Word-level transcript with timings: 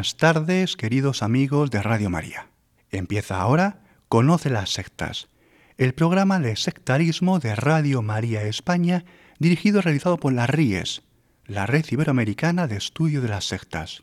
Buenas 0.00 0.16
tardes, 0.16 0.76
queridos 0.78 1.22
amigos 1.22 1.70
de 1.70 1.82
Radio 1.82 2.08
María. 2.08 2.46
Empieza 2.90 3.38
ahora 3.38 3.82
Conoce 4.08 4.48
las 4.48 4.70
sectas, 4.70 5.28
el 5.76 5.92
programa 5.92 6.38
de 6.38 6.56
sectarismo 6.56 7.38
de 7.38 7.54
Radio 7.54 8.00
María 8.00 8.44
España, 8.44 9.04
dirigido 9.38 9.80
y 9.80 9.82
realizado 9.82 10.16
por 10.16 10.32
la 10.32 10.46
RIES, 10.46 11.02
la 11.44 11.66
Red 11.66 11.84
Iberoamericana 11.90 12.66
de 12.66 12.78
Estudio 12.78 13.20
de 13.20 13.28
las 13.28 13.44
Sectas. 13.44 14.02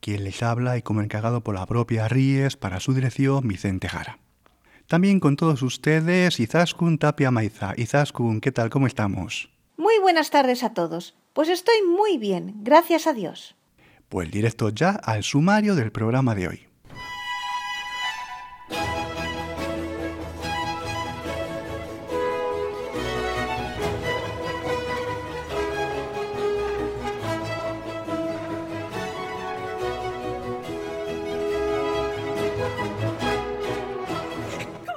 Quien 0.00 0.24
les 0.24 0.42
habla 0.42 0.78
y 0.78 0.82
como 0.82 1.02
encargado 1.02 1.42
por 1.42 1.56
la 1.56 1.66
propia 1.66 2.08
RIES 2.08 2.56
para 2.56 2.80
su 2.80 2.94
dirección, 2.94 3.46
Vicente 3.46 3.90
Jara. 3.90 4.20
También 4.86 5.20
con 5.20 5.36
todos 5.36 5.60
ustedes, 5.60 6.40
Izaskun 6.40 6.96
Tapia 6.96 7.30
Maiza. 7.30 7.74
Izaskun, 7.76 8.40
¿qué 8.40 8.50
tal? 8.50 8.70
¿Cómo 8.70 8.86
estamos? 8.86 9.50
Muy 9.76 9.98
buenas 9.98 10.30
tardes 10.30 10.64
a 10.64 10.72
todos. 10.72 11.14
Pues 11.34 11.50
estoy 11.50 11.82
muy 11.82 12.16
bien, 12.16 12.54
gracias 12.62 13.06
a 13.06 13.12
Dios. 13.12 13.56
Pues 14.08 14.30
directo 14.30 14.68
ya 14.68 14.90
al 14.90 15.24
sumario 15.24 15.74
del 15.74 15.90
programa 15.90 16.34
de 16.34 16.48
hoy. 16.48 16.66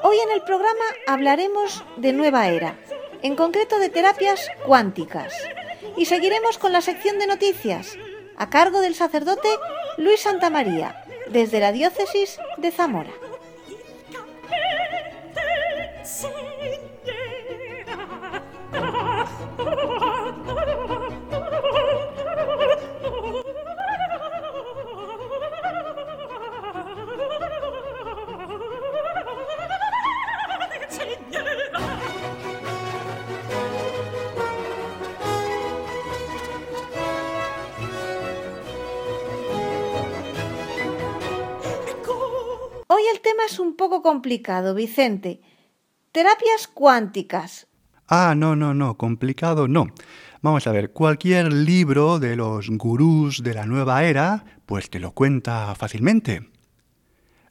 Hoy 0.03 0.17
en 0.23 0.31
el 0.31 0.41
programa 0.43 0.85
hablaremos 1.07 1.83
de 1.97 2.13
nueva 2.13 2.47
era, 2.49 2.77
en 3.23 3.35
concreto 3.35 3.79
de 3.79 3.89
terapias 3.89 4.39
cuánticas. 4.65 5.33
Y 5.97 6.05
seguiremos 6.05 6.57
con 6.57 6.71
la 6.71 6.81
sección 6.81 7.17
de 7.17 7.27
noticias, 7.27 7.97
a 8.37 8.49
cargo 8.49 8.81
del 8.81 8.95
sacerdote 8.95 9.49
Luis 9.97 10.21
Santamaría, 10.21 11.03
desde 11.29 11.59
la 11.59 11.71
diócesis 11.71 12.39
de 12.57 12.71
Zamora. 12.71 13.11
Poco 43.89 44.01
complicado, 44.01 44.75
Vicente. 44.75 45.39
Terapias 46.11 46.67
cuánticas. 46.67 47.67
Ah, 48.09 48.33
no, 48.35 48.53
no, 48.53 48.73
no, 48.73 48.97
complicado 48.97 49.69
no. 49.69 49.87
Vamos 50.41 50.67
a 50.67 50.73
ver, 50.73 50.91
cualquier 50.91 51.53
libro 51.53 52.19
de 52.19 52.35
los 52.35 52.69
gurús 52.69 53.43
de 53.43 53.53
la 53.53 53.65
nueva 53.65 54.03
era, 54.03 54.43
pues 54.65 54.89
te 54.89 54.99
lo 54.99 55.11
cuenta 55.11 55.73
fácilmente. 55.75 56.49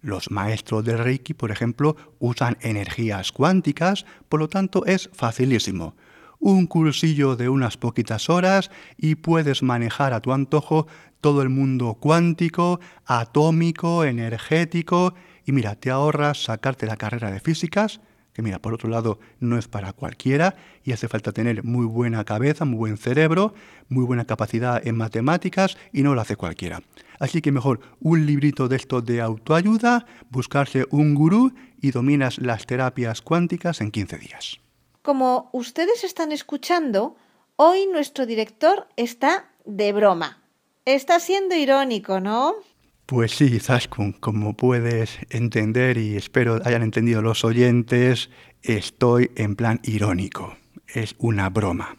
Los 0.03 0.31
maestros 0.31 0.85
del 0.85 0.99
Reiki, 0.99 1.33
por 1.33 1.51
ejemplo, 1.51 1.97
usan 2.19 2.59
energías 2.61 3.33
cuánticas, 3.33 4.05
por 4.29 4.41
lo 4.41 4.49
tanto 4.49 4.85
es 4.85 5.09
facilísimo. 5.15 5.97
Un 6.39 6.67
cursillo 6.67 7.37
de 7.37 7.49
unas 7.49 7.79
poquitas 7.79 8.29
horas 8.29 8.71
y 8.99 9.15
puedes 9.15 9.63
manejar 9.63 10.13
a 10.13 10.21
tu 10.21 10.33
antojo 10.33 10.87
todo 11.23 11.41
el 11.41 11.49
mundo 11.49 11.95
cuántico, 11.95 12.79
atómico, 13.07 14.05
energético, 14.05 15.15
y 15.47 15.53
mira, 15.53 15.77
te 15.77 15.91
ahorras 15.91 16.43
sacarte 16.43 16.87
la 16.87 16.97
carrera 16.97 17.31
de 17.31 17.41
físicas, 17.41 18.01
que 18.35 18.43
mira, 18.43 18.59
por 18.59 18.75
otro 18.75 18.91
lado 18.91 19.19
no 19.41 19.57
es 19.57 19.67
para 19.67 19.95
cualquiera 19.95 20.57
y 20.85 20.93
hace 20.93 21.09
falta 21.09 21.33
tener 21.33 21.65
muy 21.65 21.87
buena 21.87 22.25
cabeza, 22.25 22.67
muy 22.67 22.77
buen 22.77 22.99
cerebro, 22.99 23.55
muy 23.89 24.05
buena 24.05 24.27
capacidad 24.27 24.87
en 24.87 24.97
matemáticas 24.97 25.79
y 25.93 26.03
no 26.03 26.15
lo 26.15 26.21
hace 26.21 26.37
cualquiera. 26.37 26.83
Así 27.19 27.41
que 27.41 27.53
mejor 27.53 27.81
un 28.01 28.27
librito 28.27 28.69
de 28.69 28.77
esto 28.77 29.01
de 29.01 29.23
autoayuda, 29.23 30.05
buscarse 30.29 30.85
un 30.91 31.15
gurú 31.15 31.55
y 31.81 31.93
dominas 31.93 32.39
las 32.39 32.67
terapias 32.67 33.23
cuánticas 33.23 33.81
en 33.81 33.91
15 33.91 34.19
días. 34.19 34.61
Como 35.01 35.49
ustedes 35.53 36.05
están 36.05 36.33
escuchando, 36.33 37.17
hoy 37.55 37.87
nuestro 37.87 38.27
director 38.27 38.89
está 38.97 39.49
de 39.65 39.93
broma. 39.93 40.43
Está 40.85 41.21
siendo 41.21 41.55
irónico, 41.55 42.21
¿no? 42.21 42.57
Pues 43.07 43.37
sí, 43.37 43.61
Zaskun, 43.61 44.11
como 44.15 44.57
puedes 44.57 45.21
entender 45.31 45.97
y 45.97 46.17
espero 46.17 46.61
hayan 46.65 46.83
entendido 46.83 47.23
los 47.23 47.45
oyentes, 47.45 48.31
estoy 48.65 49.31
en 49.37 49.55
plan 49.55 49.79
irónico. 49.85 50.57
Es 50.89 51.15
una 51.19 51.49
broma, 51.49 51.97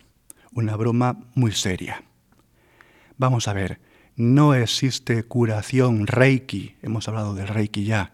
una 0.52 0.76
broma 0.76 1.18
muy 1.34 1.54
seria. 1.54 2.04
Vamos 3.18 3.48
a 3.48 3.54
ver, 3.54 3.80
no 4.18 4.54
existe 4.54 5.24
curación 5.24 6.08
reiki, 6.08 6.76
hemos 6.82 7.08
hablado 7.08 7.36
del 7.36 7.48
reiki 7.48 7.86
ya. 7.86 8.12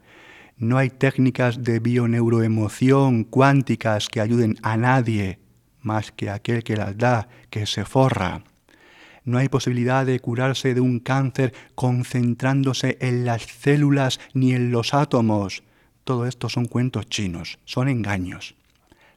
No 0.55 0.77
hay 0.77 0.91
técnicas 0.91 1.63
de 1.63 1.79
bioneuroemoción 1.79 3.23
cuánticas 3.23 4.07
que 4.07 4.21
ayuden 4.21 4.59
a 4.61 4.77
nadie 4.77 5.39
más 5.81 6.11
que 6.11 6.29
aquel 6.29 6.63
que 6.63 6.77
las 6.77 6.95
da, 6.95 7.27
que 7.49 7.65
se 7.65 7.85
forra. 7.85 8.43
No 9.25 9.37
hay 9.37 9.47
posibilidad 9.47 10.05
de 10.05 10.19
curarse 10.19 10.73
de 10.73 10.81
un 10.81 10.99
cáncer 10.99 11.53
concentrándose 11.75 12.97
en 12.99 13.25
las 13.25 13.43
células 13.43 14.19
ni 14.33 14.53
en 14.53 14.71
los 14.71 14.93
átomos. 14.93 15.63
Todo 16.03 16.25
esto 16.27 16.49
son 16.49 16.65
cuentos 16.65 17.07
chinos, 17.07 17.59
son 17.63 17.87
engaños. 17.87 18.55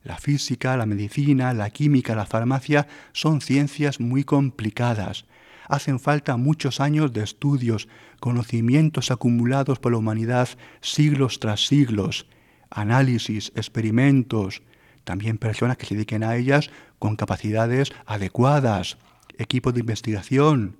La 0.05 0.19
física, 0.19 0.77
la 0.77 0.87
medicina, 0.87 1.53
la 1.53 1.71
química, 1.71 2.15
la 2.15 2.27
farmacia 2.27 2.87
son 3.13 3.41
ciencias 3.41 3.99
muy 3.99 4.23
complicadas. 4.23 5.25
Hacen 5.69 5.99
falta 5.99 6.37
muchos 6.37 6.79
años 6.79 7.13
de 7.13 7.25
estudios, 7.25 7.89
conocimientos 8.21 9.11
acumulados 9.11 9.81
por 9.81 9.91
la 9.91 9.99
humanidad 9.99 10.49
siglos 10.81 11.41
tras 11.41 11.67
siglos, 11.67 12.29
análisis, 12.71 13.51
experimentos, 13.57 14.63
también 15.03 15.39
personas 15.39 15.77
que 15.77 15.87
se 15.87 15.95
dediquen 15.95 16.23
a 16.23 16.37
ellas 16.37 16.71
con 17.01 17.17
capacidades 17.17 17.93
adecuadas, 18.07 18.99
equipos 19.39 19.75
de 19.75 19.81
investigación. 19.81 20.77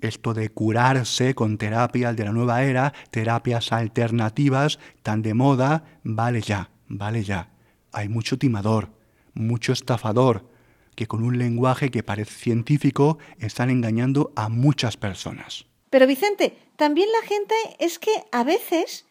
Esto 0.00 0.34
de 0.34 0.50
curarse 0.50 1.34
con 1.34 1.56
terapias 1.56 2.16
de 2.16 2.24
la 2.24 2.32
nueva 2.32 2.62
era, 2.64 2.92
terapias 3.10 3.72
alternativas 3.72 4.78
tan 5.02 5.22
de 5.22 5.34
moda, 5.34 5.84
vale 6.02 6.42
ya, 6.42 6.70
vale 6.86 7.24
ya. 7.24 7.50
Hay 7.92 8.08
mucho 8.08 8.38
timador, 8.38 8.90
mucho 9.32 9.72
estafador, 9.72 10.50
que 10.94 11.06
con 11.06 11.22
un 11.22 11.38
lenguaje 11.38 11.90
que 11.90 12.02
parece 12.02 12.32
científico 12.32 13.18
están 13.38 13.70
engañando 13.70 14.32
a 14.36 14.48
muchas 14.48 14.96
personas. 14.96 15.66
Pero 15.90 16.06
Vicente, 16.06 16.58
también 16.76 17.08
la 17.20 17.26
gente 17.26 17.54
es 17.78 17.98
que 17.98 18.10
a 18.32 18.44
veces 18.44 19.06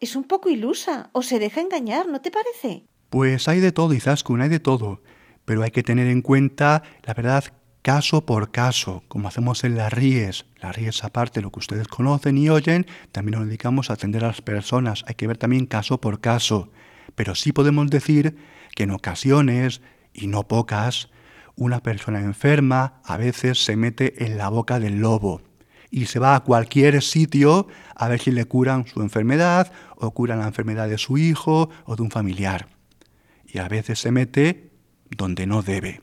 es 0.00 0.14
un 0.14 0.24
poco 0.24 0.50
ilusa 0.50 1.10
o 1.12 1.22
se 1.22 1.38
deja 1.38 1.60
engañar, 1.60 2.06
¿no 2.06 2.20
te 2.20 2.30
parece? 2.30 2.84
Pues 3.10 3.48
hay 3.48 3.60
de 3.60 3.72
todo, 3.72 3.94
Izaskun, 3.94 4.42
hay 4.42 4.48
de 4.48 4.60
todo. 4.60 5.00
Pero 5.44 5.62
hay 5.62 5.70
que 5.70 5.82
tener 5.82 6.08
en 6.08 6.20
cuenta, 6.20 6.82
la 7.04 7.14
verdad, 7.14 7.44
caso 7.82 8.26
por 8.26 8.50
caso, 8.50 9.02
como 9.08 9.28
hacemos 9.28 9.64
en 9.64 9.76
las 9.76 9.92
RIES. 9.92 10.46
Las 10.60 10.76
RIES, 10.76 11.04
aparte 11.04 11.40
lo 11.40 11.50
que 11.50 11.60
ustedes 11.60 11.88
conocen 11.88 12.38
y 12.38 12.48
oyen, 12.48 12.86
también 13.12 13.38
nos 13.38 13.46
dedicamos 13.46 13.90
a 13.90 13.94
atender 13.94 14.24
a 14.24 14.28
las 14.28 14.42
personas. 14.42 15.04
Hay 15.06 15.14
que 15.14 15.26
ver 15.26 15.38
también 15.38 15.66
caso 15.66 16.00
por 16.00 16.20
caso. 16.20 16.70
Pero 17.14 17.34
sí 17.34 17.52
podemos 17.52 17.88
decir 17.90 18.36
que 18.74 18.84
en 18.84 18.90
ocasiones, 18.90 19.80
y 20.12 20.26
no 20.26 20.46
pocas, 20.46 21.10
una 21.56 21.82
persona 21.82 22.20
enferma 22.20 23.00
a 23.04 23.16
veces 23.16 23.64
se 23.64 23.76
mete 23.76 24.24
en 24.24 24.38
la 24.38 24.48
boca 24.48 24.78
del 24.78 25.00
lobo 25.00 25.42
y 25.90 26.06
se 26.06 26.18
va 26.18 26.34
a 26.36 26.40
cualquier 26.40 27.02
sitio 27.02 27.66
a 27.94 28.08
ver 28.08 28.20
si 28.20 28.30
le 28.30 28.44
curan 28.44 28.86
su 28.86 29.02
enfermedad 29.02 29.72
o 29.96 30.12
curan 30.12 30.40
la 30.40 30.46
enfermedad 30.46 30.88
de 30.88 30.98
su 30.98 31.18
hijo 31.18 31.70
o 31.84 31.96
de 31.96 32.02
un 32.02 32.10
familiar. 32.10 32.68
Y 33.46 33.58
a 33.58 33.68
veces 33.68 33.98
se 33.98 34.12
mete 34.12 34.70
donde 35.10 35.46
no 35.46 35.62
debe. 35.62 36.00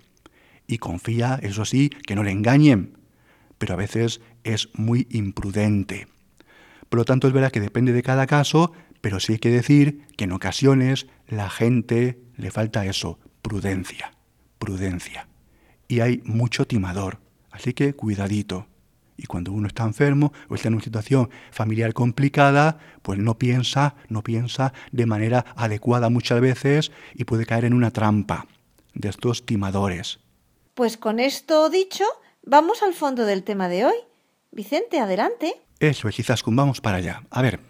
Y 0.68 0.78
confía, 0.78 1.40
eso 1.42 1.66
sí, 1.66 1.90
que 1.90 2.16
no 2.16 2.24
le 2.24 2.32
engañen, 2.32 2.98
pero 3.58 3.74
a 3.74 3.78
veces 3.78 4.22
es 4.44 4.70
muy 4.74 5.08
imprudente. 5.12 6.08
Por 6.90 7.00
lo 7.00 7.06
tanto, 7.06 7.28
es 7.28 7.34
verdad 7.34 7.52
que 7.52 7.60
depende 7.60 7.94
de 7.94 8.04
cada 8.04 8.28
caso, 8.28 8.72
pero 9.02 9.20
sí 9.20 9.34
hay 9.34 9.40
que 9.40 9.50
decir 9.50 10.06
que 10.18 10.24
en 10.24 10.32
ocasiones 10.32 11.08
la 11.28 11.50
gente 11.50 12.20
le 12.38 12.52
falta 12.52 12.86
eso, 12.86 13.20
prudencia, 13.42 14.12
prudencia. 14.60 15.28
Y 15.88 16.00
hay 16.00 16.22
mucho 16.26 16.66
timador, 16.66 17.20
así 17.52 17.74
que 17.74 17.94
cuidadito. 17.94 18.68
Y 19.18 19.28
cuando 19.28 19.52
uno 19.52 19.68
está 19.68 19.84
enfermo 19.84 20.34
o 20.50 20.56
está 20.56 20.68
en 20.68 20.74
una 20.74 20.84
situación 20.84 21.30
familiar 21.52 21.94
complicada, 21.94 22.80
pues 23.02 23.18
no 23.20 23.38
piensa, 23.38 23.96
no 24.10 24.24
piensa 24.24 24.74
de 24.92 25.06
manera 25.06 25.46
adecuada 25.56 26.10
muchas 26.10 26.42
veces 26.42 26.92
y 27.14 27.24
puede 27.24 27.46
caer 27.46 27.66
en 27.66 27.74
una 27.74 27.92
trampa 27.92 28.48
de 28.94 29.10
estos 29.10 29.46
timadores. 29.46 30.20
Pues 30.76 30.98
con 30.98 31.22
esto 31.22 31.70
dicho, 31.70 32.04
vamos 32.44 32.84
al 32.84 32.94
fondo 32.94 33.26
del 33.26 33.44
tema 33.44 33.70
de 33.70 33.86
hoy. 33.86 33.96
Vicente, 34.52 35.00
adelante. 35.00 35.56
Eso 35.80 36.10
es, 36.10 36.16
quizás 36.16 36.44
vamos 36.46 36.82
para 36.82 36.98
allá. 36.98 37.24
A 37.30 37.42
ver, 37.42 37.62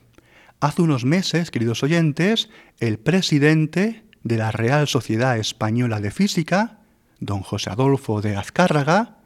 hace 0.59 0.81
unos 0.81 1.05
meses, 1.05 1.51
queridos 1.51 1.83
oyentes, 1.83 2.49
el 2.79 2.97
presidente 2.97 4.05
de 4.23 4.37
la 4.37 4.49
Real 4.49 4.87
Sociedad 4.87 5.37
Española 5.37 5.99
de 5.99 6.09
Física, 6.09 6.79
don 7.19 7.41
José 7.41 7.69
Adolfo 7.69 8.21
de 8.21 8.37
Azcárraga, 8.37 9.19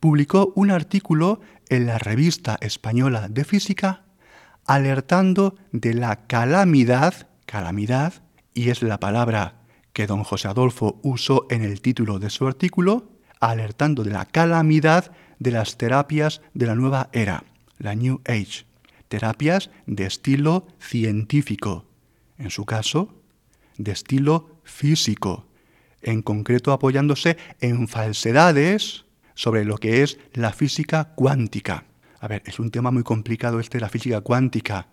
publicó 0.00 0.54
un 0.56 0.70
artículo 0.70 1.42
en 1.68 1.84
la 1.84 1.98
Revista 1.98 2.56
Española 2.62 3.28
de 3.28 3.44
Física 3.44 4.04
alertando 4.64 5.56
de 5.70 5.92
la 5.92 6.26
calamidad, 6.26 7.28
calamidad, 7.44 8.14
y 8.54 8.70
es 8.70 8.82
la 8.82 8.98
palabra 8.98 9.61
que 9.92 10.06
don 10.06 10.24
José 10.24 10.48
Adolfo 10.48 11.00
usó 11.02 11.46
en 11.50 11.62
el 11.62 11.80
título 11.80 12.18
de 12.18 12.30
su 12.30 12.46
artículo, 12.46 13.10
alertando 13.40 14.04
de 14.04 14.10
la 14.10 14.24
calamidad 14.24 15.12
de 15.38 15.50
las 15.50 15.76
terapias 15.76 16.40
de 16.54 16.66
la 16.66 16.74
nueva 16.74 17.10
era, 17.12 17.44
la 17.78 17.94
New 17.94 18.20
Age, 18.26 18.64
terapias 19.08 19.70
de 19.86 20.06
estilo 20.06 20.66
científico, 20.78 21.84
en 22.38 22.50
su 22.50 22.64
caso, 22.64 23.14
de 23.76 23.92
estilo 23.92 24.60
físico, 24.64 25.46
en 26.00 26.22
concreto 26.22 26.72
apoyándose 26.72 27.36
en 27.60 27.88
falsedades 27.88 29.04
sobre 29.34 29.64
lo 29.64 29.78
que 29.78 30.02
es 30.02 30.18
la 30.32 30.52
física 30.52 31.12
cuántica. 31.14 31.84
A 32.20 32.28
ver, 32.28 32.42
es 32.46 32.58
un 32.60 32.70
tema 32.70 32.90
muy 32.90 33.02
complicado 33.02 33.58
este 33.58 33.80
la 33.80 33.88
física 33.88 34.20
cuántica. 34.20 34.86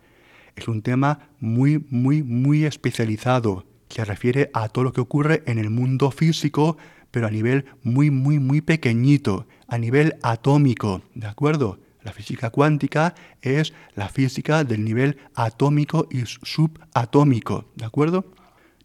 Es 0.56 0.66
un 0.66 0.82
tema 0.82 1.30
muy, 1.38 1.84
muy, 1.90 2.24
muy 2.24 2.64
especializado. 2.64 3.69
Se 3.90 4.04
refiere 4.04 4.50
a 4.54 4.68
todo 4.68 4.84
lo 4.84 4.92
que 4.92 5.00
ocurre 5.00 5.42
en 5.46 5.58
el 5.58 5.68
mundo 5.68 6.10
físico, 6.10 6.78
pero 7.10 7.26
a 7.26 7.30
nivel 7.30 7.66
muy, 7.82 8.10
muy, 8.10 8.38
muy 8.38 8.60
pequeñito, 8.60 9.46
a 9.66 9.78
nivel 9.78 10.16
atómico, 10.22 11.02
¿de 11.14 11.26
acuerdo? 11.26 11.80
La 12.02 12.12
física 12.12 12.50
cuántica 12.50 13.14
es 13.42 13.74
la 13.94 14.08
física 14.08 14.64
del 14.64 14.84
nivel 14.84 15.18
atómico 15.34 16.08
y 16.10 16.22
subatómico, 16.24 17.66
¿de 17.74 17.84
acuerdo? 17.84 18.32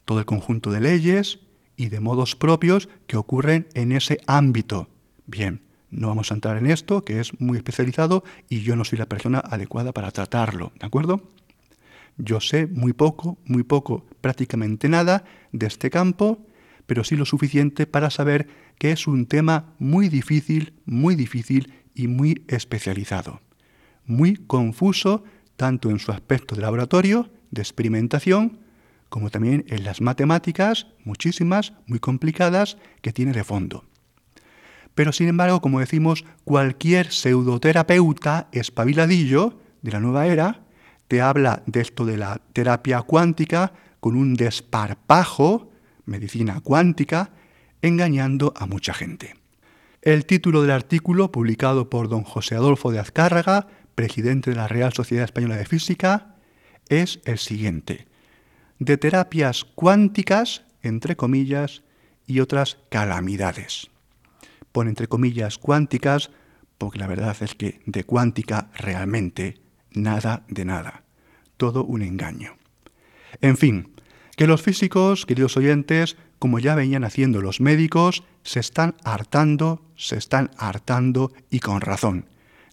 Todo 0.03 0.19
el 0.19 0.25
conjunto 0.25 0.71
de 0.71 0.81
leyes 0.81 1.39
y 1.77 1.89
de 1.89 1.99
modos 1.99 2.35
propios 2.35 2.89
que 3.07 3.15
ocurren 3.15 3.67
en 3.73 3.91
ese 3.91 4.19
ámbito. 4.27 4.89
Bien, 5.27 5.61
no 5.91 6.07
vamos 6.07 6.31
a 6.31 6.33
entrar 6.33 6.57
en 6.57 6.65
esto, 6.65 7.05
que 7.05 7.19
es 7.19 7.39
muy 7.39 7.57
especializado 7.57 8.23
y 8.49 8.61
yo 8.61 8.75
no 8.75 8.83
soy 8.83 8.97
la 8.97 9.07
persona 9.07 9.39
adecuada 9.39 9.93
para 9.93 10.11
tratarlo, 10.11 10.73
¿de 10.79 10.85
acuerdo? 10.87 11.21
Yo 12.17 12.39
sé 12.39 12.67
muy 12.67 12.93
poco, 12.93 13.37
muy 13.45 13.63
poco, 13.63 14.05
prácticamente 14.21 14.87
nada 14.89 15.25
de 15.51 15.67
este 15.67 15.89
campo, 15.89 16.45
pero 16.85 17.03
sí 17.03 17.15
lo 17.15 17.25
suficiente 17.25 17.87
para 17.87 18.09
saber 18.09 18.47
que 18.77 18.91
es 18.91 19.07
un 19.07 19.25
tema 19.25 19.73
muy 19.79 20.09
difícil, 20.09 20.73
muy 20.85 21.15
difícil 21.15 21.73
y 21.93 22.07
muy 22.07 22.43
especializado. 22.47 23.41
Muy 24.05 24.35
confuso 24.35 25.23
tanto 25.55 25.89
en 25.89 25.99
su 25.99 26.11
aspecto 26.11 26.55
de 26.55 26.61
laboratorio, 26.61 27.31
de 27.51 27.61
experimentación, 27.61 28.59
como 29.09 29.29
también 29.29 29.65
en 29.67 29.83
las 29.83 30.01
matemáticas, 30.01 30.87
muchísimas, 31.03 31.73
muy 31.87 31.99
complicadas, 31.99 32.77
que 33.01 33.13
tiene 33.13 33.31
de 33.31 33.43
fondo. 33.43 33.85
Pero 34.93 35.11
sin 35.11 35.27
embargo, 35.27 35.61
como 35.61 35.79
decimos, 35.79 36.25
cualquier 36.43 37.11
pseudoterapeuta 37.11 38.49
espabiladillo 38.51 39.59
de 39.81 39.91
la 39.91 39.99
nueva 39.99 40.27
era 40.27 40.64
te 41.07 41.21
habla 41.21 41.63
de 41.65 41.81
esto 41.81 42.05
de 42.05 42.17
la 42.17 42.41
terapia 42.53 43.01
cuántica 43.01 43.73
con 43.99 44.15
un 44.15 44.35
desparpajo, 44.35 45.71
medicina 46.05 46.61
cuántica, 46.61 47.31
engañando 47.81 48.53
a 48.55 48.65
mucha 48.65 48.93
gente. 48.93 49.35
El 50.01 50.25
título 50.25 50.61
del 50.61 50.71
artículo, 50.71 51.31
publicado 51.31 51.89
por 51.89 52.09
don 52.09 52.23
José 52.23 52.55
Adolfo 52.55 52.91
de 52.91 52.99
Azcárraga, 52.99 53.67
presidente 53.95 54.51
de 54.51 54.55
la 54.55 54.67
Real 54.67 54.93
Sociedad 54.93 55.25
Española 55.25 55.57
de 55.57 55.65
Física, 55.65 56.35
es 56.89 57.19
el 57.25 57.39
siguiente. 57.39 58.07
De 58.77 58.97
terapias 58.97 59.63
cuánticas, 59.63 60.63
entre 60.81 61.15
comillas, 61.15 61.81
y 62.27 62.39
otras 62.39 62.77
calamidades 62.89 63.89
pone 64.75 64.89
entre 64.89 65.07
comillas 65.07 65.57
cuánticas, 65.57 66.31
porque 66.77 66.99
la 66.99 67.07
verdad 67.07 67.33
es 67.39 67.55
que 67.55 67.79
de 67.85 68.03
cuántica 68.03 68.71
realmente 68.75 69.61
nada 69.95 70.43
de 70.47 70.65
nada. 70.65 71.03
Todo 71.57 71.83
un 71.83 72.01
engaño. 72.01 72.55
En 73.41 73.57
fin, 73.57 73.93
que 74.35 74.47
los 74.47 74.61
físicos, 74.61 75.25
queridos 75.25 75.57
oyentes, 75.57 76.17
como 76.39 76.59
ya 76.59 76.75
venían 76.75 77.03
haciendo 77.03 77.41
los 77.41 77.61
médicos, 77.61 78.23
se 78.43 78.59
están 78.59 78.95
hartando, 79.03 79.81
se 79.95 80.17
están 80.17 80.51
hartando 80.57 81.31
y 81.49 81.59
con 81.59 81.81
razón, 81.81 82.25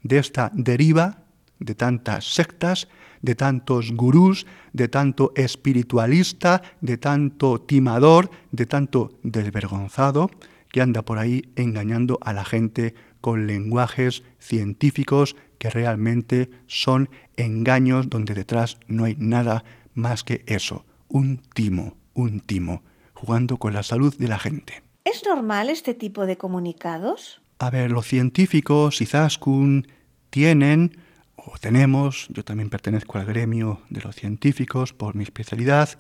de 0.03 0.19
esta 0.19 0.51
deriva 0.55 1.23
de 1.59 1.75
tantas 1.75 2.35
sectas, 2.35 2.89
de 3.23 3.35
tantos 3.35 3.93
gurús, 3.93 4.47
de 4.73 4.89
tanto 4.89 5.33
espiritualista, 5.37 6.63
de 6.81 6.99
tanto 6.99 7.61
timador, 7.61 8.31
de 8.51 8.67
tanto 8.67 9.13
desvergonzado, 9.23 10.31
que 10.71 10.81
anda 10.81 11.03
por 11.03 11.19
ahí 11.19 11.53
engañando 11.55 12.19
a 12.23 12.33
la 12.33 12.45
gente 12.45 12.95
con 13.21 13.47
lenguajes 13.47 14.25
científicos 14.41 15.37
que 15.63 15.71
realmente 15.71 16.51
son 16.67 17.09
engaños 17.37 18.11
donde 18.11 18.35
detrás 18.35 18.79
no 18.89 19.05
hay 19.05 19.15
nada 19.17 19.63
más 19.95 20.25
que 20.25 20.43
eso, 20.49 20.85
un 21.07 21.41
timo, 21.55 21.97
un 22.15 22.41
timo, 22.41 22.83
jugando 23.15 23.59
con 23.59 23.73
la 23.73 23.85
salud 23.85 24.13
de 24.19 24.27
la 24.27 24.41
gente. 24.41 24.83
¿Es 25.05 25.23
normal 25.25 25.71
este 25.71 25.95
tipo 25.95 26.27
de 26.27 26.37
comunicados? 26.37 27.43
A 27.61 27.71
ver, 27.71 27.93
los 27.93 28.09
científicos, 28.09 29.01
Izaskun, 29.01 29.87
tienen 30.31 30.97
o 31.37 31.57
tenemos, 31.61 32.27
yo 32.31 32.45
también 32.45 32.69
pertenezco 32.69 33.19
al 33.19 33.27
gremio 33.27 33.83
de 33.89 34.01
los 34.01 34.17
científicos 34.17 34.93
por 34.93 35.15
mi 35.15 35.23
especialidad, 35.23 35.91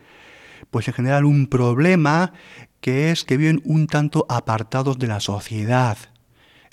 pues 0.72 0.88
en 0.88 0.94
general 0.94 1.24
un 1.24 1.46
problema 1.46 2.32
que 2.80 3.12
es 3.12 3.24
que 3.24 3.36
viven 3.36 3.62
un 3.64 3.86
tanto 3.86 4.26
apartados 4.28 4.98
de 4.98 5.06
la 5.06 5.20
sociedad. 5.20 5.98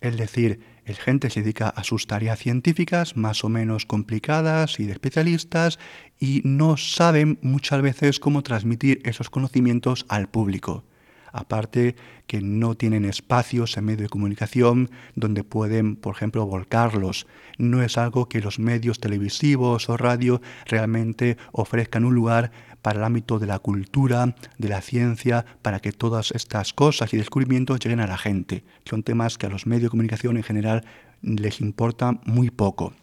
Es 0.02 0.18
decir, 0.18 0.69
el 0.90 0.96
gente 0.96 1.30
se 1.30 1.42
dedica 1.42 1.70
a 1.70 1.84
sus 1.84 2.08
tareas 2.08 2.40
científicas 2.40 3.16
más 3.16 3.44
o 3.44 3.50
menos 3.50 3.86
complicadas 3.86 4.80
y 4.80 4.88
de 4.88 4.94
especialistas 4.94 5.78
y 6.20 6.42
no 6.46 6.78
saben 6.78 7.38
muchas 7.44 7.84
veces 7.84 8.20
cómo 8.20 8.42
transmitir 8.42 9.00
esos 9.06 9.30
conocimientos 9.30 10.08
al 10.10 10.30
público. 10.30 10.84
Aparte 11.32 11.96
que 12.26 12.42
no 12.42 12.74
tienen 12.74 13.06
espacios 13.06 13.78
en 13.78 13.86
medio 13.86 14.04
de 14.04 14.10
comunicación 14.10 14.90
donde 15.14 15.44
pueden, 15.44 15.96
por 15.96 16.16
ejemplo, 16.16 16.44
volcarlos. 16.48 17.28
No 17.60 17.84
es 17.84 18.00
algo 18.00 18.28
que 18.28 18.42
los 18.42 18.58
medios 18.58 19.00
televisivos 19.00 19.90
o 19.90 19.98
radio 19.98 20.42
realmente 20.66 21.38
ofrezcan 21.52 22.04
un 22.04 22.16
lugar 22.16 22.52
para 22.82 23.00
el 23.00 23.06
ámbito 23.06 23.40
de 23.40 23.48
la 23.48 23.60
cultura, 23.60 24.36
de 24.58 24.70
la 24.70 24.82
ciencia, 24.82 25.46
para 25.62 25.80
que 25.80 25.92
todas 25.92 26.32
estas 26.32 26.74
cosas 26.74 27.14
y 27.14 27.18
descubrimientos 27.18 27.80
lleguen 27.80 28.00
a 28.00 28.08
la 28.08 28.18
gente. 28.18 28.64
Son 28.86 29.04
temas 29.04 29.38
que 29.38 29.48
a 29.48 29.50
los 29.50 29.66
medios 29.66 29.84
de 29.84 29.90
comunicación 29.90 30.38
en 30.38 30.44
general 30.44 30.86
les 31.22 31.62
importa 31.62 32.20
muy 32.26 32.50
poco. 32.50 32.94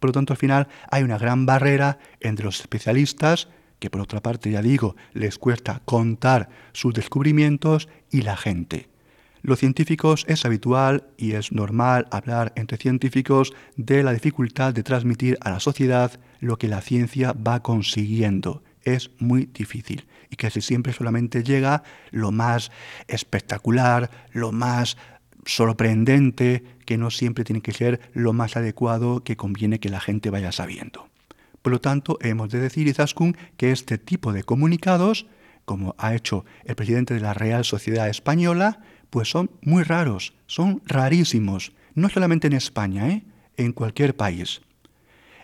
Por 0.00 0.10
lo 0.10 0.12
tanto, 0.12 0.32
al 0.32 0.38
final 0.38 0.68
hay 0.90 1.02
una 1.02 1.18
gran 1.18 1.44
barrera 1.44 1.98
entre 2.20 2.44
los 2.44 2.60
especialistas, 2.60 3.48
que 3.78 3.90
por 3.90 4.00
otra 4.00 4.20
parte, 4.20 4.50
ya 4.50 4.62
digo, 4.62 4.96
les 5.12 5.38
cuesta 5.38 5.82
contar 5.84 6.48
sus 6.72 6.94
descubrimientos, 6.94 7.88
y 8.10 8.22
la 8.22 8.36
gente. 8.36 8.88
Los 9.42 9.60
científicos 9.60 10.24
es 10.28 10.44
habitual 10.44 11.04
y 11.16 11.32
es 11.32 11.52
normal 11.52 12.08
hablar 12.10 12.52
entre 12.56 12.76
científicos 12.76 13.52
de 13.76 14.02
la 14.02 14.12
dificultad 14.12 14.74
de 14.74 14.82
transmitir 14.82 15.38
a 15.40 15.50
la 15.50 15.60
sociedad 15.60 16.18
lo 16.40 16.56
que 16.58 16.68
la 16.68 16.80
ciencia 16.80 17.32
va 17.34 17.62
consiguiendo 17.62 18.62
es 18.94 19.10
muy 19.18 19.46
difícil 19.46 20.06
y 20.30 20.36
casi 20.36 20.60
siempre 20.60 20.92
solamente 20.92 21.42
llega 21.42 21.82
lo 22.10 22.30
más 22.30 22.70
espectacular, 23.06 24.10
lo 24.32 24.52
más 24.52 24.96
sorprendente, 25.44 26.62
que 26.84 26.98
no 26.98 27.10
siempre 27.10 27.44
tiene 27.44 27.62
que 27.62 27.72
ser 27.72 28.00
lo 28.12 28.32
más 28.32 28.56
adecuado 28.56 29.24
que 29.24 29.36
conviene 29.36 29.80
que 29.80 29.88
la 29.88 30.00
gente 30.00 30.30
vaya 30.30 30.52
sabiendo. 30.52 31.08
Por 31.62 31.72
lo 31.72 31.80
tanto, 31.80 32.18
hemos 32.20 32.50
de 32.50 32.60
decir, 32.60 32.86
Izaskun, 32.86 33.36
que 33.56 33.72
este 33.72 33.98
tipo 33.98 34.32
de 34.32 34.44
comunicados, 34.44 35.26
como 35.64 35.94
ha 35.98 36.14
hecho 36.14 36.44
el 36.64 36.76
presidente 36.76 37.14
de 37.14 37.20
la 37.20 37.34
Real 37.34 37.64
Sociedad 37.64 38.08
Española, 38.08 38.80
pues 39.10 39.30
son 39.30 39.50
muy 39.62 39.82
raros, 39.82 40.34
son 40.46 40.82
rarísimos, 40.86 41.72
no 41.94 42.08
solamente 42.08 42.46
en 42.46 42.52
España, 42.52 43.08
¿eh? 43.08 43.22
en 43.56 43.72
cualquier 43.72 44.14
país. 44.14 44.60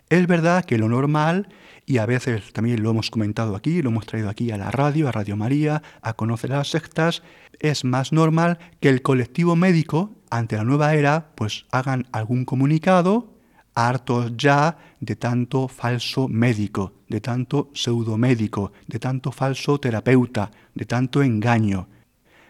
Es 0.09 0.27
verdad 0.27 0.65
que 0.65 0.77
lo 0.77 0.87
normal, 0.87 1.49
y 1.85 1.99
a 1.99 2.05
veces 2.05 2.51
también 2.51 2.81
lo 2.81 2.89
hemos 2.89 3.11
comentado 3.11 3.55
aquí, 3.55 3.81
lo 3.81 3.89
hemos 3.89 4.05
traído 4.05 4.29
aquí 4.29 4.51
a 4.51 4.57
la 4.57 4.71
radio, 4.71 5.07
a 5.07 5.11
Radio 5.11 5.37
María, 5.37 5.83
a 6.01 6.13
conocer 6.13 6.49
las 6.49 6.69
sectas, 6.69 7.21
es 7.59 7.83
más 7.83 8.11
normal 8.11 8.57
que 8.79 8.89
el 8.89 9.01
colectivo 9.01 9.55
médico, 9.55 10.11
ante 10.29 10.57
la 10.57 10.63
nueva 10.63 10.95
era, 10.95 11.31
pues 11.35 11.65
hagan 11.71 12.07
algún 12.11 12.45
comunicado, 12.45 13.33
hartos 13.75 14.31
ya 14.37 14.77
de 14.99 15.15
tanto 15.15 15.67
falso 15.67 16.27
médico, 16.27 16.93
de 17.07 17.21
tanto 17.21 17.69
pseudomédico, 17.73 18.71
de 18.87 18.99
tanto 18.99 19.31
falso 19.31 19.79
terapeuta, 19.79 20.51
de 20.73 20.85
tanto 20.85 21.21
engaño. 21.21 21.87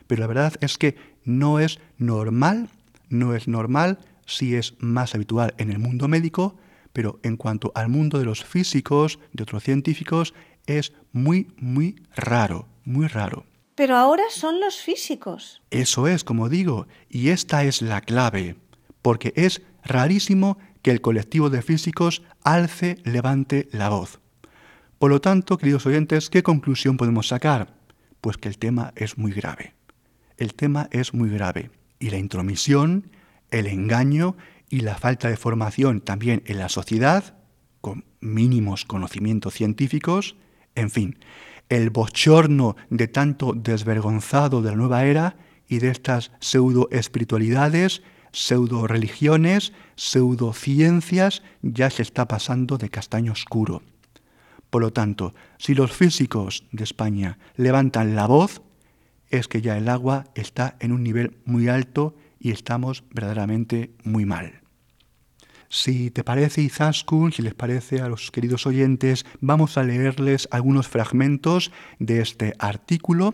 Pero 0.07 0.21
la 0.21 0.27
verdad 0.27 0.53
es 0.61 0.77
que 0.77 0.95
no 1.25 1.59
es 1.59 1.79
normal, 1.97 2.69
no 3.09 3.35
es 3.35 3.47
normal, 3.47 3.99
si 4.25 4.55
es 4.55 4.75
más 4.79 5.13
habitual 5.13 5.53
en 5.57 5.71
el 5.71 5.79
mundo 5.79 6.07
médico, 6.07 6.55
pero 6.95 7.19
en 7.23 7.35
cuanto 7.35 7.73
al 7.75 7.89
mundo 7.89 8.19
de 8.19 8.23
los 8.23 8.45
físicos, 8.45 9.19
de 9.33 9.43
otros 9.43 9.63
científicos, 9.63 10.33
es 10.65 10.93
muy, 11.11 11.51
muy 11.57 12.01
raro, 12.15 12.69
muy 12.85 13.07
raro. 13.07 13.45
Pero 13.75 13.97
ahora 13.97 14.23
son 14.29 14.61
los 14.61 14.77
físicos. 14.77 15.61
Eso 15.71 16.07
es, 16.07 16.23
como 16.23 16.47
digo, 16.47 16.87
y 17.09 17.29
esta 17.29 17.65
es 17.65 17.81
la 17.81 17.99
clave, 17.99 18.55
porque 19.01 19.33
es 19.35 19.61
rarísimo 19.83 20.57
que 20.81 20.91
el 20.91 21.01
colectivo 21.01 21.49
de 21.49 21.61
físicos 21.61 22.21
alce, 22.45 22.97
levante 23.03 23.67
la 23.73 23.89
voz. 23.89 24.21
Por 24.97 25.11
lo 25.11 25.19
tanto, 25.19 25.57
queridos 25.57 25.85
oyentes, 25.85 26.29
¿qué 26.29 26.43
conclusión 26.43 26.95
podemos 26.95 27.27
sacar? 27.27 27.75
Pues 28.21 28.37
que 28.37 28.47
el 28.47 28.57
tema 28.57 28.93
es 28.95 29.17
muy 29.17 29.33
grave. 29.33 29.73
El 30.37 30.53
tema 30.53 30.87
es 30.91 31.13
muy 31.13 31.29
grave 31.29 31.71
y 31.99 32.09
la 32.09 32.19
intromisión, 32.19 33.11
el 33.51 33.67
engaño 33.67 34.37
y 34.69 34.81
la 34.81 34.95
falta 34.95 35.29
de 35.29 35.38
formación 35.38 36.01
también 36.01 36.43
en 36.45 36.60
la 36.60 36.69
sociedad, 36.69 37.38
con 37.81 38.05
mínimos 38.19 38.86
conocimientos 38.86 39.53
científicos, 39.53 40.36
en 40.75 40.89
fin, 40.89 41.19
el 41.69 41.89
bochorno 41.89 42.75
de 42.89 43.07
tanto 43.07 43.53
desvergonzado 43.53 44.62
de 44.62 44.72
la 44.72 44.75
nueva 44.75 45.05
era 45.05 45.38
y 45.67 45.79
de 45.79 45.89
estas 45.89 46.31
pseudo 46.39 46.88
espiritualidades, 46.91 48.03
pseudo 48.31 48.88
religiones, 48.88 49.74
pseudo 49.95 50.53
ciencias, 50.53 51.41
ya 51.62 51.89
se 51.89 52.01
está 52.01 52.27
pasando 52.27 52.77
de 52.77 52.89
castaño 52.89 53.31
oscuro. 53.31 53.81
Por 54.69 54.81
lo 54.81 54.91
tanto, 54.91 55.34
si 55.57 55.74
los 55.74 55.91
físicos 55.93 56.65
de 56.72 56.84
España 56.84 57.38
levantan 57.55 58.15
la 58.15 58.27
voz, 58.27 58.62
es 59.29 59.48
que 59.48 59.62
ya 59.62 59.77
el 59.77 59.89
agua 59.89 60.25
está 60.36 60.75
en 60.79 60.91
un 60.91 61.03
nivel 61.03 61.38
muy 61.45 61.67
alto 61.67 62.15
y 62.45 62.51
estamos 62.51 63.03
verdaderamente 63.09 63.89
muy 64.03 64.23
mal. 64.23 64.61
Si 65.67 66.11
te 66.11 66.23
parece, 66.23 66.61
Izaskun, 66.61 67.31
si 67.31 67.41
les 67.41 67.55
parece 67.55 68.01
a 68.01 68.07
los 68.07 68.29
queridos 68.29 68.67
oyentes, 68.67 69.25
vamos 69.41 69.79
a 69.79 69.83
leerles 69.83 70.47
algunos 70.51 70.87
fragmentos 70.87 71.71
de 71.97 72.21
este 72.21 72.53
artículo 72.59 73.33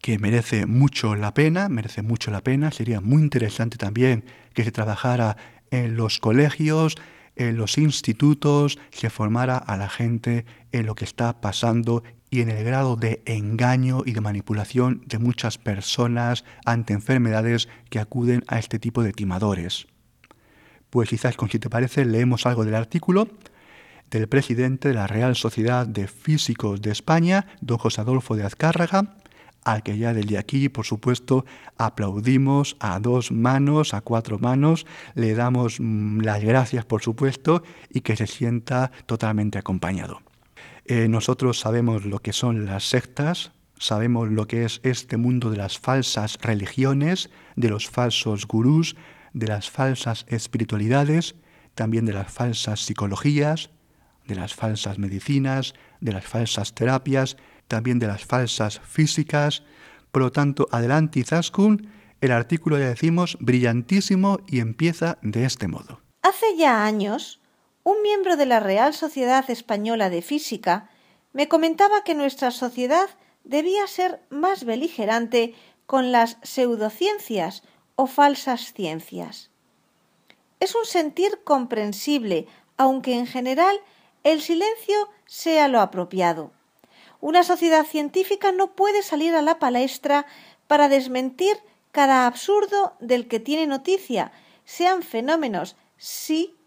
que 0.00 0.18
merece 0.18 0.66
mucho 0.66 1.14
la 1.14 1.34
pena, 1.34 1.68
merece 1.68 2.02
mucho 2.02 2.32
la 2.32 2.42
pena. 2.42 2.72
Sería 2.72 3.00
muy 3.00 3.22
interesante 3.22 3.78
también 3.78 4.24
que 4.54 4.64
se 4.64 4.72
trabajara 4.72 5.36
en 5.70 5.94
los 5.94 6.18
colegios, 6.18 6.96
en 7.36 7.56
los 7.56 7.78
institutos, 7.78 8.80
se 8.90 9.08
formara 9.08 9.56
a 9.56 9.76
la 9.76 9.88
gente 9.88 10.46
en 10.72 10.84
lo 10.84 10.96
que 10.96 11.04
está 11.04 11.40
pasando 11.40 12.02
y 12.30 12.40
en 12.40 12.50
el 12.50 12.64
grado 12.64 12.96
de 12.96 13.22
engaño 13.26 14.02
y 14.04 14.12
de 14.12 14.20
manipulación 14.20 15.02
de 15.06 15.18
muchas 15.18 15.58
personas 15.58 16.44
ante 16.64 16.92
enfermedades 16.92 17.68
que 17.90 17.98
acuden 17.98 18.44
a 18.48 18.58
este 18.58 18.78
tipo 18.78 19.02
de 19.02 19.12
timadores. 19.12 19.86
Pues 20.90 21.08
quizás, 21.08 21.36
con 21.36 21.50
si 21.50 21.58
te 21.58 21.70
parece, 21.70 22.04
leemos 22.04 22.46
algo 22.46 22.64
del 22.64 22.74
artículo 22.74 23.28
del 24.10 24.28
presidente 24.28 24.88
de 24.88 24.94
la 24.94 25.06
Real 25.06 25.36
Sociedad 25.36 25.86
de 25.86 26.08
Físicos 26.08 26.80
de 26.80 26.90
España, 26.90 27.46
don 27.60 27.78
José 27.78 28.00
Adolfo 28.00 28.36
de 28.36 28.44
Azcárraga, 28.44 29.16
al 29.64 29.82
que 29.82 29.98
ya 29.98 30.14
desde 30.14 30.38
aquí, 30.38 30.68
por 30.68 30.86
supuesto, 30.86 31.44
aplaudimos 31.76 32.76
a 32.80 32.98
dos 33.00 33.32
manos, 33.32 33.92
a 33.92 34.00
cuatro 34.00 34.38
manos, 34.38 34.86
le 35.14 35.34
damos 35.34 35.78
mm, 35.78 36.20
las 36.20 36.42
gracias, 36.42 36.84
por 36.84 37.02
supuesto, 37.02 37.62
y 37.90 38.00
que 38.00 38.16
se 38.16 38.26
sienta 38.26 38.90
totalmente 39.06 39.58
acompañado. 39.58 40.22
Eh, 40.90 41.06
nosotros 41.06 41.60
sabemos 41.60 42.06
lo 42.06 42.20
que 42.20 42.32
son 42.32 42.64
las 42.64 42.88
sectas, 42.88 43.52
sabemos 43.78 44.30
lo 44.30 44.46
que 44.48 44.64
es 44.64 44.80
este 44.84 45.18
mundo 45.18 45.50
de 45.50 45.58
las 45.58 45.78
falsas 45.78 46.38
religiones, 46.40 47.28
de 47.56 47.68
los 47.68 47.90
falsos 47.90 48.46
gurús, 48.46 48.96
de 49.34 49.48
las 49.48 49.68
falsas 49.68 50.24
espiritualidades, 50.28 51.34
también 51.74 52.06
de 52.06 52.14
las 52.14 52.32
falsas 52.32 52.80
psicologías, 52.80 53.68
de 54.26 54.34
las 54.36 54.54
falsas 54.54 54.98
medicinas, 54.98 55.74
de 56.00 56.12
las 56.12 56.24
falsas 56.24 56.74
terapias, 56.74 57.36
también 57.66 57.98
de 57.98 58.06
las 58.06 58.24
falsas 58.24 58.80
físicas. 58.80 59.64
Por 60.10 60.22
lo 60.22 60.32
tanto, 60.32 60.68
adelante 60.72 61.20
Izaskun, 61.20 61.86
el 62.22 62.32
artículo 62.32 62.78
ya 62.78 62.88
decimos 62.88 63.36
brillantísimo 63.40 64.40
y 64.48 64.60
empieza 64.60 65.18
de 65.20 65.44
este 65.44 65.68
modo. 65.68 66.00
Hace 66.22 66.56
ya 66.56 66.86
años, 66.86 67.42
un 67.88 68.02
miembro 68.02 68.36
de 68.36 68.44
la 68.44 68.60
Real 68.60 68.92
Sociedad 68.92 69.48
Española 69.48 70.10
de 70.10 70.20
Física 70.20 70.90
me 71.32 71.48
comentaba 71.48 72.04
que 72.04 72.14
nuestra 72.14 72.50
sociedad 72.50 73.08
debía 73.44 73.86
ser 73.86 74.20
más 74.28 74.64
beligerante 74.64 75.54
con 75.86 76.12
las 76.12 76.36
pseudociencias 76.42 77.62
o 77.96 78.06
falsas 78.06 78.74
ciencias. 78.74 79.50
Es 80.60 80.74
un 80.74 80.84
sentir 80.84 81.40
comprensible, 81.44 82.46
aunque 82.76 83.14
en 83.14 83.26
general 83.26 83.80
el 84.22 84.42
silencio 84.42 85.08
sea 85.24 85.68
lo 85.68 85.80
apropiado. 85.80 86.52
Una 87.22 87.42
sociedad 87.42 87.86
científica 87.86 88.52
no 88.52 88.72
puede 88.72 89.02
salir 89.02 89.34
a 89.34 89.40
la 89.40 89.58
palestra 89.58 90.26
para 90.66 90.90
desmentir 90.90 91.56
cada 91.90 92.26
absurdo 92.26 92.96
del 93.00 93.28
que 93.28 93.40
tiene 93.40 93.66
noticia, 93.66 94.30
sean 94.66 95.02
fenómenos 95.02 95.74
sí 95.96 96.57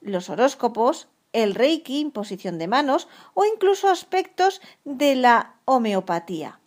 los 0.00 0.30
horóscopos, 0.30 1.08
el 1.32 1.54
reiki, 1.54 2.00
imposición 2.00 2.58
de 2.58 2.68
manos 2.68 3.08
o 3.34 3.44
incluso 3.44 3.88
aspectos 3.88 4.60
de 4.84 5.14
la 5.14 5.54
homeopatía. 5.64 6.60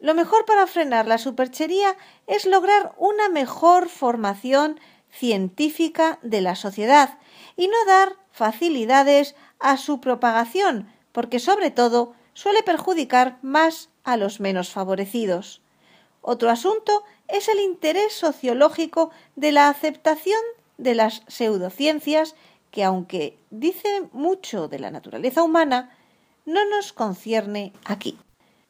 Lo 0.00 0.14
mejor 0.14 0.44
para 0.44 0.66
frenar 0.66 1.06
la 1.06 1.18
superchería 1.18 1.96
es 2.26 2.46
lograr 2.46 2.94
una 2.98 3.28
mejor 3.28 3.88
formación 3.88 4.80
científica 5.10 6.18
de 6.22 6.40
la 6.40 6.54
sociedad 6.54 7.18
y 7.56 7.68
no 7.68 7.84
dar 7.86 8.16
facilidades 8.30 9.34
a 9.58 9.76
su 9.76 10.00
propagación, 10.00 10.92
porque 11.12 11.40
sobre 11.40 11.70
todo 11.70 12.14
suele 12.34 12.62
perjudicar 12.62 13.38
más 13.42 13.90
a 14.04 14.16
los 14.16 14.38
menos 14.38 14.70
favorecidos. 14.70 15.60
Otro 16.22 16.50
asunto 16.50 17.02
es 17.26 17.48
el 17.48 17.58
interés 17.58 18.12
sociológico 18.12 19.10
de 19.34 19.50
la 19.50 19.68
aceptación 19.68 20.40
de 20.76 20.94
las 20.94 21.22
pseudociencias 21.26 22.36
que 22.70 22.84
aunque 22.84 23.38
dice 23.50 24.08
mucho 24.12 24.68
de 24.68 24.78
la 24.78 24.90
naturaleza 24.90 25.42
humana, 25.42 25.96
no 26.46 26.68
nos 26.68 26.92
concierne 26.92 27.72
aquí. 27.84 28.18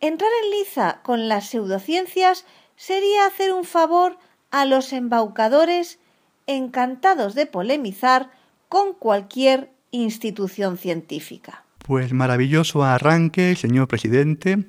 Entrar 0.00 0.30
en 0.44 0.50
liza 0.50 1.00
con 1.02 1.28
las 1.28 1.50
pseudociencias 1.50 2.44
sería 2.76 3.26
hacer 3.26 3.52
un 3.52 3.64
favor 3.64 4.18
a 4.50 4.64
los 4.64 4.92
embaucadores 4.92 5.98
encantados 6.46 7.34
de 7.34 7.46
polemizar 7.46 8.30
con 8.68 8.94
cualquier 8.94 9.70
institución 9.90 10.78
científica. 10.78 11.64
Pues 11.78 12.12
maravilloso 12.12 12.84
arranque, 12.84 13.56
señor 13.56 13.88
presidente, 13.88 14.64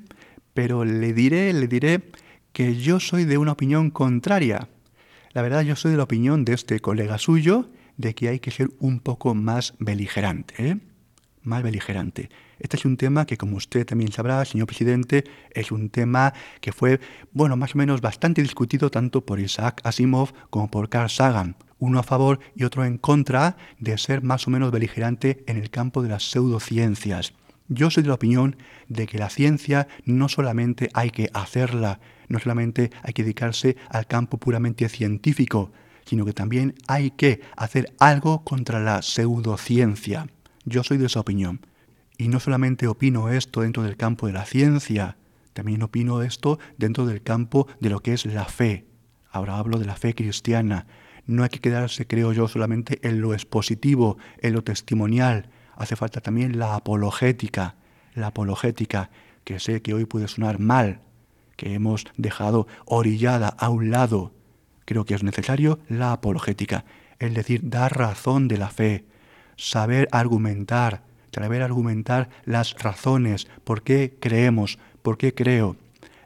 pero 0.54 0.84
le 0.84 1.12
diré, 1.12 1.52
le 1.52 1.68
diré 1.68 2.02
que 2.52 2.76
yo 2.76 3.00
soy 3.00 3.24
de 3.24 3.38
una 3.38 3.52
opinión 3.52 3.90
contraria. 3.90 4.68
La 5.32 5.42
verdad, 5.42 5.62
yo 5.62 5.76
soy 5.76 5.92
de 5.92 5.96
la 5.96 6.04
opinión 6.04 6.44
de 6.44 6.54
este 6.54 6.80
colega 6.80 7.18
suyo, 7.18 7.68
de 8.00 8.14
que 8.14 8.28
hay 8.28 8.40
que 8.40 8.50
ser 8.50 8.70
un 8.80 9.00
poco 9.00 9.34
más 9.34 9.74
beligerante, 9.78 10.54
¿eh? 10.58 10.78
Más 11.42 11.62
beligerante. 11.62 12.28
Este 12.58 12.76
es 12.76 12.84
un 12.84 12.96
tema 12.96 13.24
que, 13.24 13.38
como 13.38 13.56
usted 13.56 13.86
también 13.86 14.12
sabrá, 14.12 14.44
señor 14.44 14.66
presidente, 14.66 15.24
es 15.52 15.72
un 15.72 15.88
tema 15.88 16.34
que 16.60 16.72
fue, 16.72 17.00
bueno, 17.32 17.56
más 17.56 17.74
o 17.74 17.78
menos 17.78 18.00
bastante 18.00 18.42
discutido 18.42 18.90
tanto 18.90 19.24
por 19.24 19.40
Isaac 19.40 19.80
Asimov 19.84 20.32
como 20.50 20.70
por 20.70 20.90
Carl 20.90 21.08
Sagan, 21.08 21.56
uno 21.78 21.98
a 21.98 22.02
favor 22.02 22.40
y 22.54 22.64
otro 22.64 22.84
en 22.84 22.98
contra 22.98 23.56
de 23.78 23.96
ser 23.96 24.22
más 24.22 24.46
o 24.46 24.50
menos 24.50 24.70
beligerante 24.70 25.42
en 25.46 25.56
el 25.56 25.70
campo 25.70 26.02
de 26.02 26.10
las 26.10 26.30
pseudociencias. 26.30 27.32
Yo 27.68 27.90
soy 27.90 28.02
de 28.02 28.08
la 28.08 28.16
opinión 28.16 28.56
de 28.88 29.06
que 29.06 29.18
la 29.18 29.30
ciencia 29.30 29.88
no 30.04 30.28
solamente 30.28 30.90
hay 30.92 31.10
que 31.10 31.30
hacerla, 31.32 32.00
no 32.28 32.38
solamente 32.38 32.90
hay 33.02 33.12
que 33.12 33.22
dedicarse 33.22 33.76
al 33.88 34.06
campo 34.06 34.36
puramente 34.38 34.88
científico, 34.88 35.72
sino 36.10 36.24
que 36.24 36.32
también 36.32 36.74
hay 36.88 37.12
que 37.12 37.40
hacer 37.56 37.94
algo 38.00 38.42
contra 38.42 38.80
la 38.80 39.00
pseudociencia. 39.00 40.26
Yo 40.64 40.82
soy 40.82 40.98
de 40.98 41.06
esa 41.06 41.20
opinión. 41.20 41.64
Y 42.18 42.26
no 42.26 42.40
solamente 42.40 42.88
opino 42.88 43.28
esto 43.28 43.60
dentro 43.60 43.84
del 43.84 43.96
campo 43.96 44.26
de 44.26 44.32
la 44.32 44.44
ciencia, 44.44 45.18
también 45.52 45.84
opino 45.84 46.20
esto 46.22 46.58
dentro 46.78 47.06
del 47.06 47.22
campo 47.22 47.68
de 47.78 47.90
lo 47.90 48.00
que 48.00 48.12
es 48.12 48.26
la 48.26 48.46
fe. 48.46 48.86
Ahora 49.30 49.56
hablo 49.58 49.78
de 49.78 49.84
la 49.84 49.94
fe 49.94 50.16
cristiana. 50.16 50.88
No 51.26 51.44
hay 51.44 51.48
que 51.48 51.60
quedarse, 51.60 52.08
creo 52.08 52.32
yo, 52.32 52.48
solamente 52.48 52.98
en 53.08 53.20
lo 53.20 53.32
expositivo, 53.32 54.18
en 54.38 54.54
lo 54.54 54.64
testimonial. 54.64 55.48
hace 55.76 55.94
falta 55.94 56.20
también 56.20 56.58
la 56.58 56.74
apologética, 56.74 57.76
la 58.16 58.26
apologética, 58.26 59.10
que 59.44 59.60
sé 59.60 59.80
que 59.80 59.94
hoy 59.94 60.06
puede 60.06 60.26
sonar 60.26 60.58
mal, 60.58 61.02
que 61.54 61.72
hemos 61.72 62.06
dejado 62.16 62.66
orillada 62.84 63.46
a 63.46 63.68
un 63.68 63.92
lado. 63.92 64.32
Creo 64.90 65.04
que 65.04 65.14
es 65.14 65.22
necesario 65.22 65.78
la 65.88 66.10
apologética, 66.10 66.84
es 67.20 67.32
decir, 67.32 67.60
dar 67.62 67.96
razón 67.96 68.48
de 68.48 68.58
la 68.58 68.70
fe, 68.70 69.04
saber 69.56 70.08
argumentar, 70.10 71.04
saber 71.30 71.62
argumentar 71.62 72.28
las 72.44 72.74
razones, 72.74 73.46
por 73.62 73.84
qué 73.84 74.16
creemos, 74.18 74.80
por 75.02 75.16
qué 75.16 75.32
creo. 75.32 75.76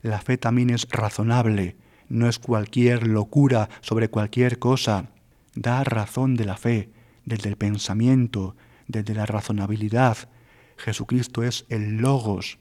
La 0.01 0.23
fe 0.23 0.39
también 0.39 0.71
es 0.71 0.89
razonable, 0.89 1.77
no 2.09 2.27
es 2.27 2.39
cualquier 2.39 3.07
locura 3.07 3.69
sobre 3.83 4.09
cualquier 4.09 4.59
cosa. 4.59 5.11
Da 5.55 5.85
razón 5.85 6.35
de 6.35 6.47
la 6.47 6.57
fe, 6.57 6.89
desde 7.27 7.51
el 7.51 7.57
pensamiento, 7.59 8.57
desde 8.89 9.13
la 9.13 9.27
razonabilidad. 9.27 10.17
Jesucristo 10.79 11.43
es 11.43 11.67
el 11.69 11.99
logos. 11.99 12.57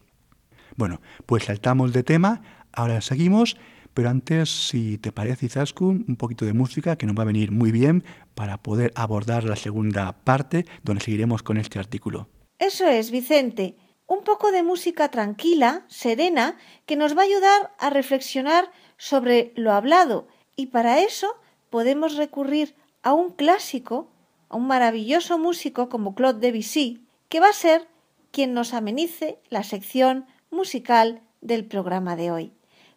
Bueno, 0.75 0.99
pues 1.25 1.45
saltamos 1.45 1.93
de 1.93 2.03
tema, 2.03 2.41
ahora 2.73 2.99
seguimos, 2.99 3.55
pero 3.93 4.09
antes, 4.09 4.67
si 4.67 4.97
te 4.97 5.11
parece, 5.11 5.45
Izaskun, 5.45 6.05
un 6.07 6.15
poquito 6.15 6.45
de 6.45 6.53
música 6.53 6.95
que 6.95 7.05
nos 7.05 7.17
va 7.17 7.23
a 7.23 7.27
venir 7.27 7.51
muy 7.51 7.71
bien 7.71 8.03
para 8.35 8.57
poder 8.57 8.91
abordar 8.95 9.43
la 9.43 9.55
segunda 9.55 10.11
parte, 10.23 10.65
donde 10.83 11.03
seguiremos 11.03 11.43
con 11.43 11.57
este 11.57 11.79
artículo. 11.79 12.27
Eso 12.59 12.87
es, 12.87 13.11
Vicente. 13.11 13.75
Un 14.07 14.23
poco 14.23 14.51
de 14.51 14.63
música 14.63 15.09
tranquila, 15.09 15.85
serena, 15.87 16.57
que 16.85 16.95
nos 16.95 17.17
va 17.17 17.21
a 17.21 17.25
ayudar 17.25 17.73
a 17.79 17.89
reflexionar 17.89 18.71
sobre 18.97 19.53
lo 19.55 19.71
hablado. 19.71 20.27
Y 20.55 20.67
para 20.67 21.01
eso 21.01 21.27
podemos 21.69 22.15
recurrir 22.15 22.75
a 23.01 23.13
un 23.13 23.31
clásico 23.31 24.13
a 24.53 24.55
un 24.55 24.67
maravilloso 24.67 25.39
músico 25.39 25.89
como 25.89 26.13
Claude 26.13 26.39
Debussy, 26.39 27.07
que 27.27 27.39
va 27.39 27.49
a 27.49 27.53
ser 27.53 27.87
quien 28.29 28.53
nos 28.53 28.75
amenice 28.75 29.39
la 29.49 29.63
sección 29.63 30.27
musical 30.51 31.23
del 31.41 31.65
programa 31.65 32.15
de 32.15 32.31
hoy. 32.31 32.53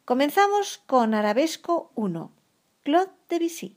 Comenzamos 0.07 0.85
con 0.87 1.15
Arabesco 1.15 1.91
1, 1.97 2.31
Claude 2.85 3.11
Debussy. 3.29 3.77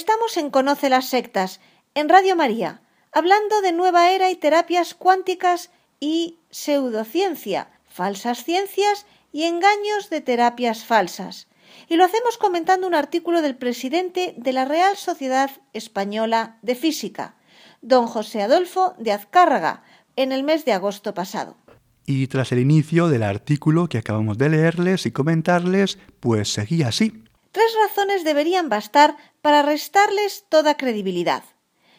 Estamos 0.00 0.38
en 0.38 0.48
Conoce 0.48 0.88
las 0.88 1.10
sectas, 1.10 1.60
en 1.92 2.08
Radio 2.08 2.34
María, 2.34 2.80
hablando 3.12 3.60
de 3.60 3.72
nueva 3.72 4.12
era 4.12 4.30
y 4.30 4.34
terapias 4.34 4.94
cuánticas 4.94 5.70
y 6.00 6.38
pseudociencia, 6.48 7.70
falsas 7.84 8.42
ciencias 8.42 9.04
y 9.30 9.42
engaños 9.42 10.08
de 10.08 10.22
terapias 10.22 10.86
falsas. 10.86 11.48
Y 11.86 11.96
lo 11.96 12.06
hacemos 12.06 12.38
comentando 12.38 12.86
un 12.86 12.94
artículo 12.94 13.42
del 13.42 13.56
presidente 13.56 14.32
de 14.38 14.54
la 14.54 14.64
Real 14.64 14.96
Sociedad 14.96 15.50
Española 15.74 16.56
de 16.62 16.76
Física, 16.76 17.34
don 17.82 18.06
José 18.06 18.40
Adolfo 18.40 18.94
de 18.96 19.12
Azcárraga, 19.12 19.82
en 20.16 20.32
el 20.32 20.44
mes 20.44 20.64
de 20.64 20.72
agosto 20.72 21.12
pasado. 21.12 21.58
Y 22.06 22.26
tras 22.28 22.52
el 22.52 22.60
inicio 22.60 23.08
del 23.08 23.22
artículo 23.22 23.90
que 23.90 23.98
acabamos 23.98 24.38
de 24.38 24.48
leerles 24.48 25.04
y 25.04 25.10
comentarles, 25.10 25.98
pues 26.20 26.50
seguía 26.50 26.88
así. 26.88 27.22
Tres 27.52 27.74
razones 27.82 28.24
deberían 28.24 28.68
bastar 28.68 29.16
para 29.42 29.62
restarles 29.62 30.44
toda 30.48 30.76
credibilidad. 30.76 31.42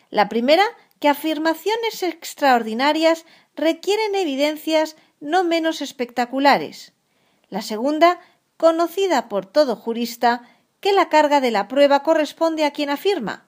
La 0.09 0.29
primera, 0.29 0.63
que 0.99 1.09
afirmaciones 1.09 2.03
extraordinarias 2.03 3.25
requieren 3.55 4.15
evidencias 4.15 4.95
no 5.19 5.43
menos 5.43 5.81
espectaculares. 5.81 6.93
La 7.49 7.61
segunda, 7.61 8.19
conocida 8.57 9.27
por 9.27 9.45
todo 9.45 9.75
jurista, 9.75 10.43
que 10.79 10.93
la 10.93 11.09
carga 11.09 11.41
de 11.41 11.51
la 11.51 11.67
prueba 11.67 12.03
corresponde 12.03 12.65
a 12.65 12.71
quien 12.71 12.89
afirma. 12.89 13.45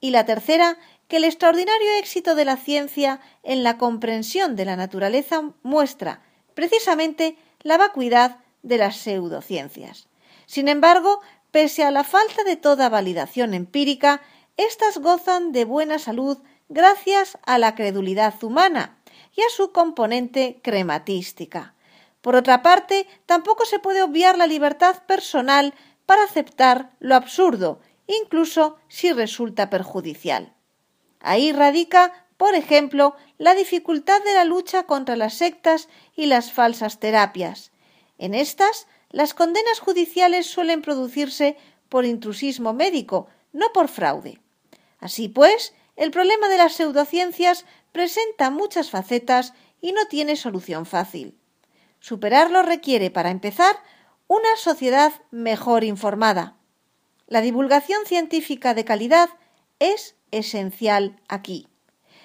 Y 0.00 0.10
la 0.10 0.26
tercera, 0.26 0.78
que 1.08 1.16
el 1.16 1.24
extraordinario 1.24 1.92
éxito 1.98 2.34
de 2.34 2.44
la 2.44 2.56
ciencia 2.56 3.20
en 3.42 3.62
la 3.62 3.78
comprensión 3.78 4.54
de 4.54 4.64
la 4.64 4.76
naturaleza 4.76 5.42
muestra 5.62 6.22
precisamente 6.54 7.36
la 7.62 7.78
vacuidad 7.78 8.38
de 8.62 8.78
las 8.78 8.96
pseudociencias. 8.96 10.08
Sin 10.46 10.68
embargo, 10.68 11.20
Pese 11.50 11.84
a 11.84 11.90
la 11.90 12.04
falta 12.04 12.44
de 12.44 12.56
toda 12.56 12.88
validación 12.88 13.54
empírica, 13.54 14.20
éstas 14.56 14.98
gozan 14.98 15.52
de 15.52 15.64
buena 15.64 15.98
salud 15.98 16.38
gracias 16.68 17.38
a 17.46 17.58
la 17.58 17.74
credulidad 17.74 18.42
humana 18.44 18.98
y 19.34 19.40
a 19.40 19.50
su 19.50 19.72
componente 19.72 20.60
crematística. 20.62 21.74
Por 22.20 22.34
otra 22.34 22.62
parte, 22.62 23.06
tampoco 23.24 23.64
se 23.64 23.78
puede 23.78 24.02
obviar 24.02 24.36
la 24.36 24.46
libertad 24.46 25.02
personal 25.06 25.74
para 26.04 26.24
aceptar 26.24 26.90
lo 26.98 27.14
absurdo, 27.14 27.80
incluso 28.06 28.76
si 28.88 29.12
resulta 29.12 29.70
perjudicial. 29.70 30.54
Ahí 31.20 31.52
radica, 31.52 32.26
por 32.36 32.54
ejemplo, 32.54 33.16
la 33.38 33.54
dificultad 33.54 34.22
de 34.22 34.34
la 34.34 34.44
lucha 34.44 34.84
contra 34.84 35.16
las 35.16 35.34
sectas 35.34 35.88
y 36.14 36.26
las 36.26 36.52
falsas 36.52 37.00
terapias. 37.00 37.72
En 38.18 38.34
estas 38.34 38.86
las 39.10 39.34
condenas 39.34 39.80
judiciales 39.80 40.46
suelen 40.46 40.82
producirse 40.82 41.56
por 41.88 42.04
intrusismo 42.04 42.72
médico, 42.72 43.28
no 43.52 43.72
por 43.72 43.88
fraude. 43.88 44.40
Así 45.00 45.28
pues, 45.28 45.74
el 45.96 46.10
problema 46.10 46.48
de 46.48 46.58
las 46.58 46.74
pseudociencias 46.74 47.64
presenta 47.92 48.50
muchas 48.50 48.90
facetas 48.90 49.54
y 49.80 49.92
no 49.92 50.06
tiene 50.06 50.36
solución 50.36 50.86
fácil. 50.86 51.38
Superarlo 52.00 52.62
requiere, 52.62 53.10
para 53.10 53.30
empezar, 53.30 53.76
una 54.26 54.56
sociedad 54.56 55.12
mejor 55.30 55.84
informada. 55.84 56.56
La 57.26 57.40
divulgación 57.40 58.06
científica 58.06 58.74
de 58.74 58.84
calidad 58.84 59.30
es 59.78 60.16
esencial 60.30 61.20
aquí. 61.28 61.66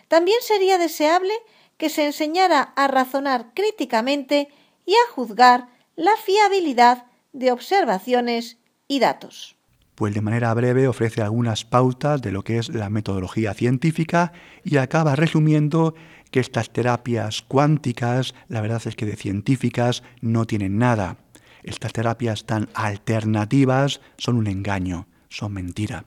También 0.07 0.37
sería 0.41 0.77
deseable 0.77 1.33
que 1.77 1.89
se 1.89 2.05
enseñara 2.05 2.61
a 2.75 2.87
razonar 2.87 3.53
críticamente 3.53 4.49
y 4.85 4.93
a 4.93 5.11
juzgar 5.11 5.72
la 5.95 6.11
fiabilidad 6.23 7.05
de 7.33 7.51
observaciones 7.51 8.57
y 8.87 8.99
datos. 8.99 9.55
Pues 9.95 10.13
de 10.13 10.21
manera 10.21 10.53
breve 10.53 10.87
ofrece 10.87 11.21
algunas 11.21 11.65
pautas 11.65 12.21
de 12.21 12.31
lo 12.31 12.43
que 12.43 12.57
es 12.57 12.69
la 12.69 12.89
metodología 12.89 13.53
científica 13.53 14.33
y 14.63 14.77
acaba 14.77 15.15
resumiendo 15.15 15.93
que 16.31 16.39
estas 16.39 16.73
terapias 16.73 17.43
cuánticas, 17.43 18.33
la 18.47 18.61
verdad 18.61 18.81
es 18.85 18.95
que 18.95 19.05
de 19.05 19.15
científicas 19.15 20.01
no 20.19 20.45
tienen 20.45 20.79
nada. 20.79 21.17
Estas 21.61 21.93
terapias 21.93 22.45
tan 22.45 22.69
alternativas 22.73 24.01
son 24.17 24.37
un 24.37 24.47
engaño, 24.47 25.07
son 25.29 25.53
mentira. 25.53 26.05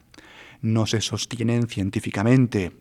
No 0.61 0.87
se 0.87 1.01
sostienen 1.01 1.69
científicamente. 1.69 2.73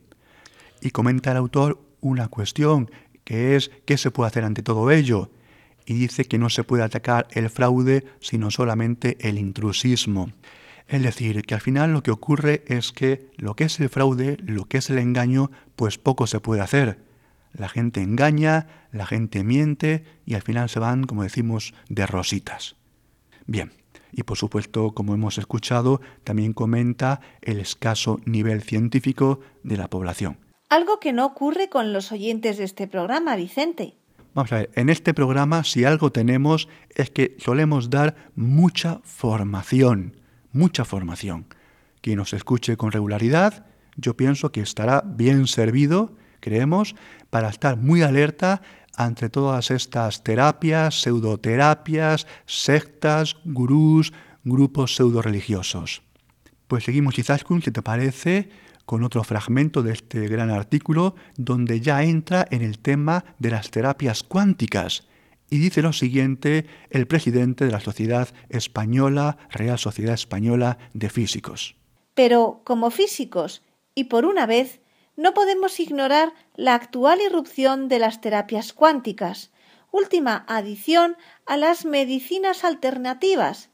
Y 0.82 0.89
comenta 0.89 1.32
el 1.32 1.38
autor 1.38 1.80
una 2.02 2.30
cuestión, 2.30 2.89
que 3.24 3.56
es 3.56 3.70
qué 3.86 3.98
se 3.98 4.10
puede 4.10 4.28
hacer 4.28 4.44
ante 4.44 4.63
todo 4.63 4.89
ello. 4.89 5.30
Y 5.86 5.93
dice 5.93 6.26
que 6.26 6.38
no 6.38 6.50
se 6.50 6.63
puede 6.63 6.84
atacar 6.84 7.28
el 7.32 7.50
fraude, 7.50 8.06
sino 8.19 8.52
solamente 8.52 9.17
el 9.19 9.38
intrusismo. 9.38 10.32
Es 10.88 11.02
decir, 11.02 11.41
que 11.43 11.56
al 11.56 11.62
final 11.62 11.93
lo 11.93 12.04
que 12.04 12.12
ocurre 12.12 12.63
es 12.67 12.91
que 12.91 13.32
lo 13.38 13.56
que 13.56 13.65
es 13.65 13.80
el 13.80 13.89
fraude, 13.89 14.38
lo 14.43 14.65
que 14.65 14.78
es 14.78 14.89
el 14.89 15.00
engaño, 15.00 15.52
pues 15.76 15.98
poco 15.98 16.28
se 16.28 16.39
puede 16.39 16.62
hacer. 16.62 17.00
La 17.54 17.69
gente 17.69 18.02
engaña, 18.02 18.67
la 18.91 19.06
gente 19.06 19.43
miente 19.43 20.04
y 20.26 20.36
al 20.36 20.41
final 20.41 20.69
se 20.69 20.80
van, 20.80 21.06
como 21.06 21.24
decimos, 21.24 21.74
de 21.89 22.06
rositas. 22.06 22.76
Bien, 23.48 23.71
y 24.12 24.24
por 24.24 24.38
supuesto, 24.38 24.91
como 24.91 25.13
hemos 25.13 25.38
escuchado, 25.38 26.02
también 26.24 26.54
comenta 26.54 27.21
el 27.41 27.60
escaso 27.60 28.19
nivel 28.26 28.62
científico 28.62 29.39
de 29.63 29.78
la 29.78 29.89
población. 29.89 30.38
Algo 30.69 31.00
que 31.00 31.13
no 31.13 31.26
ocurre 31.26 31.69
con 31.69 31.93
los 31.93 32.12
oyentes 32.12 32.58
de 32.58 32.63
este 32.63 32.88
programa, 32.88 33.36
Vicente. 33.36 33.95
Vamos 34.36 34.52
a 34.52 34.58
ver, 34.58 34.71
en 34.76 34.89
este 34.89 35.15
programa 35.15 35.63
si 35.63 35.86
algo 35.86 36.12
tenemos 36.12 36.67
es 36.93 37.10
que 37.10 37.36
solemos 37.39 37.89
dar 37.89 38.15
mucha 38.36 39.00
formación, 39.04 40.17
mucha 40.52 40.86
formación. 40.86 41.48
Quien 42.02 42.17
nos 42.17 42.34
escuche 42.34 42.78
con 42.78 42.91
regularidad, 42.91 43.65
yo 43.95 44.15
pienso 44.15 44.52
que 44.52 44.62
estará 44.62 45.02
bien 45.04 45.48
servido 45.48 46.12
creemos, 46.45 46.95
para 47.32 47.50
estar 47.50 47.76
muy 47.76 48.04
alerta 48.04 48.62
ante 48.95 49.30
todas 49.30 49.71
estas 49.71 50.24
terapias, 50.24 51.02
pseudoterapias, 51.02 52.28
sectas, 52.45 53.36
gurús, 53.43 54.13
grupos 54.43 54.95
pseudo-religiosos. 54.95 56.04
Pues 56.67 56.84
seguimos, 56.84 57.17
Izaskun, 57.17 57.63
si 57.63 57.71
te 57.71 57.82
parece, 57.82 58.50
con 58.86 59.04
otro 59.04 59.24
fragmento 59.24 59.84
de 59.84 59.93
este 59.93 60.28
gran 60.28 60.50
artículo 60.50 61.15
donde 61.38 61.82
ya 61.82 62.04
entra 62.04 62.48
en 62.52 62.62
el 62.62 62.80
tema 62.80 63.26
de 63.39 63.52
las 63.52 63.71
terapias 63.71 64.24
cuánticas. 64.24 65.08
Y 65.50 65.60
dice 65.60 65.82
lo 65.82 65.93
siguiente 65.93 66.65
el 66.89 67.08
presidente 67.08 67.65
de 67.65 67.71
la 67.71 67.80
Sociedad 67.80 68.30
Española, 68.50 69.38
Real 69.52 69.78
Sociedad 69.78 70.13
Española 70.13 70.78
de 70.93 71.10
Físicos. 71.10 71.76
Pero 72.13 72.62
como 72.63 72.89
físicos, 72.91 73.62
y 73.93 74.06
por 74.06 74.26
una 74.26 74.45
vez, 74.45 74.82
no 75.17 75.34
podemos 75.34 75.80
ignorar 75.80 76.34
la 76.56 76.76
actual 76.76 77.19
irrupción 77.21 77.88
de 77.88 78.00
las 78.00 78.21
terapias 78.21 78.74
cuánticas, 78.74 79.52
última 79.91 80.45
adición 80.48 81.15
a 81.45 81.58
las 81.58 81.86
medicinas 81.86 82.63
alternativas, 82.63 83.69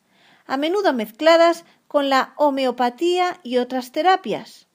a 0.45 0.57
menudo 0.57 0.93
mezcladas 0.93 1.65
con 1.87 2.09
la 2.09 2.33
homeopatía 2.37 3.39
y 3.43 3.57
otras 3.57 3.91
terapias. 3.91 4.67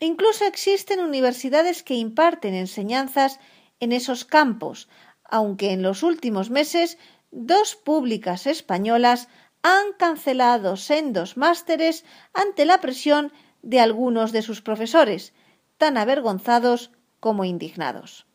Incluso 0.00 0.44
existen 0.44 1.00
universidades 1.00 1.82
que 1.82 1.94
imparten 1.94 2.54
enseñanzas 2.54 3.40
en 3.80 3.92
esos 3.92 4.24
campos, 4.24 4.88
aunque 5.24 5.72
en 5.72 5.82
los 5.82 6.02
últimos 6.02 6.50
meses 6.50 6.98
dos 7.30 7.74
públicas 7.76 8.46
españolas 8.46 9.28
han 9.62 9.92
cancelado 9.98 10.76
sendos 10.76 11.36
másteres 11.36 12.04
ante 12.34 12.64
la 12.64 12.80
presión 12.80 13.32
de 13.62 13.80
algunos 13.80 14.30
de 14.30 14.42
sus 14.42 14.60
profesores, 14.60 15.32
tan 15.78 15.96
avergonzados 15.96 16.92
como 17.18 17.44
indignados. 17.44 18.26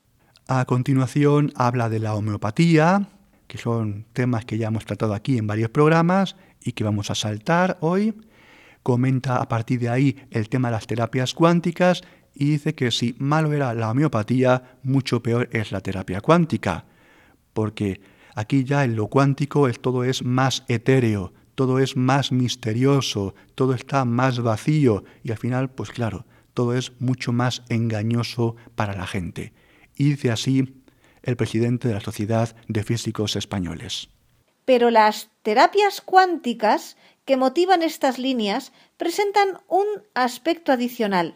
A 0.47 0.65
continuación 0.65 1.53
habla 1.55 1.89
de 1.89 1.99
la 1.99 2.15
homeopatía, 2.15 3.07
que 3.47 3.59
son 3.59 4.07
temas 4.13 4.45
que 4.45 4.57
ya 4.57 4.67
hemos 4.67 4.85
tratado 4.85 5.13
aquí 5.13 5.37
en 5.37 5.45
varios 5.45 5.69
programas 5.69 6.35
y 6.61 6.71
que 6.71 6.83
vamos 6.83 7.11
a 7.11 7.15
saltar 7.15 7.77
hoy. 7.81 8.15
Comenta 8.83 9.37
a 9.37 9.47
partir 9.47 9.79
de 9.79 9.89
ahí 9.89 10.15
el 10.31 10.49
tema 10.49 10.69
de 10.69 10.73
las 10.73 10.87
terapias 10.87 11.33
cuánticas 11.33 12.01
y 12.33 12.51
dice 12.51 12.73
que 12.73 12.91
si 12.91 13.15
malo 13.19 13.51
era 13.53 13.73
la 13.73 13.91
homeopatía, 13.91 14.77
mucho 14.83 15.21
peor 15.21 15.49
es 15.51 15.71
la 15.71 15.81
terapia 15.81 16.21
cuántica, 16.21 16.85
porque 17.53 18.01
aquí 18.35 18.63
ya 18.63 18.83
en 18.83 18.95
lo 18.95 19.07
cuántico 19.07 19.69
todo 19.73 20.03
es 20.03 20.23
más 20.23 20.63
etéreo, 20.67 21.33
todo 21.55 21.79
es 21.79 21.97
más 21.97 22.31
misterioso, 22.31 23.35
todo 23.55 23.73
está 23.73 24.05
más 24.05 24.39
vacío 24.39 25.03
y 25.23 25.31
al 25.31 25.37
final, 25.37 25.69
pues 25.69 25.91
claro, 25.91 26.25
todo 26.53 26.73
es 26.73 26.93
mucho 26.99 27.33
más 27.33 27.63
engañoso 27.67 28.55
para 28.75 28.95
la 28.95 29.05
gente. 29.05 29.53
Y 29.95 30.11
dice 30.11 30.31
así 30.31 30.83
el 31.21 31.35
presidente 31.35 31.89
de 31.89 31.95
la 31.95 31.99
Sociedad 31.99 32.55
de 32.69 32.83
Físicos 32.83 33.35
Españoles. 33.35 34.09
Pero 34.63 34.89
las 34.89 35.31
terapias 35.41 35.99
cuánticas 35.99 36.95
que 37.29 37.37
motivan 37.37 37.83
estas 37.83 38.17
líneas 38.17 38.71
presentan 38.97 39.59
un 39.67 39.85
aspecto 40.15 40.71
adicional, 40.71 41.35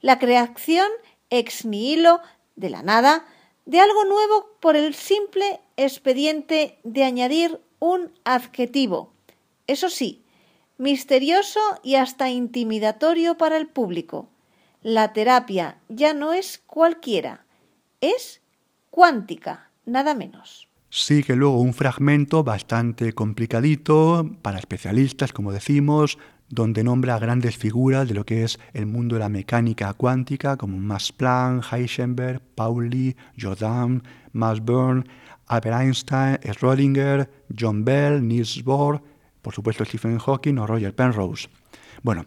la 0.00 0.18
creación 0.18 0.88
ex 1.28 1.66
nihilo, 1.66 2.22
de 2.56 2.70
la 2.70 2.82
nada, 2.82 3.26
de 3.66 3.78
algo 3.78 4.06
nuevo 4.06 4.56
por 4.60 4.74
el 4.74 4.94
simple 4.94 5.60
expediente 5.76 6.78
de 6.82 7.04
añadir 7.04 7.60
un 7.78 8.10
adjetivo. 8.24 9.12
Eso 9.66 9.90
sí, 9.90 10.24
misterioso 10.78 11.60
y 11.82 11.96
hasta 11.96 12.30
intimidatorio 12.30 13.36
para 13.36 13.58
el 13.58 13.66
público 13.66 14.30
la 14.80 15.12
terapia 15.12 15.78
ya 15.90 16.14
no 16.14 16.32
es 16.32 16.56
cualquiera, 16.56 17.44
es 18.00 18.40
cuántica, 18.90 19.68
nada 19.84 20.14
menos. 20.14 20.68
Sigue 20.96 21.34
luego 21.34 21.60
un 21.60 21.74
fragmento 21.74 22.44
bastante 22.44 23.14
complicadito 23.14 24.30
para 24.42 24.60
especialistas, 24.60 25.32
como 25.32 25.50
decimos, 25.50 26.18
donde 26.48 26.84
nombra 26.84 27.18
grandes 27.18 27.56
figuras 27.56 28.06
de 28.06 28.14
lo 28.14 28.24
que 28.24 28.44
es 28.44 28.60
el 28.74 28.86
mundo 28.86 29.16
de 29.16 29.18
la 29.18 29.28
mecánica 29.28 29.92
cuántica, 29.94 30.56
como 30.56 30.78
Max 30.78 31.10
Planck, 31.10 31.64
Heisenberg, 31.72 32.40
Pauli, 32.54 33.16
Jordan, 33.36 34.04
Max 34.34 34.60
Born, 34.60 35.08
Albert 35.48 35.80
Einstein, 35.80 36.36
Schrödinger, 36.36 37.28
John 37.58 37.84
Bell, 37.84 38.24
Niels 38.24 38.62
Bohr, 38.62 39.02
por 39.42 39.52
supuesto 39.52 39.84
Stephen 39.84 40.20
Hawking 40.20 40.58
o 40.58 40.66
Roger 40.68 40.94
Penrose. 40.94 41.48
Bueno, 42.04 42.24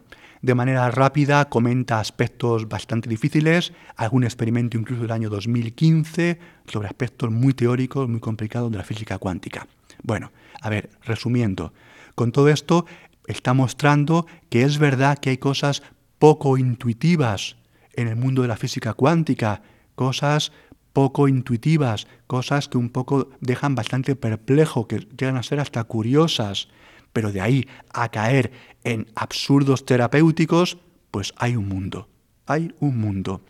de 0.47 0.55
manera 0.55 0.89
rápida 0.89 1.49
comenta 1.49 1.99
aspectos 1.99 2.69
bastante 2.69 3.09
difíciles, 3.09 3.73
algún 3.97 4.23
experimento 4.23 4.77
incluso 4.77 5.01
del 5.01 5.11
año 5.11 5.29
2015 5.29 6.39
sobre 6.67 6.87
aspectos 6.87 7.29
muy 7.29 7.53
teóricos, 7.53 8.07
muy 8.07 8.21
complicados 8.21 8.71
de 8.71 8.77
la 8.77 8.85
física 8.85 9.17
cuántica. 9.17 9.67
Bueno, 10.03 10.31
a 10.61 10.69
ver, 10.69 10.89
resumiendo, 11.03 11.73
con 12.15 12.31
todo 12.31 12.47
esto 12.47 12.85
está 13.25 13.53
mostrando 13.53 14.25
que 14.47 14.63
es 14.63 14.77
verdad 14.77 15.17
que 15.17 15.31
hay 15.31 15.37
cosas 15.37 15.83
poco 16.17 16.57
intuitivas 16.57 17.57
en 17.91 18.07
el 18.07 18.15
mundo 18.15 18.41
de 18.41 18.47
la 18.47 18.55
física 18.55 18.93
cuántica, 18.93 19.63
cosas 19.95 20.53
poco 20.93 21.27
intuitivas, 21.27 22.07
cosas 22.25 22.69
que 22.69 22.77
un 22.77 22.89
poco 22.89 23.31
dejan 23.41 23.75
bastante 23.75 24.15
perplejo, 24.15 24.87
que 24.87 24.99
llegan 25.19 25.35
a 25.35 25.43
ser 25.43 25.59
hasta 25.59 25.83
curiosas 25.83 26.69
pero 27.13 27.31
de 27.31 27.41
ahí 27.41 27.67
a 27.93 28.09
caer 28.09 28.51
en 28.83 29.07
absurdos 29.15 29.85
terapéuticos, 29.85 30.77
pues 31.11 31.33
hay 31.37 31.55
un 31.55 31.67
mundo, 31.67 32.07
hay 32.45 32.73
un 32.79 32.99
mundo. 32.99 33.41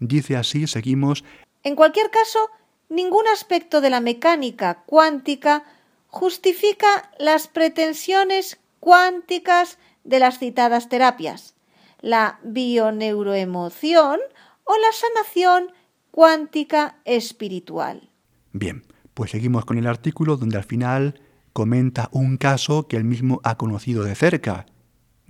Dice 0.00 0.36
así, 0.36 0.66
seguimos. 0.66 1.24
En 1.62 1.76
cualquier 1.76 2.10
caso, 2.10 2.48
ningún 2.88 3.26
aspecto 3.28 3.80
de 3.80 3.90
la 3.90 4.00
mecánica 4.00 4.82
cuántica 4.86 5.64
justifica 6.08 7.10
las 7.18 7.48
pretensiones 7.48 8.58
cuánticas 8.80 9.78
de 10.04 10.18
las 10.18 10.38
citadas 10.38 10.88
terapias, 10.88 11.54
la 12.00 12.40
bioneuroemoción 12.42 14.18
o 14.64 14.72
la 14.76 14.92
sanación 14.92 15.72
cuántica 16.10 16.96
espiritual. 17.04 18.10
Bien, 18.52 18.84
pues 19.14 19.30
seguimos 19.30 19.64
con 19.64 19.78
el 19.78 19.86
artículo 19.86 20.36
donde 20.36 20.56
al 20.56 20.64
final 20.64 21.20
comenta 21.52 22.08
un 22.12 22.36
caso 22.36 22.86
que 22.88 22.96
él 22.96 23.04
mismo 23.04 23.40
ha 23.44 23.56
conocido 23.56 24.04
de 24.04 24.14
cerca 24.14 24.66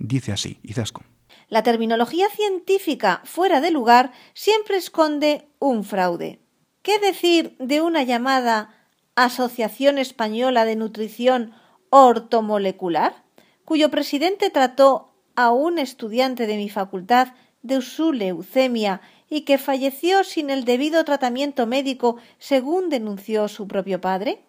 Dice 0.03 0.33
así, 0.33 0.59
Izaskun. 0.63 1.05
La 1.47 1.63
terminología 1.63 2.27
científica 2.29 3.21
fuera 3.23 3.61
de 3.61 3.71
lugar 3.71 4.11
siempre 4.33 4.75
esconde 4.75 5.47
un 5.59 5.85
fraude. 5.85 6.39
¿Qué 6.81 6.99
decir 6.99 7.55
de 7.59 7.81
una 7.81 8.03
llamada 8.03 8.75
Asociación 9.15 9.97
Española 9.97 10.65
de 10.65 10.75
Nutrición 10.75 11.53
Ortomolecular, 11.89 13.23
cuyo 13.63 13.89
presidente 13.89 14.49
trató 14.49 15.13
a 15.35 15.51
un 15.51 15.79
estudiante 15.79 16.47
de 16.47 16.57
mi 16.57 16.69
facultad 16.69 17.29
de 17.61 17.81
su 17.81 18.11
leucemia 18.11 18.99
y 19.29 19.41
que 19.41 19.57
falleció 19.57 20.23
sin 20.23 20.49
el 20.49 20.65
debido 20.65 21.05
tratamiento 21.05 21.65
médico, 21.65 22.17
según 22.39 22.89
denunció 22.89 23.47
su 23.47 23.67
propio 23.67 24.01
padre? 24.01 24.43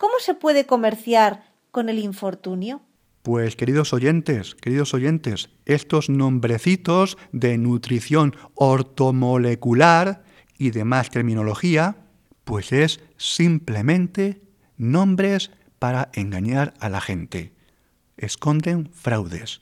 ¿Cómo 0.00 0.14
se 0.18 0.32
puede 0.32 0.64
comerciar 0.64 1.44
con 1.70 1.90
el 1.90 1.98
infortunio? 1.98 2.80
Pues 3.20 3.54
queridos 3.54 3.92
oyentes, 3.92 4.54
queridos 4.54 4.94
oyentes, 4.94 5.50
estos 5.66 6.08
nombrecitos 6.08 7.18
de 7.32 7.58
nutrición 7.58 8.34
ortomolecular 8.54 10.24
y 10.56 10.70
demás 10.70 11.10
terminología, 11.10 11.98
pues 12.44 12.72
es 12.72 13.00
simplemente 13.18 14.40
nombres 14.78 15.50
para 15.78 16.08
engañar 16.14 16.72
a 16.80 16.88
la 16.88 17.02
gente. 17.02 17.52
Esconden 18.16 18.88
fraudes 18.94 19.60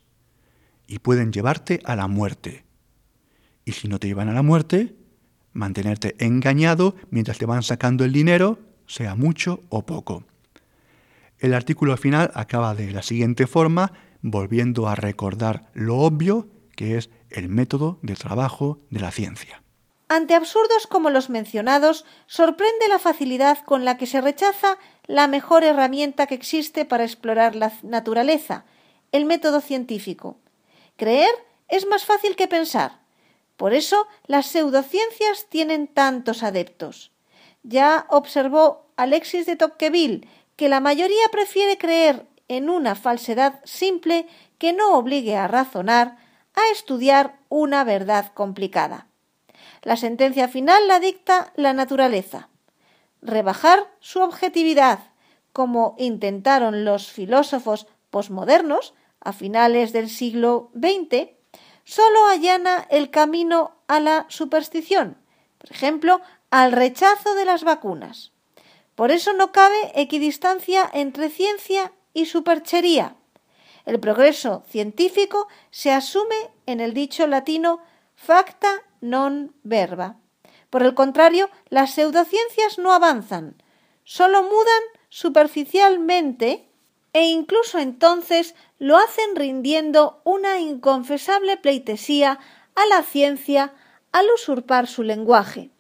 y 0.86 1.00
pueden 1.00 1.32
llevarte 1.32 1.80
a 1.84 1.96
la 1.96 2.06
muerte. 2.06 2.64
Y 3.64 3.72
si 3.72 3.88
no 3.88 3.98
te 3.98 4.06
llevan 4.06 4.28
a 4.28 4.34
la 4.34 4.42
muerte, 4.42 4.94
mantenerte 5.52 6.14
engañado 6.24 6.94
mientras 7.10 7.38
te 7.38 7.46
van 7.46 7.64
sacando 7.64 8.04
el 8.04 8.12
dinero, 8.12 8.67
sea 8.88 9.14
mucho 9.14 9.62
o 9.68 9.86
poco. 9.86 10.24
El 11.38 11.54
artículo 11.54 11.96
final 11.96 12.32
acaba 12.34 12.74
de 12.74 12.90
la 12.90 13.02
siguiente 13.02 13.46
forma, 13.46 13.92
volviendo 14.22 14.88
a 14.88 14.96
recordar 14.96 15.70
lo 15.72 15.98
obvio 15.98 16.48
que 16.74 16.96
es 16.96 17.10
el 17.30 17.48
método 17.48 17.98
de 18.02 18.14
trabajo 18.14 18.80
de 18.90 19.00
la 19.00 19.10
ciencia. 19.10 19.62
Ante 20.08 20.34
absurdos 20.34 20.86
como 20.86 21.10
los 21.10 21.28
mencionados, 21.28 22.06
sorprende 22.26 22.88
la 22.88 22.98
facilidad 22.98 23.58
con 23.64 23.84
la 23.84 23.98
que 23.98 24.06
se 24.06 24.20
rechaza 24.20 24.78
la 25.06 25.28
mejor 25.28 25.64
herramienta 25.64 26.26
que 26.26 26.34
existe 26.34 26.84
para 26.84 27.04
explorar 27.04 27.54
la 27.54 27.72
naturaleza, 27.82 28.64
el 29.12 29.26
método 29.26 29.60
científico. 29.60 30.38
Creer 30.96 31.30
es 31.68 31.86
más 31.86 32.04
fácil 32.04 32.36
que 32.36 32.48
pensar. 32.48 33.00
Por 33.56 33.74
eso 33.74 34.06
las 34.26 34.46
pseudociencias 34.46 35.46
tienen 35.50 35.88
tantos 35.88 36.42
adeptos. 36.42 37.12
Ya 37.62 38.06
observó 38.08 38.86
Alexis 38.96 39.46
de 39.46 39.56
Tocqueville 39.56 40.28
que 40.56 40.68
la 40.68 40.80
mayoría 40.80 41.28
prefiere 41.30 41.78
creer 41.78 42.26
en 42.48 42.70
una 42.70 42.94
falsedad 42.94 43.60
simple 43.64 44.26
que 44.58 44.72
no 44.72 44.96
obligue 44.96 45.36
a 45.36 45.46
razonar, 45.46 46.16
a 46.54 46.72
estudiar 46.72 47.38
una 47.48 47.84
verdad 47.84 48.32
complicada. 48.34 49.06
La 49.82 49.96
sentencia 49.96 50.48
final 50.48 50.88
la 50.88 50.98
dicta 50.98 51.52
la 51.54 51.72
naturaleza. 51.72 52.48
Rebajar 53.22 53.88
su 54.00 54.20
objetividad, 54.20 55.00
como 55.52 55.94
intentaron 55.98 56.84
los 56.84 57.10
filósofos 57.12 57.86
posmodernos 58.10 58.94
a 59.20 59.32
finales 59.32 59.92
del 59.92 60.08
siglo 60.08 60.70
XX, 60.74 61.28
solo 61.84 62.26
allana 62.26 62.86
el 62.90 63.10
camino 63.10 63.76
a 63.86 64.00
la 64.00 64.26
superstición, 64.28 65.16
por 65.58 65.72
ejemplo, 65.72 66.20
al 66.50 66.72
rechazo 66.72 67.34
de 67.34 67.44
las 67.44 67.64
vacunas. 67.64 68.32
Por 68.94 69.10
eso 69.10 69.32
no 69.32 69.52
cabe 69.52 69.92
equidistancia 69.94 70.88
entre 70.92 71.30
ciencia 71.30 71.92
y 72.14 72.26
superchería. 72.26 73.16
El 73.84 74.00
progreso 74.00 74.64
científico 74.68 75.48
se 75.70 75.92
asume 75.92 76.36
en 76.66 76.80
el 76.80 76.94
dicho 76.94 77.26
latino 77.26 77.80
facta 78.14 78.82
non 79.00 79.54
verba. 79.62 80.18
Por 80.68 80.82
el 80.82 80.92
contrario, 80.92 81.48
las 81.70 81.94
pseudociencias 81.94 82.78
no 82.78 82.92
avanzan, 82.92 83.56
solo 84.04 84.42
mudan 84.42 84.82
superficialmente 85.08 86.68
e 87.12 87.28
incluso 87.28 87.78
entonces 87.78 88.54
lo 88.78 88.96
hacen 88.98 89.36
rindiendo 89.36 90.20
una 90.24 90.58
inconfesable 90.58 91.56
pleitesía 91.56 92.38
a 92.74 92.86
la 92.86 93.02
ciencia 93.02 93.72
al 94.12 94.26
usurpar 94.34 94.86
su 94.86 95.02
lenguaje. 95.02 95.70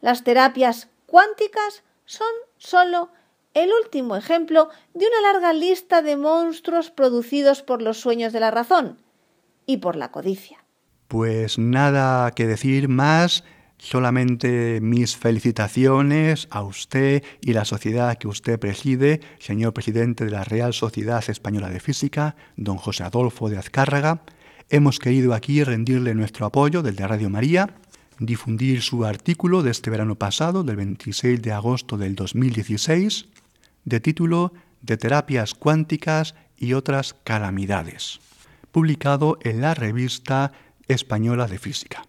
Las 0.00 0.24
terapias 0.24 0.88
cuánticas 1.06 1.82
son 2.04 2.28
solo 2.56 3.10
el 3.54 3.70
último 3.84 4.16
ejemplo 4.16 4.68
de 4.94 5.06
una 5.06 5.32
larga 5.32 5.52
lista 5.52 6.02
de 6.02 6.16
monstruos 6.16 6.90
producidos 6.90 7.62
por 7.62 7.82
los 7.82 8.00
sueños 8.00 8.32
de 8.32 8.40
la 8.40 8.50
razón 8.50 8.98
y 9.66 9.78
por 9.78 9.96
la 9.96 10.10
codicia. 10.10 10.64
Pues 11.08 11.58
nada 11.58 12.30
que 12.32 12.46
decir 12.46 12.88
más, 12.88 13.42
solamente 13.78 14.80
mis 14.80 15.16
felicitaciones 15.16 16.46
a 16.50 16.62
usted 16.62 17.24
y 17.40 17.52
la 17.52 17.64
sociedad 17.64 18.16
que 18.18 18.28
usted 18.28 18.58
preside, 18.58 19.20
señor 19.38 19.72
presidente 19.72 20.24
de 20.24 20.30
la 20.30 20.44
Real 20.44 20.74
Sociedad 20.74 21.24
Española 21.28 21.70
de 21.70 21.80
Física, 21.80 22.36
don 22.56 22.76
José 22.76 23.04
Adolfo 23.04 23.48
de 23.48 23.58
Azcárraga. 23.58 24.22
Hemos 24.68 24.98
querido 24.98 25.32
aquí 25.32 25.64
rendirle 25.64 26.14
nuestro 26.14 26.44
apoyo 26.46 26.82
desde 26.82 27.06
Radio 27.06 27.30
María 27.30 27.74
difundir 28.18 28.82
su 28.82 29.04
artículo 29.04 29.62
de 29.62 29.70
este 29.70 29.90
verano 29.90 30.16
pasado, 30.16 30.64
del 30.64 30.76
26 30.76 31.40
de 31.42 31.52
agosto 31.52 31.96
del 31.96 32.14
2016, 32.14 33.26
de 33.84 34.00
título 34.00 34.52
De 34.82 34.96
terapias 34.96 35.54
cuánticas 35.54 36.34
y 36.56 36.72
otras 36.72 37.14
calamidades, 37.24 38.20
publicado 38.72 39.38
en 39.42 39.60
la 39.60 39.74
revista 39.74 40.52
española 40.88 41.46
de 41.46 41.58
física. 41.58 42.04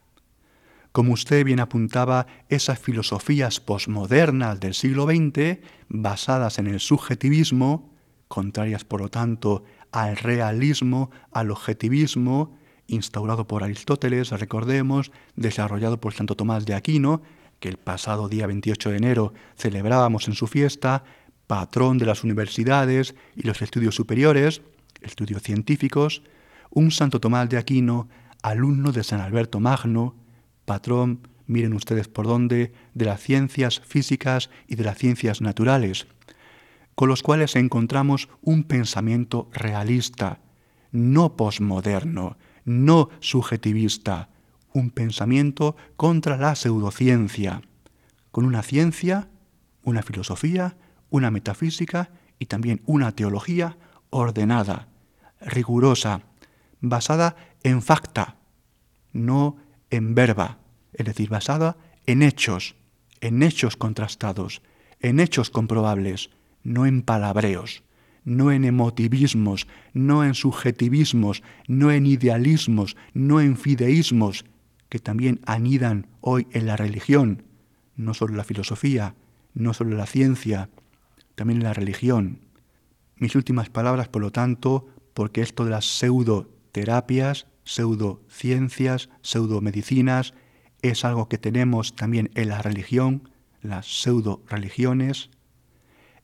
Como 0.91 1.13
usted 1.13 1.45
bien 1.45 1.59
apuntaba, 1.59 2.25
esas 2.49 2.79
filosofías 2.79 3.59
posmodernas 3.59 4.59
del 4.59 4.73
siglo 4.73 5.05
XX, 5.05 5.59
basadas 5.87 6.57
en 6.57 6.67
el 6.67 6.79
subjetivismo, 6.79 7.93
contrarias 8.27 8.83
por 8.83 9.01
lo 9.01 9.09
tanto 9.09 9.63
al 9.91 10.17
realismo, 10.17 11.11
al 11.31 11.51
objetivismo, 11.51 12.57
instaurado 12.89 13.47
por 13.47 13.63
Aristóteles, 13.63 14.31
recordemos, 14.31 15.11
desarrollado 15.35 15.99
por 15.99 16.13
Santo 16.13 16.35
Tomás 16.35 16.65
de 16.65 16.75
Aquino, 16.75 17.21
que 17.59 17.69
el 17.69 17.77
pasado 17.77 18.27
día 18.29 18.47
28 18.47 18.89
de 18.89 18.97
enero 18.97 19.33
celebrábamos 19.57 20.27
en 20.27 20.33
su 20.33 20.47
fiesta, 20.47 21.03
patrón 21.47 21.97
de 21.97 22.05
las 22.05 22.23
universidades 22.23 23.15
y 23.35 23.43
los 23.43 23.61
estudios 23.61 23.95
superiores, 23.95 24.61
estudios 25.01 25.41
científicos, 25.41 26.23
un 26.69 26.91
Santo 26.91 27.19
Tomás 27.19 27.49
de 27.49 27.57
Aquino, 27.57 28.07
alumno 28.41 28.91
de 28.91 29.03
San 29.03 29.21
Alberto 29.21 29.59
Magno, 29.59 30.15
patrón, 30.65 31.27
miren 31.47 31.73
ustedes 31.73 32.07
por 32.07 32.27
dónde, 32.27 32.71
de 32.93 33.05
las 33.05 33.21
ciencias 33.21 33.79
físicas 33.79 34.49
y 34.67 34.75
de 34.75 34.83
las 34.83 34.97
ciencias 34.97 35.41
naturales, 35.41 36.07
con 36.95 37.09
los 37.09 37.23
cuales 37.23 37.55
encontramos 37.55 38.29
un 38.41 38.63
pensamiento 38.63 39.49
realista, 39.51 40.39
no 40.91 41.35
posmoderno, 41.35 42.37
no 42.69 43.09
subjetivista, 43.19 44.29
un 44.73 44.91
pensamiento 44.91 45.75
contra 45.95 46.37
la 46.37 46.53
pseudociencia, 46.53 47.63
con 48.31 48.45
una 48.45 48.61
ciencia, 48.61 49.27
una 49.83 50.03
filosofía, 50.03 50.77
una 51.09 51.31
metafísica 51.31 52.11
y 52.37 52.45
también 52.45 52.81
una 52.85 53.11
teología 53.11 53.77
ordenada, 54.11 54.87
rigurosa, 55.41 56.21
basada 56.79 57.35
en 57.63 57.81
facta, 57.81 58.35
no 59.13 59.57
en 59.89 60.13
verba, 60.13 60.59
es 60.93 61.05
decir, 61.07 61.29
basada 61.29 61.75
en 62.05 62.21
hechos, 62.21 62.75
en 63.19 63.41
hechos 63.41 63.77
contrastados, 63.77 64.61
en 64.99 65.19
hechos 65.19 65.49
comprobables, 65.49 66.29
no 66.61 66.85
en 66.85 67.01
palabreos 67.01 67.81
no 68.29 68.51
en 68.51 68.63
emotivismos, 68.63 69.67
no 69.93 70.23
en 70.23 70.35
subjetivismos, 70.35 71.41
no 71.67 71.91
en 71.91 72.05
idealismos, 72.05 72.95
no 73.13 73.41
en 73.41 73.57
fideísmos, 73.57 74.45
que 74.87 74.99
también 74.99 75.41
anidan 75.45 76.07
hoy 76.21 76.47
en 76.51 76.67
la 76.67 76.77
religión, 76.77 77.43
no 77.95 78.13
solo 78.13 78.35
la 78.35 78.43
filosofía, 78.43 79.15
no 79.53 79.73
solo 79.73 79.97
la 79.97 80.05
ciencia, 80.05 80.69
también 81.35 81.57
en 81.59 81.63
la 81.63 81.73
religión. 81.73 82.39
Mis 83.17 83.35
últimas 83.35 83.69
palabras, 83.69 84.07
por 84.07 84.21
lo 84.21 84.31
tanto, 84.31 84.87
porque 85.15 85.41
esto 85.41 85.65
de 85.65 85.71
las 85.71 85.85
pseudoterapias, 85.85 87.47
pseudociencias, 87.63 89.09
pseudomedicinas, 89.21 90.33
es 90.81 91.03
algo 91.03 91.27
que 91.29 91.39
tenemos 91.39 91.95
también 91.95 92.29
en 92.35 92.49
la 92.49 92.61
religión, 92.61 93.29
las 93.61 93.87
pseudo 93.87 94.43
religiones, 94.47 95.29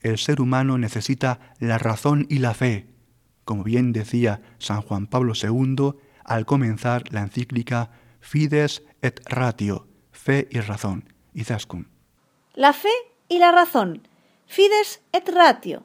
el 0.05 0.19
ser 0.19 0.39
humano 0.39 0.77
necesita 0.77 1.39
la 1.59 1.79
razón 1.79 2.27
y 2.29 2.37
la 2.37 2.53
fe, 2.53 2.85
como 3.43 3.63
bien 3.63 3.91
decía 3.91 4.39
San 4.59 4.83
Juan 4.83 5.07
Pablo 5.07 5.33
II 5.33 5.95
al 6.23 6.45
comenzar 6.45 7.11
la 7.11 7.21
encíclica 7.21 7.89
Fides 8.19 8.83
et 9.01 9.19
Ratio, 9.25 9.87
fe 10.11 10.47
y 10.51 10.59
razón, 10.59 11.11
Izaskun. 11.33 11.89
La 12.53 12.73
fe 12.73 12.91
y 13.29 13.39
la 13.39 13.51
razón, 13.51 14.07
Fides 14.45 15.01
et 15.11 15.27
Ratio, 15.27 15.83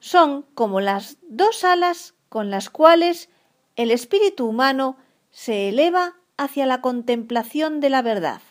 son 0.00 0.44
como 0.54 0.82
las 0.82 1.16
dos 1.26 1.64
alas 1.64 2.14
con 2.28 2.50
las 2.50 2.68
cuales 2.68 3.30
el 3.76 3.90
espíritu 3.90 4.46
humano 4.46 4.98
se 5.30 5.70
eleva 5.70 6.16
hacia 6.36 6.66
la 6.66 6.82
contemplación 6.82 7.80
de 7.80 7.88
la 7.88 8.02
verdad. 8.02 8.42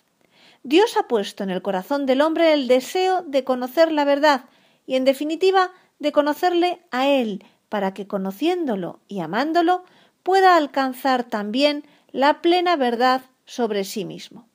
Dios 0.63 0.97
ha 0.97 1.07
puesto 1.07 1.43
en 1.43 1.51
el 1.51 1.61
corazón 1.61 2.07
del 2.07 2.21
hombre 2.21 2.53
el 2.53 2.67
deseo 2.67 3.21
de 3.21 3.43
conocer 3.43 3.91
la 3.91 4.03
verdad 4.03 4.45
y, 4.91 4.95
en 4.97 5.05
definitiva, 5.05 5.71
de 5.99 6.11
conocerle 6.11 6.81
a 6.91 7.07
Él, 7.07 7.45
para 7.69 7.93
que, 7.93 8.07
conociéndolo 8.07 8.99
y 9.07 9.21
amándolo, 9.21 9.85
pueda 10.21 10.57
alcanzar 10.57 11.23
también 11.23 11.85
la 12.11 12.41
plena 12.41 12.75
verdad 12.75 13.21
sobre 13.45 13.85
sí 13.85 14.03
mismo. 14.03 14.49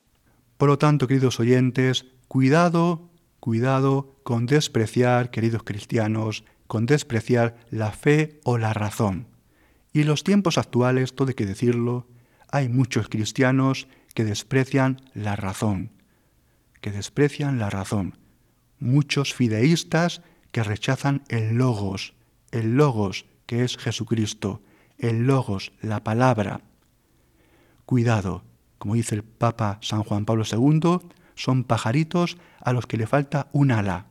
Por 0.57 0.69
lo 0.69 0.77
tanto, 0.77 1.07
queridos 1.07 1.39
oyentes, 1.39 2.05
cuidado, 2.27 3.09
cuidado 3.39 4.13
con 4.21 4.45
despreciar, 4.45 5.31
queridos 5.31 5.63
cristianos, 5.63 6.43
con 6.67 6.85
despreciar 6.85 7.55
la 7.71 7.91
fe 7.91 8.39
o 8.43 8.59
la 8.59 8.73
razón. 8.73 9.25
Y 9.91 10.03
los 10.03 10.23
tiempos 10.23 10.59
actuales, 10.59 11.15
todo 11.15 11.29
hay 11.29 11.33
que 11.33 11.47
decirlo, 11.47 12.05
hay 12.51 12.69
muchos 12.69 13.09
cristianos 13.09 13.87
que 14.13 14.23
desprecian 14.23 15.01
la 15.15 15.35
razón, 15.35 15.89
que 16.79 16.91
desprecian 16.91 17.57
la 17.57 17.71
razón. 17.71 18.26
Muchos 18.79 19.33
fideístas 19.33 20.21
que 20.51 20.63
rechazan 20.63 21.23
el 21.29 21.55
logos, 21.55 22.13
el 22.51 22.75
logos 22.75 23.25
que 23.45 23.63
es 23.63 23.77
Jesucristo, 23.77 24.61
el 24.97 25.27
logos, 25.27 25.71
la 25.81 26.03
palabra. 26.03 26.61
Cuidado, 27.85 28.43
como 28.77 28.95
dice 28.95 29.15
el 29.15 29.23
Papa 29.23 29.79
San 29.81 30.03
Juan 30.03 30.25
Pablo 30.25 30.43
II, 30.49 30.99
son 31.35 31.63
pajaritos 31.63 32.37
a 32.59 32.73
los 32.73 32.87
que 32.87 32.97
le 32.97 33.07
falta 33.07 33.47
un 33.51 33.71
ala. 33.71 34.07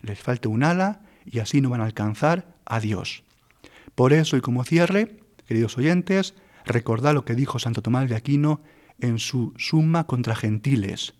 Les 0.00 0.18
falta 0.18 0.48
un 0.48 0.62
ala 0.62 1.02
y 1.26 1.40
así 1.40 1.60
no 1.60 1.70
van 1.70 1.80
a 1.80 1.84
alcanzar 1.84 2.54
a 2.64 2.80
Dios. 2.80 3.24
Por 3.94 4.12
eso 4.12 4.36
y 4.36 4.40
como 4.40 4.64
cierre, 4.64 5.18
queridos 5.46 5.76
oyentes, 5.76 6.34
recordad 6.64 7.14
lo 7.14 7.24
que 7.24 7.34
dijo 7.34 7.58
Santo 7.58 7.82
Tomás 7.82 8.08
de 8.08 8.14
Aquino 8.14 8.60
en 9.00 9.18
su 9.18 9.54
Suma 9.56 10.06
contra 10.06 10.36
Gentiles, 10.36 11.14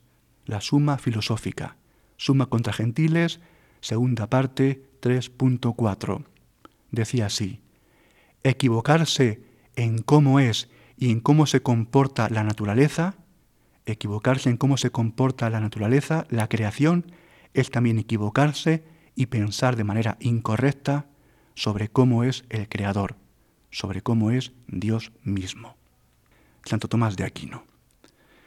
la 0.46 0.60
Suma 0.60 0.98
filosófica. 0.98 1.77
Suma 2.18 2.46
contra 2.46 2.74
Gentiles, 2.74 3.40
segunda 3.80 4.28
parte 4.28 4.82
3.4. 5.00 6.24
Decía 6.90 7.26
así, 7.26 7.60
equivocarse 8.42 9.40
en 9.76 9.98
cómo 9.98 10.40
es 10.40 10.68
y 10.96 11.10
en 11.10 11.20
cómo 11.20 11.46
se 11.46 11.62
comporta 11.62 12.28
la 12.28 12.42
naturaleza, 12.42 13.14
equivocarse 13.86 14.50
en 14.50 14.56
cómo 14.56 14.76
se 14.76 14.90
comporta 14.90 15.48
la 15.48 15.60
naturaleza, 15.60 16.26
la 16.28 16.48
creación, 16.48 17.12
es 17.54 17.70
también 17.70 17.98
equivocarse 17.98 18.84
y 19.14 19.26
pensar 19.26 19.76
de 19.76 19.84
manera 19.84 20.16
incorrecta 20.20 21.06
sobre 21.54 21.88
cómo 21.88 22.24
es 22.24 22.44
el 22.50 22.68
Creador, 22.68 23.16
sobre 23.70 24.02
cómo 24.02 24.32
es 24.32 24.52
Dios 24.66 25.12
mismo. 25.22 25.76
Santo 26.64 26.88
Tomás 26.88 27.16
de 27.16 27.24
Aquino. 27.24 27.64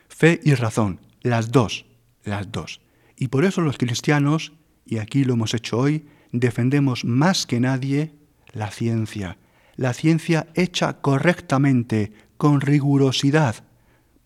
Fe 0.09 0.41
y 0.43 0.55
razón, 0.55 0.99
las 1.21 1.51
dos, 1.51 1.85
las 2.23 2.51
dos. 2.51 2.81
Y 3.21 3.27
por 3.27 3.45
eso 3.45 3.61
los 3.61 3.77
cristianos, 3.77 4.51
y 4.83 4.97
aquí 4.97 5.23
lo 5.25 5.33
hemos 5.33 5.53
hecho 5.53 5.77
hoy, 5.77 6.07
defendemos 6.31 7.05
más 7.05 7.45
que 7.45 7.59
nadie 7.59 8.15
la 8.51 8.71
ciencia, 8.71 9.37
la 9.75 9.93
ciencia 9.93 10.47
hecha 10.55 11.01
correctamente, 11.01 12.13
con 12.37 12.61
rigurosidad, 12.61 13.63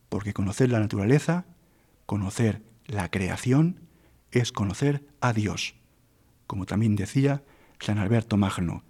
porque 0.07 0.31
conocer 0.31 0.71
la 0.71 0.79
naturaleza, 0.79 1.43
conocer 2.05 2.61
la 2.85 3.11
creación, 3.11 3.81
es 4.31 4.53
conocer 4.53 5.05
a 5.19 5.33
Dios, 5.33 5.75
como 6.47 6.65
también 6.65 6.95
decía 6.95 7.43
San 7.81 7.97
Alberto 7.97 8.37
Magno, 8.37 8.85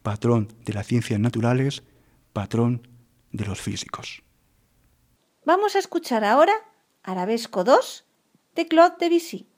patrón 0.00 0.48
de 0.64 0.72
las 0.72 0.86
ciencias 0.86 1.20
naturales, 1.20 1.82
patrón 2.32 2.88
de 3.30 3.44
los 3.44 3.60
físicos. 3.60 4.22
Vamos 5.44 5.76
a 5.76 5.80
escuchar 5.80 6.24
ahora 6.24 6.54
Arabesco 7.02 7.62
2 7.62 8.06
de 8.54 8.66
Claude 8.66 8.96
Debussy. 8.98 9.49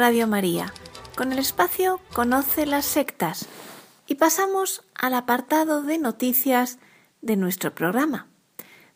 Radio 0.00 0.26
María 0.26 0.72
con 1.14 1.30
el 1.30 1.38
espacio 1.38 2.00
Conoce 2.14 2.64
las 2.64 2.86
sectas 2.86 3.44
y 4.06 4.14
pasamos 4.14 4.82
al 4.94 5.12
apartado 5.12 5.82
de 5.82 5.98
noticias 5.98 6.78
de 7.20 7.36
nuestro 7.36 7.74
programa. 7.74 8.26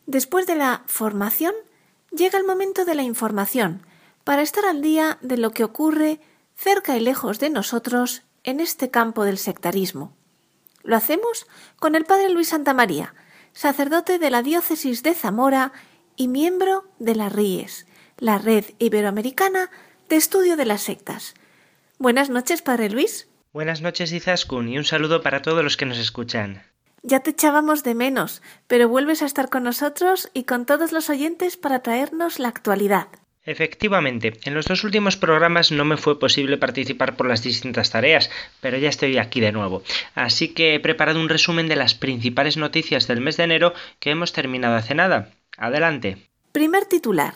Después 0.07 0.47
de 0.47 0.55
la 0.55 0.81
formación, 0.87 1.53
llega 2.09 2.39
el 2.39 2.43
momento 2.43 2.85
de 2.85 2.95
la 2.95 3.03
información 3.03 3.85
para 4.23 4.41
estar 4.41 4.65
al 4.65 4.81
día 4.81 5.19
de 5.21 5.37
lo 5.37 5.51
que 5.51 5.63
ocurre 5.63 6.21
cerca 6.55 6.97
y 6.97 7.01
lejos 7.01 7.37
de 7.37 7.51
nosotros 7.51 8.23
en 8.43 8.59
este 8.59 8.89
campo 8.89 9.25
del 9.25 9.37
sectarismo. 9.37 10.11
Lo 10.81 10.95
hacemos 10.95 11.45
con 11.77 11.93
el 11.93 12.05
Padre 12.05 12.29
Luis 12.29 12.47
Santa 12.49 12.73
María, 12.73 13.13
sacerdote 13.53 14.17
de 14.17 14.31
la 14.31 14.41
diócesis 14.41 15.03
de 15.03 15.13
Zamora 15.13 15.71
y 16.15 16.29
miembro 16.29 16.85
de 16.97 17.13
la 17.13 17.29
RIES, 17.29 17.85
la 18.17 18.39
Red 18.39 18.65
Iberoamericana 18.79 19.69
de 20.09 20.15
Estudio 20.15 20.55
de 20.55 20.65
las 20.65 20.83
Sectas. 20.83 21.33
Buenas 21.97 22.29
noches, 22.29 22.61
Padre 22.61 22.89
Luis. 22.89 23.27
Buenas 23.53 23.81
noches, 23.81 24.11
Izaskun, 24.11 24.69
y 24.69 24.77
un 24.77 24.83
saludo 24.83 25.21
para 25.21 25.41
todos 25.41 25.63
los 25.63 25.77
que 25.77 25.85
nos 25.85 25.97
escuchan. 25.97 26.63
Ya 27.01 27.21
te 27.21 27.31
echábamos 27.31 27.83
de 27.83 27.95
menos, 27.95 28.41
pero 28.67 28.89
vuelves 28.89 29.21
a 29.21 29.25
estar 29.25 29.49
con 29.49 29.63
nosotros 29.63 30.29
y 30.33 30.43
con 30.43 30.65
todos 30.65 30.91
los 30.91 31.09
oyentes 31.09 31.55
para 31.57 31.81
traernos 31.81 32.39
la 32.39 32.49
actualidad. 32.49 33.07
Efectivamente, 33.43 34.39
en 34.43 34.55
los 34.55 34.65
dos 34.65 34.83
últimos 34.83 35.17
programas 35.17 35.71
no 35.71 35.85
me 35.85 35.97
fue 35.97 36.19
posible 36.19 36.57
participar 36.57 37.15
por 37.15 37.27
las 37.27 37.43
distintas 37.43 37.91
tareas, 37.91 38.31
pero 38.59 38.77
ya 38.77 38.89
estoy 38.89 39.19
aquí 39.19 39.39
de 39.39 39.51
nuevo. 39.51 39.83
Así 40.15 40.49
que 40.49 40.73
he 40.73 40.79
preparado 40.79 41.19
un 41.19 41.29
resumen 41.29 41.67
de 41.67 41.75
las 41.75 41.93
principales 41.93 42.57
noticias 42.57 43.07
del 43.07 43.21
mes 43.21 43.37
de 43.37 43.43
enero 43.43 43.73
que 43.99 44.09
hemos 44.09 44.33
terminado 44.33 44.75
hace 44.75 44.95
nada. 44.95 45.29
Adelante. 45.57 46.17
Primer 46.51 46.85
titular. 46.85 47.35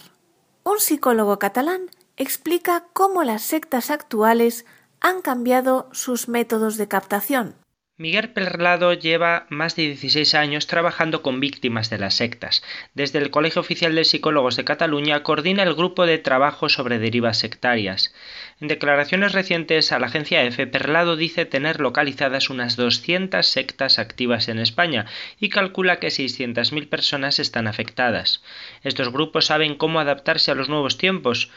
Un 0.64 0.80
psicólogo 0.80 1.38
catalán 1.38 1.90
explica 2.20 2.84
cómo 2.94 3.24
las 3.24 3.42
sectas 3.42 3.90
actuales 3.90 4.66
han 5.00 5.22
cambiado 5.22 5.90
sus 5.94 6.28
métodos 6.28 6.78
de 6.78 6.90
captación. 6.90 7.56
Miguel 7.96 8.30
Perlado 8.30 8.94
lleva 8.94 9.46
más 9.50 9.76
de 9.76 9.88
16 9.88 10.34
años 10.34 10.68
trabajando 10.68 11.22
con 11.22 11.42
víctimas 11.42 11.90
de 11.90 11.98
las 11.98 12.14
sectas. 12.14 12.64
Desde 12.94 13.20
el 13.20 13.30
Colegio 13.30 13.60
Oficial 13.60 13.94
de 13.94 14.06
Psicólogos 14.06 14.56
de 14.56 14.64
Cataluña 14.64 15.22
coordina 15.22 15.64
el 15.64 15.76
grupo 15.76 16.06
de 16.06 16.18
trabajo 16.18 16.70
sobre 16.70 16.98
derivas 16.98 17.38
sectarias. 17.38 18.14
En 18.62 18.70
declaraciones 18.70 19.34
recientes 19.34 19.92
a 19.92 20.00
la 20.00 20.08
agencia 20.08 20.44
EFE, 20.44 20.66
Perlado 20.66 21.18
dice 21.18 21.46
tener 21.46 21.82
localizadas 21.82 22.50
unas 22.50 22.78
200 22.78 23.46
sectas 23.46 24.00
activas 24.00 24.48
en 24.48 24.60
España 24.60 25.06
y 25.38 25.50
calcula 25.50 26.00
que 26.00 26.08
600.000 26.08 26.88
personas 26.88 27.40
están 27.40 27.68
afectadas. 27.68 28.42
Estos 28.82 29.12
grupos 29.12 29.48
saben 29.48 29.76
cómo 29.76 30.00
adaptarse 30.00 30.52
a 30.52 30.56
los 30.56 30.70
nuevos 30.70 30.98
tiempos 30.98 31.52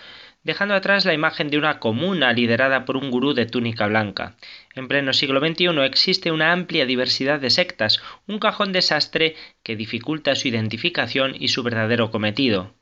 dejando 0.45 0.75
atrás 0.75 1.05
la 1.05 1.15
imagen 1.15 1.49
de 1.49 1.59
una 1.59 1.79
comuna 1.79 2.33
liderada 2.33 2.85
por 2.85 2.97
un 2.97 3.11
gurú 3.11 3.35
de 3.35 3.47
túnica 3.47 3.87
blanca. 3.87 4.37
En 4.75 4.89
pleno 4.89 5.13
siglo 5.13 5.41
XXI 5.41 5.81
existe 5.85 6.31
una 6.31 6.53
amplia 6.53 6.87
diversidad 6.87 7.41
de 7.41 7.51
sectas, 7.51 8.03
un 8.27 8.39
cajón 8.39 8.73
desastre 8.73 9.37
que 9.63 9.77
dificulta 9.77 10.35
su 10.35 10.49
identificación 10.49 11.35
y 11.39 11.49
su 11.49 11.63
verdadero 11.63 12.11
cometido. 12.11 12.75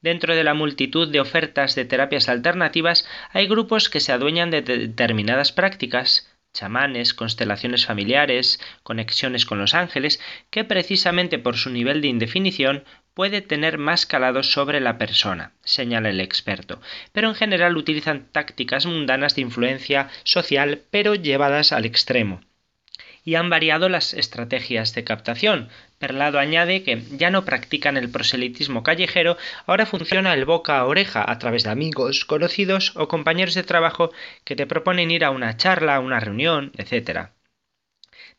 Dentro 0.00 0.34
de 0.36 0.44
la 0.44 0.54
multitud 0.54 1.10
de 1.10 1.20
ofertas 1.20 1.74
de 1.74 1.86
terapias 1.86 2.28
alternativas 2.28 3.08
hay 3.32 3.46
grupos 3.46 3.88
que 3.88 4.00
se 4.00 4.12
adueñan 4.12 4.50
de 4.50 4.60
determinadas 4.60 5.52
prácticas, 5.52 6.30
chamanes, 6.52 7.14
constelaciones 7.14 7.84
familiares, 7.84 8.60
conexiones 8.82 9.44
con 9.44 9.58
los 9.58 9.74
ángeles, 9.74 10.20
que 10.50 10.64
precisamente 10.64 11.38
por 11.38 11.56
su 11.56 11.70
nivel 11.70 12.00
de 12.00 12.08
indefinición 12.08 12.84
puede 13.14 13.40
tener 13.40 13.78
más 13.78 14.06
calado 14.06 14.42
sobre 14.42 14.80
la 14.80 14.98
persona, 14.98 15.52
señala 15.62 16.10
el 16.10 16.20
experto, 16.20 16.80
pero 17.12 17.28
en 17.28 17.34
general 17.34 17.76
utilizan 17.76 18.26
tácticas 18.30 18.86
mundanas 18.86 19.36
de 19.36 19.42
influencia 19.42 20.08
social 20.24 20.82
pero 20.90 21.14
llevadas 21.14 21.72
al 21.72 21.86
extremo. 21.86 22.40
Y 23.26 23.36
han 23.36 23.48
variado 23.48 23.88
las 23.88 24.12
estrategias 24.12 24.94
de 24.94 25.02
captación. 25.02 25.70
Perlado 25.98 26.38
añade 26.38 26.82
que 26.82 27.02
ya 27.12 27.30
no 27.30 27.46
practican 27.46 27.96
el 27.96 28.10
proselitismo 28.10 28.82
callejero, 28.82 29.38
ahora 29.64 29.86
funciona 29.86 30.34
el 30.34 30.44
boca 30.44 30.78
a 30.78 30.84
oreja 30.84 31.24
a 31.26 31.38
través 31.38 31.64
de 31.64 31.70
amigos, 31.70 32.26
conocidos 32.26 32.92
o 32.96 33.08
compañeros 33.08 33.54
de 33.54 33.62
trabajo 33.62 34.12
que 34.44 34.56
te 34.56 34.66
proponen 34.66 35.10
ir 35.10 35.24
a 35.24 35.30
una 35.30 35.56
charla, 35.56 35.96
a 35.96 36.00
una 36.00 36.20
reunión, 36.20 36.72
etc 36.76 37.30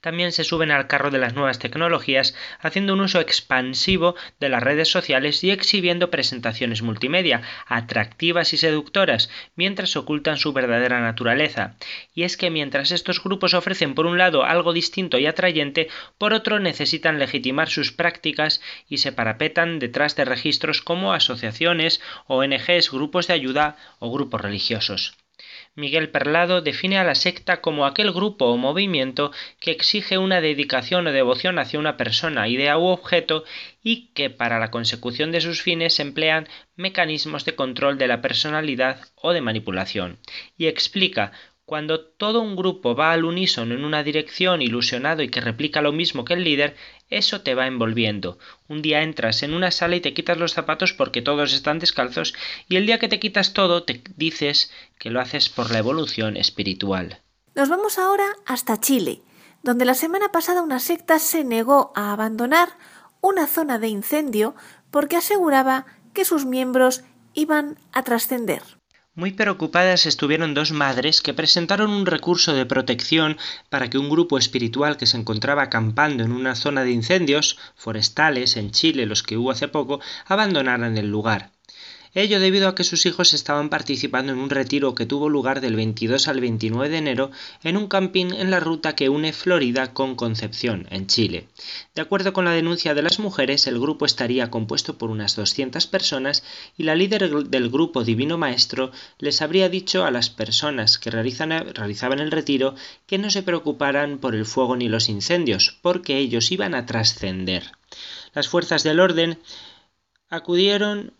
también 0.05 0.31
se 0.31 0.43
suben 0.43 0.69
al 0.69 0.85
carro 0.85 1.09
de 1.09 1.17
las 1.17 1.33
nuevas 1.33 1.57
tecnologías, 1.57 2.35
haciendo 2.59 2.93
un 2.93 3.01
uso 3.01 3.19
expansivo 3.19 4.13
de 4.39 4.49
las 4.49 4.61
redes 4.61 4.87
sociales 4.87 5.43
y 5.43 5.49
exhibiendo 5.49 6.11
presentaciones 6.11 6.83
multimedia, 6.83 7.41
atractivas 7.65 8.53
y 8.53 8.57
seductoras, 8.57 9.31
mientras 9.55 9.95
ocultan 9.95 10.37
su 10.37 10.53
verdadera 10.53 11.01
naturaleza. 11.01 11.75
Y 12.13 12.21
es 12.21 12.37
que 12.37 12.51
mientras 12.51 12.91
estos 12.91 13.23
grupos 13.23 13.55
ofrecen 13.55 13.95
por 13.95 14.05
un 14.05 14.19
lado 14.19 14.43
algo 14.43 14.73
distinto 14.73 15.17
y 15.17 15.25
atrayente, 15.25 15.87
por 16.19 16.33
otro 16.33 16.59
necesitan 16.59 17.17
legitimar 17.17 17.67
sus 17.67 17.91
prácticas 17.91 18.61
y 18.87 18.99
se 18.99 19.11
parapetan 19.11 19.79
detrás 19.79 20.15
de 20.15 20.25
registros 20.25 20.83
como 20.83 21.13
asociaciones, 21.13 21.99
ONGs, 22.27 22.91
grupos 22.91 23.25
de 23.25 23.33
ayuda 23.33 23.77
o 23.97 24.11
grupos 24.11 24.39
religiosos. 24.39 25.24
Miguel 25.75 26.09
Perlado 26.09 26.61
define 26.61 26.97
a 26.97 27.03
la 27.03 27.15
secta 27.15 27.59
como 27.59 27.85
aquel 27.85 28.13
grupo 28.13 28.45
o 28.45 28.55
movimiento 28.57 29.31
que 29.59 29.71
exige 29.71 30.17
una 30.17 30.39
dedicación 30.39 31.05
o 31.05 31.11
devoción 31.11 31.59
hacia 31.59 31.79
una 31.79 31.97
persona, 31.97 32.47
idea 32.47 32.77
u 32.77 32.85
objeto 32.85 33.43
y 33.83 34.07
que 34.13 34.29
para 34.29 34.57
la 34.57 34.71
consecución 34.71 35.33
de 35.33 35.41
sus 35.41 35.61
fines 35.61 35.99
emplean 35.99 36.47
mecanismos 36.77 37.43
de 37.43 37.55
control 37.55 37.97
de 37.97 38.07
la 38.07 38.21
personalidad 38.21 39.01
o 39.15 39.33
de 39.33 39.41
manipulación. 39.41 40.17
Y 40.57 40.67
explica 40.67 41.33
cuando 41.65 42.05
todo 42.05 42.41
un 42.41 42.55
grupo 42.55 42.95
va 42.95 43.11
al 43.11 43.25
unísono 43.25 43.73
en 43.73 43.83
una 43.83 44.03
dirección 44.03 44.61
ilusionado 44.61 45.23
y 45.23 45.29
que 45.29 45.41
replica 45.41 45.81
lo 45.81 45.91
mismo 45.91 46.23
que 46.23 46.35
el 46.35 46.43
líder, 46.43 46.75
eso 47.09 47.41
te 47.41 47.55
va 47.55 47.65
envolviendo. 47.65 48.37
Un 48.67 48.83
día 48.83 49.01
entras 49.01 49.41
en 49.41 49.53
una 49.53 49.71
sala 49.71 49.95
y 49.95 50.01
te 50.01 50.13
quitas 50.13 50.37
los 50.37 50.53
zapatos 50.53 50.93
porque 50.93 51.23
todos 51.23 51.53
están 51.53 51.79
descalzos 51.79 52.35
y 52.69 52.75
el 52.75 52.85
día 52.85 52.99
que 52.99 53.07
te 53.07 53.19
quitas 53.19 53.53
todo 53.53 53.83
te 53.83 54.03
dices 54.15 54.71
que 54.99 55.09
lo 55.09 55.19
haces 55.19 55.49
por 55.49 55.71
la 55.71 55.79
evolución 55.79 56.37
espiritual. 56.37 57.21
Nos 57.55 57.69
vamos 57.69 57.97
ahora 57.97 58.25
hasta 58.45 58.79
Chile, 58.79 59.21
donde 59.63 59.85
la 59.85 59.95
semana 59.95 60.31
pasada 60.31 60.61
una 60.61 60.79
secta 60.79 61.17
se 61.17 61.43
negó 61.43 61.91
a 61.95 62.13
abandonar 62.13 62.69
una 63.21 63.47
zona 63.47 63.79
de 63.79 63.87
incendio 63.87 64.55
porque 64.91 65.17
aseguraba 65.17 65.87
que 66.13 66.25
sus 66.25 66.45
miembros 66.45 67.03
iban 67.33 67.79
a 67.91 68.03
trascender. 68.03 68.61
Muy 69.15 69.31
preocupadas 69.31 70.05
estuvieron 70.05 70.53
dos 70.53 70.73
madres 70.73 71.21
que 71.21 71.33
presentaron 71.33 71.89
un 71.89 72.05
recurso 72.05 72.53
de 72.53 72.65
protección 72.65 73.37
para 73.69 73.89
que 73.89 73.97
un 73.97 74.09
grupo 74.09 74.37
espiritual 74.37 74.97
que 74.97 75.05
se 75.05 75.15
encontraba 75.15 75.63
acampando 75.63 76.25
en 76.25 76.33
una 76.33 76.53
zona 76.53 76.83
de 76.83 76.91
incendios 76.91 77.57
forestales 77.75 78.57
en 78.57 78.71
Chile, 78.71 79.05
los 79.05 79.23
que 79.23 79.37
hubo 79.37 79.51
hace 79.51 79.69
poco, 79.69 80.01
abandonaran 80.25 80.97
el 80.97 81.09
lugar. 81.09 81.54
Ello 82.17 82.39
debido 82.39 82.69
a 82.69 82.75
que 82.75 82.85
sus 82.85 83.05
hijos 83.05 83.33
estaban 83.33 83.67
participando 83.67 84.31
en 84.31 84.39
un 84.39 84.49
retiro 84.49 84.95
que 84.95 85.05
tuvo 85.05 85.27
lugar 85.27 85.59
del 85.59 85.75
22 85.75 86.29
al 86.29 86.39
29 86.39 86.87
de 86.87 86.97
enero 86.97 87.29
en 87.61 87.75
un 87.75 87.89
camping 87.89 88.27
en 88.31 88.51
la 88.51 88.61
ruta 88.61 88.95
que 88.95 89.09
une 89.09 89.33
Florida 89.33 89.91
con 89.91 90.15
Concepción, 90.15 90.87
en 90.91 91.07
Chile. 91.07 91.49
De 91.93 92.01
acuerdo 92.01 92.31
con 92.31 92.45
la 92.45 92.53
denuncia 92.53 92.93
de 92.93 93.01
las 93.01 93.19
mujeres, 93.19 93.67
el 93.67 93.81
grupo 93.81 94.05
estaría 94.05 94.49
compuesto 94.49 94.97
por 94.97 95.09
unas 95.09 95.35
200 95.35 95.87
personas 95.87 96.45
y 96.77 96.83
la 96.83 96.95
líder 96.95 97.29
del 97.47 97.69
grupo 97.69 98.05
Divino 98.05 98.37
Maestro 98.37 98.93
les 99.19 99.41
habría 99.41 99.67
dicho 99.67 100.05
a 100.05 100.11
las 100.11 100.29
personas 100.29 100.97
que 100.97 101.11
realizaban 101.11 102.19
el 102.19 102.31
retiro 102.31 102.75
que 103.07 103.17
no 103.17 103.29
se 103.29 103.43
preocuparan 103.43 104.19
por 104.19 104.35
el 104.35 104.45
fuego 104.45 104.77
ni 104.77 104.87
los 104.87 105.09
incendios, 105.09 105.79
porque 105.81 106.17
ellos 106.17 106.49
iban 106.53 106.75
a 106.75 106.85
trascender. 106.85 107.71
Las 108.33 108.47
fuerzas 108.47 108.83
del 108.83 109.01
orden 109.01 109.37
acudieron 110.29 111.11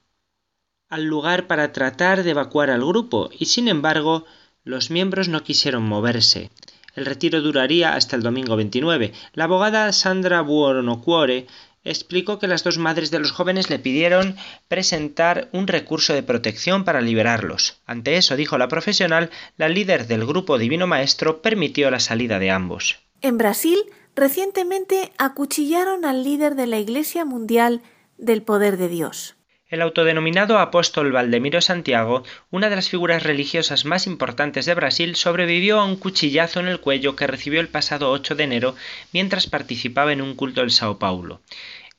al 0.89 1.05
lugar 1.05 1.47
para 1.47 1.71
tratar 1.71 2.23
de 2.23 2.31
evacuar 2.31 2.69
al 2.69 2.85
grupo 2.85 3.29
y 3.37 3.45
sin 3.45 3.67
embargo 3.67 4.25
los 4.63 4.91
miembros 4.91 5.29
no 5.29 5.43
quisieron 5.43 5.83
moverse. 5.83 6.49
El 6.95 7.05
retiro 7.05 7.41
duraría 7.41 7.95
hasta 7.95 8.15
el 8.15 8.23
domingo 8.23 8.55
29. 8.55 9.11
La 9.33 9.43
abogada 9.43 9.91
Sandra 9.91 10.41
Buonocuore 10.41 11.47
explicó 11.83 12.39
que 12.39 12.47
las 12.47 12.63
dos 12.63 12.77
madres 12.77 13.11
de 13.11 13.19
los 13.19 13.31
jóvenes 13.31 13.69
le 13.69 13.79
pidieron 13.79 14.35
presentar 14.67 15.49
un 15.51 15.67
recurso 15.67 16.13
de 16.13 16.23
protección 16.23 16.83
para 16.83 17.01
liberarlos. 17.01 17.79
Ante 17.85 18.17
eso, 18.17 18.35
dijo 18.35 18.57
la 18.57 18.67
profesional, 18.67 19.29
la 19.57 19.69
líder 19.69 20.07
del 20.07 20.25
grupo 20.25 20.57
Divino 20.57 20.87
Maestro 20.87 21.41
permitió 21.41 21.91
la 21.91 21.99
salida 21.99 22.39
de 22.39 22.49
ambos. 22.49 22.99
En 23.21 23.37
Brasil, 23.37 23.77
recientemente 24.15 25.11
acuchillaron 25.17 26.05
al 26.05 26.23
líder 26.23 26.55
de 26.55 26.67
la 26.67 26.79
Iglesia 26.79 27.23
Mundial 27.23 27.81
del 28.17 28.41
Poder 28.41 28.77
de 28.77 28.89
Dios. 28.89 29.34
El 29.67 29.81
autodenominado 29.81 30.59
apóstol 30.59 31.11
Valdemiro 31.11 31.59
Santiago, 31.59 32.21
una 32.51 32.69
de 32.69 32.75
las 32.75 32.87
figuras 32.87 33.23
religiosas 33.23 33.83
más 33.83 34.05
importantes 34.05 34.67
de 34.67 34.75
Brasil, 34.75 35.15
sobrevivió 35.15 35.79
a 35.79 35.85
un 35.85 35.95
cuchillazo 35.95 36.59
en 36.59 36.67
el 36.67 36.79
cuello 36.79 37.15
que 37.15 37.25
recibió 37.25 37.61
el 37.61 37.67
pasado 37.67 38.11
8 38.11 38.35
de 38.35 38.43
enero 38.43 38.75
mientras 39.11 39.47
participaba 39.47 40.13
en 40.13 40.21
un 40.21 40.35
culto 40.35 40.61
en 40.61 40.69
Sao 40.69 40.99
Paulo. 40.99 41.41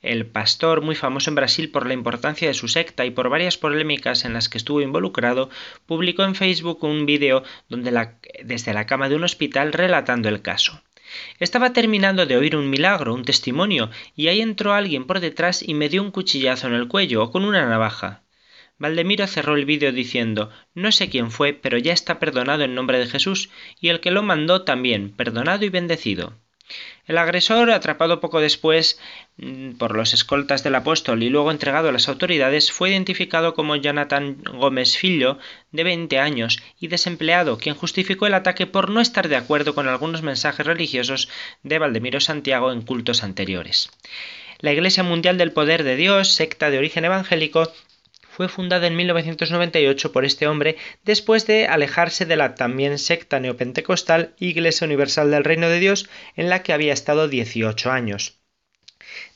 el 0.01 0.25
pastor, 0.25 0.81
muy 0.81 0.95
famoso 0.95 1.29
en 1.29 1.35
Brasil 1.35 1.69
por 1.69 1.85
la 1.87 1.93
importancia 1.93 2.47
de 2.47 2.53
su 2.53 2.69
secta 2.69 3.05
y 3.05 3.11
por 3.11 3.27
varias 3.27 3.57
polémicas 3.57 4.23
en 4.23 4.31
las 4.31 4.47
que 4.47 4.59
estuvo 4.59 4.79
involucrado, 4.79 5.49
publicó 5.85 6.23
en 6.23 6.35
Facebook 6.35 6.85
un 6.85 7.05
vídeo 7.05 7.43
desde 7.67 8.73
la 8.73 8.85
cama 8.85 9.09
de 9.09 9.15
un 9.15 9.25
hospital 9.25 9.73
relatando 9.73 10.29
el 10.29 10.41
caso. 10.41 10.81
Estaba 11.39 11.73
terminando 11.73 12.25
de 12.25 12.37
oír 12.37 12.55
un 12.55 12.69
milagro, 12.69 13.13
un 13.13 13.23
testimonio, 13.23 13.89
y 14.15 14.27
ahí 14.27 14.41
entró 14.41 14.73
alguien 14.73 15.05
por 15.05 15.19
detrás 15.19 15.63
y 15.67 15.73
me 15.73 15.89
dio 15.89 16.01
un 16.01 16.11
cuchillazo 16.11 16.67
en 16.67 16.73
el 16.73 16.87
cuello 16.87 17.23
o 17.23 17.31
con 17.31 17.45
una 17.45 17.65
navaja. 17.65 18.23
Valdemiro 18.79 19.25
cerró 19.25 19.55
el 19.55 19.65
vídeo 19.65 19.91
diciendo 19.91 20.51
No 20.75 20.91
sé 20.91 21.09
quién 21.09 21.31
fue, 21.31 21.53
pero 21.53 21.77
ya 21.77 21.93
está 21.93 22.19
perdonado 22.19 22.63
en 22.63 22.75
nombre 22.75 22.99
de 22.99 23.07
Jesús, 23.07 23.49
y 23.79 23.89
el 23.89 23.99
que 23.99 24.11
lo 24.11 24.21
mandó 24.21 24.63
también, 24.63 25.11
perdonado 25.11 25.65
y 25.65 25.69
bendecido. 25.69 26.33
El 27.05 27.17
agresor, 27.17 27.71
atrapado 27.71 28.19
poco 28.19 28.41
después 28.41 28.99
mm, 29.37 29.77
por 29.77 29.95
los 29.95 30.13
escoltas 30.13 30.63
del 30.63 30.75
apóstol 30.75 31.23
y 31.23 31.29
luego 31.29 31.51
entregado 31.51 31.87
a 31.87 31.91
las 31.93 32.09
autoridades, 32.09 32.71
fue 32.71 32.89
identificado 32.89 33.53
como 33.53 33.77
Jonathan 33.77 34.41
Gómez 34.43 34.97
Fillo, 34.97 35.37
de 35.71 35.85
20 35.85 36.19
años, 36.19 36.59
y 36.79 36.87
desempleado, 36.87 37.57
quien 37.57 37.75
justificó 37.75 38.27
el 38.27 38.33
ataque 38.33 38.67
por 38.67 38.89
no 38.89 38.99
estar 38.99 39.29
de 39.29 39.37
acuerdo 39.37 39.73
con 39.73 39.87
algunos 39.87 40.21
mensajes 40.21 40.65
religiosos 40.65 41.29
de 41.63 41.79
Valdemiro 41.79 42.19
Santiago 42.19 42.71
en 42.71 42.81
cultos 42.81 43.23
anteriores. 43.23 43.89
La 44.59 44.73
Iglesia 44.73 45.03
Mundial 45.03 45.37
del 45.37 45.53
Poder 45.53 45.83
de 45.83 45.95
Dios, 45.95 46.29
secta 46.33 46.69
de 46.69 46.79
origen 46.79 47.05
evangélico, 47.05 47.71
fue 48.37 48.49
fundada 48.49 48.85
en 48.85 48.95
1998 48.95 50.11
por 50.11 50.23
este 50.23 50.45
hombre 50.45 50.77
después 51.03 51.47
de 51.47 51.65
alejarse 51.65 52.27
de 52.27 52.35
la 52.35 52.53
también 52.53 52.99
secta 52.99 53.39
neopentecostal 53.39 54.35
Iglesia 54.37 54.85
Universal 54.85 55.31
del 55.31 55.43
Reino 55.43 55.69
de 55.69 55.79
Dios 55.79 56.07
en 56.35 56.47
la 56.47 56.61
que 56.61 56.71
había 56.71 56.93
estado 56.93 57.27
18 57.27 57.89
años. 57.89 58.37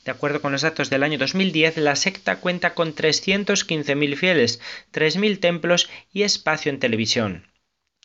De 0.04 0.12
acuerdo 0.12 0.40
con 0.40 0.52
los 0.52 0.62
datos 0.62 0.88
del 0.88 1.02
año 1.02 1.18
2010, 1.18 1.78
la 1.78 1.96
secta 1.96 2.36
cuenta 2.36 2.74
con 2.74 2.94
315.000 2.94 4.14
fieles, 4.14 4.60
3.000 4.92 5.40
templos 5.40 5.90
y 6.12 6.22
espacio 6.22 6.70
en 6.70 6.78
televisión. 6.78 7.51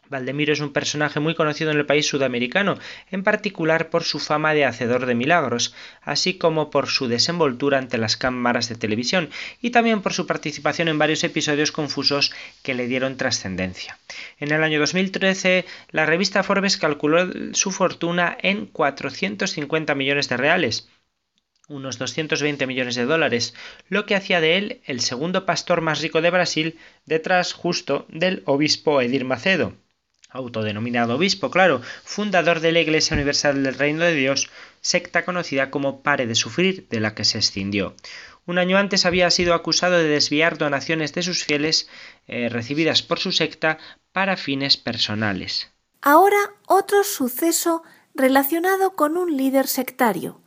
Valdemiro 0.09 0.53
es 0.53 0.59
un 0.59 0.71
personaje 0.71 1.19
muy 1.19 1.35
conocido 1.35 1.71
en 1.71 1.77
el 1.77 1.85
país 1.85 2.07
sudamericano, 2.07 2.77
en 3.11 3.23
particular 3.23 3.89
por 3.89 4.03
su 4.03 4.19
fama 4.19 4.53
de 4.53 4.65
hacedor 4.65 5.05
de 5.05 5.15
milagros, 5.15 5.73
así 6.01 6.37
como 6.37 6.69
por 6.69 6.87
su 6.87 7.07
desenvoltura 7.07 7.77
ante 7.77 7.97
las 7.97 8.17
cámaras 8.17 8.69
de 8.69 8.75
televisión 8.75 9.29
y 9.61 9.71
también 9.71 10.01
por 10.01 10.13
su 10.13 10.25
participación 10.25 10.87
en 10.87 10.97
varios 10.97 11.23
episodios 11.23 11.71
confusos 11.71 12.33
que 12.63 12.73
le 12.73 12.87
dieron 12.87 13.17
trascendencia. 13.17 13.97
En 14.39 14.51
el 14.51 14.63
año 14.63 14.79
2013, 14.79 15.65
la 15.91 16.05
revista 16.05 16.43
Forbes 16.43 16.77
calculó 16.77 17.27
su 17.53 17.71
fortuna 17.71 18.37
en 18.41 18.65
450 18.65 19.95
millones 19.95 20.29
de 20.29 20.37
reales, 20.37 20.89
unos 21.67 21.97
220 21.97 22.65
millones 22.65 22.95
de 22.95 23.05
dólares, 23.05 23.53
lo 23.89 24.05
que 24.05 24.15
hacía 24.15 24.39
de 24.39 24.57
él 24.57 24.81
el 24.85 25.01
segundo 25.01 25.45
pastor 25.45 25.81
más 25.81 26.01
rico 26.01 26.21
de 26.21 26.29
Brasil, 26.29 26.79
detrás 27.05 27.51
justo 27.51 28.05
del 28.07 28.41
obispo 28.45 29.01
Edir 29.01 29.25
Macedo 29.25 29.73
autodenominado 30.37 31.15
obispo, 31.15 31.51
claro, 31.51 31.81
fundador 32.03 32.59
de 32.59 32.71
la 32.71 32.79
Iglesia 32.79 33.15
Universal 33.15 33.63
del 33.63 33.75
Reino 33.75 34.03
de 34.03 34.13
Dios, 34.13 34.49
secta 34.81 35.25
conocida 35.25 35.69
como 35.69 36.01
Pare 36.01 36.27
de 36.27 36.35
Sufrir, 36.35 36.87
de 36.89 36.99
la 36.99 37.13
que 37.13 37.25
se 37.25 37.39
escindió. 37.39 37.95
Un 38.45 38.59
año 38.59 38.77
antes 38.77 39.05
había 39.05 39.29
sido 39.29 39.53
acusado 39.53 39.97
de 39.97 40.07
desviar 40.07 40.57
donaciones 40.57 41.13
de 41.13 41.23
sus 41.23 41.43
fieles 41.43 41.89
eh, 42.27 42.47
recibidas 42.49 43.01
por 43.01 43.19
su 43.19 43.33
secta 43.33 43.77
para 44.13 44.37
fines 44.37 44.77
personales. 44.77 45.69
Ahora 46.01 46.37
otro 46.65 47.03
suceso 47.03 47.83
relacionado 48.15 48.95
con 48.95 49.17
un 49.17 49.35
líder 49.35 49.67
sectario, 49.67 50.39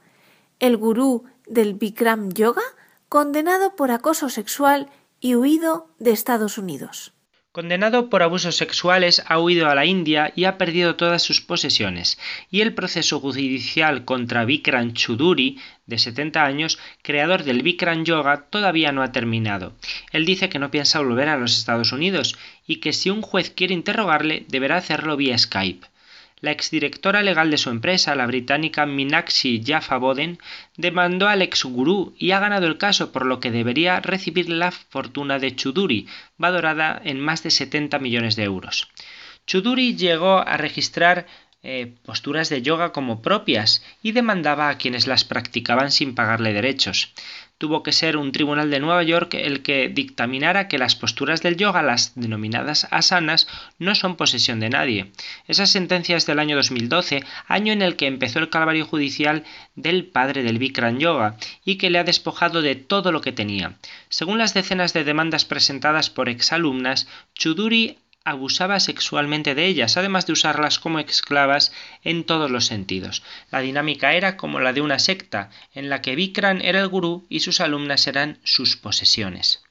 el 0.60 0.76
gurú 0.76 1.24
del 1.46 1.74
Bikram 1.74 2.32
Yoga, 2.32 2.62
condenado 3.08 3.76
por 3.76 3.90
acoso 3.90 4.30
sexual 4.30 4.88
y 5.20 5.34
huido 5.34 5.88
de 5.98 6.12
Estados 6.12 6.56
Unidos. 6.56 7.12
Condenado 7.52 8.10
por 8.10 8.22
abusos 8.22 8.54
sexuales, 8.54 9.24
ha 9.26 9.40
huido 9.40 9.68
a 9.68 9.74
la 9.74 9.84
India 9.84 10.32
y 10.36 10.44
ha 10.44 10.56
perdido 10.56 10.94
todas 10.94 11.20
sus 11.20 11.40
posesiones, 11.40 12.16
y 12.48 12.60
el 12.60 12.74
proceso 12.74 13.18
judicial 13.18 14.04
contra 14.04 14.44
Bikram 14.44 14.92
Chuduri, 14.92 15.58
de 15.84 15.98
70 15.98 16.44
años, 16.44 16.78
creador 17.02 17.42
del 17.42 17.62
Bikram 17.64 18.04
Yoga, 18.04 18.46
todavía 18.50 18.92
no 18.92 19.02
ha 19.02 19.10
terminado. 19.10 19.72
Él 20.12 20.26
dice 20.26 20.48
que 20.48 20.60
no 20.60 20.70
piensa 20.70 21.00
volver 21.00 21.28
a 21.28 21.38
los 21.38 21.58
Estados 21.58 21.90
Unidos 21.90 22.38
y 22.68 22.76
que 22.76 22.92
si 22.92 23.10
un 23.10 23.20
juez 23.20 23.50
quiere 23.50 23.74
interrogarle, 23.74 24.44
deberá 24.46 24.76
hacerlo 24.76 25.16
vía 25.16 25.36
Skype. 25.36 25.89
La 26.40 26.52
exdirectora 26.52 27.22
legal 27.22 27.50
de 27.50 27.58
su 27.58 27.70
empresa, 27.70 28.14
la 28.14 28.26
británica 28.26 28.86
Minakshi 28.86 29.62
Jaffa 29.64 29.98
Boden, 29.98 30.38
demandó 30.76 31.28
al 31.28 31.42
ex 31.42 31.64
gurú 31.64 32.14
y 32.18 32.30
ha 32.30 32.40
ganado 32.40 32.66
el 32.66 32.78
caso, 32.78 33.12
por 33.12 33.26
lo 33.26 33.40
que 33.40 33.50
debería 33.50 34.00
recibir 34.00 34.48
la 34.48 34.70
fortuna 34.70 35.38
de 35.38 35.54
Chuduri, 35.54 36.06
valorada 36.38 37.00
en 37.04 37.20
más 37.20 37.42
de 37.42 37.50
70 37.50 37.98
millones 37.98 38.36
de 38.36 38.44
euros. 38.44 38.88
Chuduri 39.46 39.96
llegó 39.96 40.38
a 40.38 40.56
registrar 40.56 41.26
eh, 41.62 41.92
posturas 42.04 42.48
de 42.48 42.62
yoga 42.62 42.92
como 42.92 43.20
propias 43.20 43.84
y 44.02 44.12
demandaba 44.12 44.70
a 44.70 44.78
quienes 44.78 45.06
las 45.06 45.24
practicaban 45.24 45.90
sin 45.90 46.14
pagarle 46.14 46.54
derechos 46.54 47.12
tuvo 47.60 47.82
que 47.82 47.92
ser 47.92 48.16
un 48.16 48.32
tribunal 48.32 48.70
de 48.70 48.80
Nueva 48.80 49.02
York 49.02 49.34
el 49.34 49.60
que 49.60 49.90
dictaminara 49.90 50.66
que 50.66 50.78
las 50.78 50.96
posturas 50.96 51.42
del 51.42 51.58
yoga, 51.58 51.82
las 51.82 52.12
denominadas 52.14 52.88
asanas, 52.90 53.46
no 53.78 53.94
son 53.94 54.16
posesión 54.16 54.60
de 54.60 54.70
nadie. 54.70 55.12
Esa 55.46 55.66
sentencia 55.66 56.16
es 56.16 56.24
del 56.24 56.38
año 56.38 56.56
2012, 56.56 57.22
año 57.46 57.74
en 57.74 57.82
el 57.82 57.96
que 57.96 58.06
empezó 58.06 58.38
el 58.38 58.48
calvario 58.48 58.86
judicial 58.86 59.44
del 59.74 60.06
padre 60.06 60.42
del 60.42 60.58
Bikram 60.58 60.98
Yoga 60.98 61.36
y 61.62 61.76
que 61.76 61.90
le 61.90 61.98
ha 61.98 62.04
despojado 62.04 62.62
de 62.62 62.76
todo 62.76 63.12
lo 63.12 63.20
que 63.20 63.32
tenía. 63.32 63.74
Según 64.08 64.38
las 64.38 64.54
decenas 64.54 64.94
de 64.94 65.04
demandas 65.04 65.44
presentadas 65.44 66.08
por 66.08 66.30
exalumnas, 66.30 67.08
Chuduri 67.34 67.98
abusaba 68.24 68.80
sexualmente 68.80 69.54
de 69.54 69.66
ellas, 69.66 69.96
además 69.96 70.26
de 70.26 70.32
usarlas 70.32 70.78
como 70.78 70.98
esclavas 70.98 71.72
en 72.02 72.24
todos 72.24 72.50
los 72.50 72.66
sentidos. 72.66 73.22
La 73.50 73.60
dinámica 73.60 74.14
era 74.14 74.36
como 74.36 74.60
la 74.60 74.72
de 74.72 74.82
una 74.82 74.98
secta, 74.98 75.50
en 75.74 75.88
la 75.88 76.02
que 76.02 76.16
Bikram 76.16 76.60
era 76.62 76.80
el 76.80 76.88
gurú 76.88 77.26
y 77.28 77.40
sus 77.40 77.60
alumnas 77.60 78.06
eran 78.06 78.38
sus 78.44 78.76
posesiones. 78.76 79.62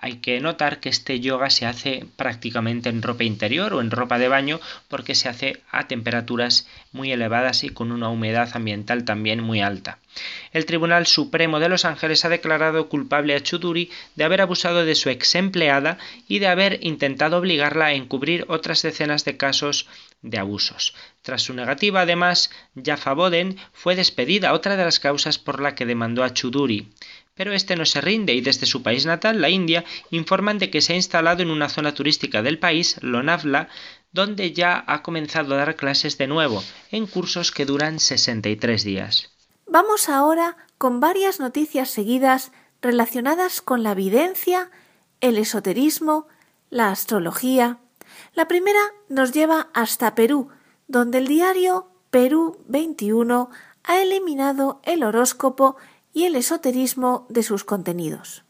Hay 0.00 0.18
que 0.18 0.40
notar 0.40 0.78
que 0.78 0.88
este 0.88 1.18
yoga 1.18 1.50
se 1.50 1.66
hace 1.66 2.06
prácticamente 2.16 2.88
en 2.88 3.02
ropa 3.02 3.24
interior 3.24 3.74
o 3.74 3.80
en 3.80 3.90
ropa 3.90 4.18
de 4.18 4.28
baño 4.28 4.60
porque 4.86 5.16
se 5.16 5.28
hace 5.28 5.60
a 5.70 5.88
temperaturas 5.88 6.68
muy 6.92 7.10
elevadas 7.10 7.64
y 7.64 7.70
con 7.70 7.90
una 7.90 8.08
humedad 8.08 8.48
ambiental 8.54 9.04
también 9.04 9.42
muy 9.42 9.60
alta. 9.60 9.98
El 10.52 10.66
Tribunal 10.66 11.06
Supremo 11.06 11.60
de 11.60 11.68
Los 11.68 11.84
Ángeles 11.84 12.24
ha 12.24 12.28
declarado 12.28 12.88
culpable 12.88 13.34
a 13.34 13.40
Chuduri 13.40 13.90
de 14.14 14.24
haber 14.24 14.40
abusado 14.40 14.84
de 14.84 14.94
su 14.94 15.10
ex 15.10 15.34
empleada 15.34 15.98
y 16.28 16.38
de 16.38 16.48
haber 16.48 16.78
intentado 16.82 17.36
obligarla 17.36 17.86
a 17.86 17.92
encubrir 17.94 18.44
otras 18.48 18.82
decenas 18.82 19.24
de 19.24 19.36
casos 19.36 19.86
de 20.22 20.38
abusos. 20.38 20.94
Tras 21.22 21.42
su 21.42 21.54
negativa, 21.54 22.00
además, 22.00 22.50
Jaffa 22.82 23.12
Boden 23.12 23.56
fue 23.72 23.94
despedida, 23.94 24.52
otra 24.52 24.76
de 24.76 24.84
las 24.84 24.98
causas 24.98 25.38
por 25.38 25.60
la 25.60 25.74
que 25.74 25.86
demandó 25.86 26.24
a 26.24 26.32
Chuduri. 26.32 26.88
Pero 27.38 27.52
este 27.52 27.76
no 27.76 27.86
se 27.86 28.00
rinde 28.00 28.34
y 28.34 28.40
desde 28.40 28.66
su 28.66 28.82
país 28.82 29.06
natal, 29.06 29.40
la 29.40 29.48
India, 29.48 29.84
informan 30.10 30.58
de 30.58 30.70
que 30.70 30.80
se 30.80 30.92
ha 30.92 30.96
instalado 30.96 31.40
en 31.40 31.52
una 31.52 31.68
zona 31.68 31.94
turística 31.94 32.42
del 32.42 32.58
país, 32.58 32.96
Lonavla, 33.00 33.68
donde 34.10 34.52
ya 34.52 34.82
ha 34.88 35.02
comenzado 35.04 35.54
a 35.54 35.58
dar 35.58 35.76
clases 35.76 36.18
de 36.18 36.26
nuevo, 36.26 36.64
en 36.90 37.06
cursos 37.06 37.52
que 37.52 37.64
duran 37.64 38.00
63 38.00 38.82
días. 38.82 39.30
Vamos 39.68 40.08
ahora 40.08 40.56
con 40.78 40.98
varias 40.98 41.38
noticias 41.38 41.90
seguidas 41.90 42.50
relacionadas 42.82 43.60
con 43.60 43.84
la 43.84 43.92
evidencia, 43.92 44.72
el 45.20 45.38
esoterismo, 45.38 46.26
la 46.70 46.90
astrología. 46.90 47.78
La 48.34 48.48
primera 48.48 48.80
nos 49.08 49.30
lleva 49.30 49.68
hasta 49.74 50.16
Perú, 50.16 50.48
donde 50.88 51.18
el 51.18 51.28
diario 51.28 51.86
Perú 52.10 52.64
21 52.66 53.48
ha 53.84 54.02
eliminado 54.02 54.80
el 54.82 55.04
horóscopo 55.04 55.76
y 56.18 56.24
el 56.24 56.34
esoterismo 56.34 57.28
de 57.28 57.44
sus 57.44 57.62
contenidos. 57.62 58.42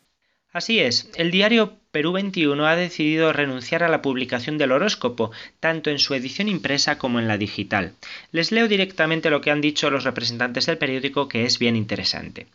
Así 0.50 0.80
es, 0.80 1.10
el 1.16 1.30
diario 1.30 1.76
Perú 1.90 2.12
21 2.12 2.66
ha 2.66 2.74
decidido 2.76 3.30
renunciar 3.30 3.82
a 3.82 3.90
la 3.90 4.00
publicación 4.00 4.56
del 4.56 4.72
horóscopo, 4.72 5.32
tanto 5.60 5.90
en 5.90 5.98
su 5.98 6.14
edición 6.14 6.48
impresa 6.48 6.96
como 6.96 7.18
en 7.18 7.28
la 7.28 7.36
digital. 7.36 7.92
Les 8.32 8.52
leo 8.52 8.68
directamente 8.68 9.28
lo 9.28 9.42
que 9.42 9.50
han 9.50 9.60
dicho 9.60 9.90
los 9.90 10.04
representantes 10.04 10.64
del 10.64 10.78
periódico 10.78 11.28
que 11.28 11.44
es 11.44 11.58
bien 11.58 11.76
interesante. 11.76 12.46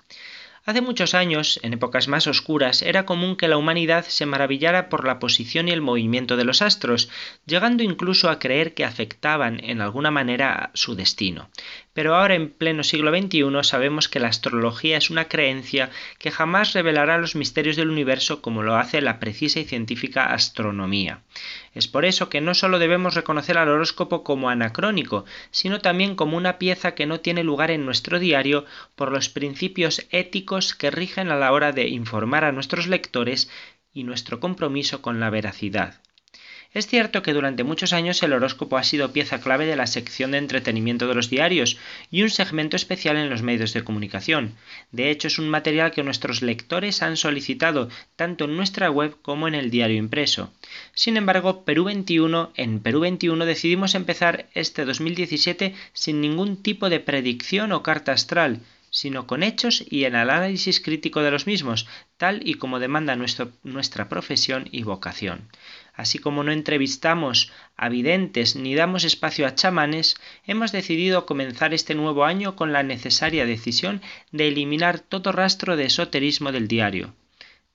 Hace 0.66 0.80
muchos 0.80 1.14
años, 1.14 1.59
en 1.61 1.74
épocas 1.74 2.07
más 2.07 2.26
oscuras, 2.26 2.84
era 2.84 3.05
común 3.05 3.36
que 3.36 3.49
la 3.49 3.57
humanidad 3.57 4.05
se 4.07 4.26
maravillara 4.26 4.88
por 4.88 5.05
la 5.05 5.20
posición 5.20 5.68
y 5.68 5.72
el 5.72 5.82
movimiento 5.82 6.38
de 6.38 6.45
los 6.45 6.61
astros, 6.61 7.09
llegando 7.45 7.84
incluso 7.84 8.30
a 8.30 8.39
creer 8.39 8.74
que 8.74 8.86
afectaban 8.86 9.61
en 9.61 9.82
alguna 9.82 10.09
manera 10.09 10.72
su 10.74 10.95
destino. 10.95 11.49
Pero 11.94 12.16
ahora 12.16 12.34
en 12.34 12.50
pleno 12.50 12.84
siglo 12.84 13.12
XXI 13.16 13.64
sabemos 13.64 14.10
que 14.10 14.20
la 14.20 14.28
astrología 14.28 14.98
es 14.98 15.12
una 15.12 15.28
creencia 15.28 15.91
que 16.18 16.32
jamás 16.32 16.74
revelará 16.74 17.20
los 17.20 17.36
misterios 17.36 17.76
del 17.76 17.91
universo 17.91 18.41
como 18.41 18.64
lo 18.64 18.76
hace 18.76 19.00
la 19.02 19.20
precisa 19.20 19.60
y 19.60 19.66
científica 19.66 20.34
astronomía. 20.34 21.22
Es 21.76 21.88
por 21.88 22.06
eso 22.06 22.30
que 22.30 22.41
no 22.41 22.56
solo 22.56 22.80
debemos 22.80 23.14
reconocer 23.14 23.60
al 23.60 23.70
horóscopo 23.70 24.24
como 24.24 24.50
anacrónico, 24.50 25.26
sino 25.52 25.82
también 25.82 26.16
como 26.16 26.36
una 26.36 26.58
pieza 26.58 26.96
que 26.96 27.06
no 27.06 27.20
tiene 27.20 27.44
lugar 27.44 27.70
en 27.70 27.86
nuestro 27.86 28.18
diario 28.18 28.66
por 28.96 29.12
los 29.12 29.30
principios 29.30 30.08
éticos 30.10 30.74
que 30.74 30.89
rigen 30.89 31.30
a 31.30 31.36
la 31.36 31.52
hora 31.52 31.72
de 31.72 31.89
informar 31.89 32.44
a 32.44 32.52
nuestros 32.52 32.88
lectores 32.88 33.52
y 33.94 34.04
nuestro 34.04 34.39
compromiso 34.39 35.04
con 35.04 35.20
la 35.20 35.30
veracidad. 35.30 36.02
Es 36.74 36.88
cierto 36.88 37.22
que 37.22 37.34
durante 37.34 37.64
muchos 37.64 37.94
años 37.94 38.24
el 38.24 38.34
horóscopo 38.34 38.78
ha 38.78 38.84
sido 38.84 39.14
pieza 39.14 39.40
clave 39.40 39.68
de 39.68 39.76
la 39.76 39.86
sección 39.86 40.32
de 40.32 40.40
entretenimiento 40.40 41.08
de 41.08 41.14
los 41.14 41.30
diarios 41.30 41.78
y 42.10 42.24
un 42.24 42.32
segmento 42.32 42.76
especial 42.76 43.16
en 43.16 43.30
los 43.30 43.44
medios 43.44 43.74
de 43.74 43.84
comunicación. 43.84 44.56
De 44.92 45.12
hecho, 45.12 45.28
es 45.28 45.38
un 45.38 45.50
material 45.50 45.92
que 45.92 46.02
nuestros 46.02 46.42
lectores 46.42 47.04
han 47.04 47.16
solicitado 47.16 47.90
tanto 48.16 48.46
en 48.46 48.58
nuestra 48.58 48.90
web 48.90 49.16
como 49.22 49.48
en 49.48 49.54
el 49.54 49.70
diario 49.70 49.98
impreso. 49.98 50.52
Sin 50.96 51.16
embargo, 51.16 51.64
Perú 51.64 51.84
21, 51.84 52.54
en 52.56 52.80
Perú 52.80 53.02
21 53.02 53.46
decidimos 53.46 53.94
empezar 53.94 54.48
este 54.56 54.84
2017 54.84 55.76
sin 55.94 56.22
ningún 56.22 56.64
tipo 56.64 56.90
de 56.90 57.00
predicción 57.00 57.72
o 57.72 57.84
carta 57.84 58.14
astral, 58.14 58.62
sino 58.90 59.28
con 59.28 59.44
hechos 59.44 59.84
y 59.90 60.06
el 60.06 60.16
análisis 60.16 60.80
crítico 60.80 61.22
de 61.22 61.32
los 61.32 61.48
mismos, 61.48 61.88
tal 62.18 62.48
y 62.48 62.56
como 62.56 62.80
demanda 62.80 63.16
nuestra 63.16 64.10
profesión 64.10 64.68
y 64.72 64.84
vocación. 64.84 65.50
Así 65.94 66.18
como 66.18 66.44
no 66.44 66.52
entrevistamos 66.52 67.52
a 67.78 67.88
videntes 67.89 68.56
ni 68.56 68.74
damos 68.74 69.04
espacio 69.04 69.46
a 69.46 69.54
chamanes, 69.54 70.16
hemos 70.46 70.72
decidido 70.72 71.26
comenzar 71.26 71.74
este 71.74 71.94
nuevo 71.94 72.26
año 72.26 72.56
con 72.56 72.74
la 72.74 72.82
necesaria 72.82 73.46
decisión 73.46 74.02
de 74.32 74.48
eliminar 74.48 75.00
todo 75.00 75.32
rastro 75.32 75.78
de 75.78 75.86
esoterismo 75.86 76.52
del 76.52 76.68
diario. 76.68 77.14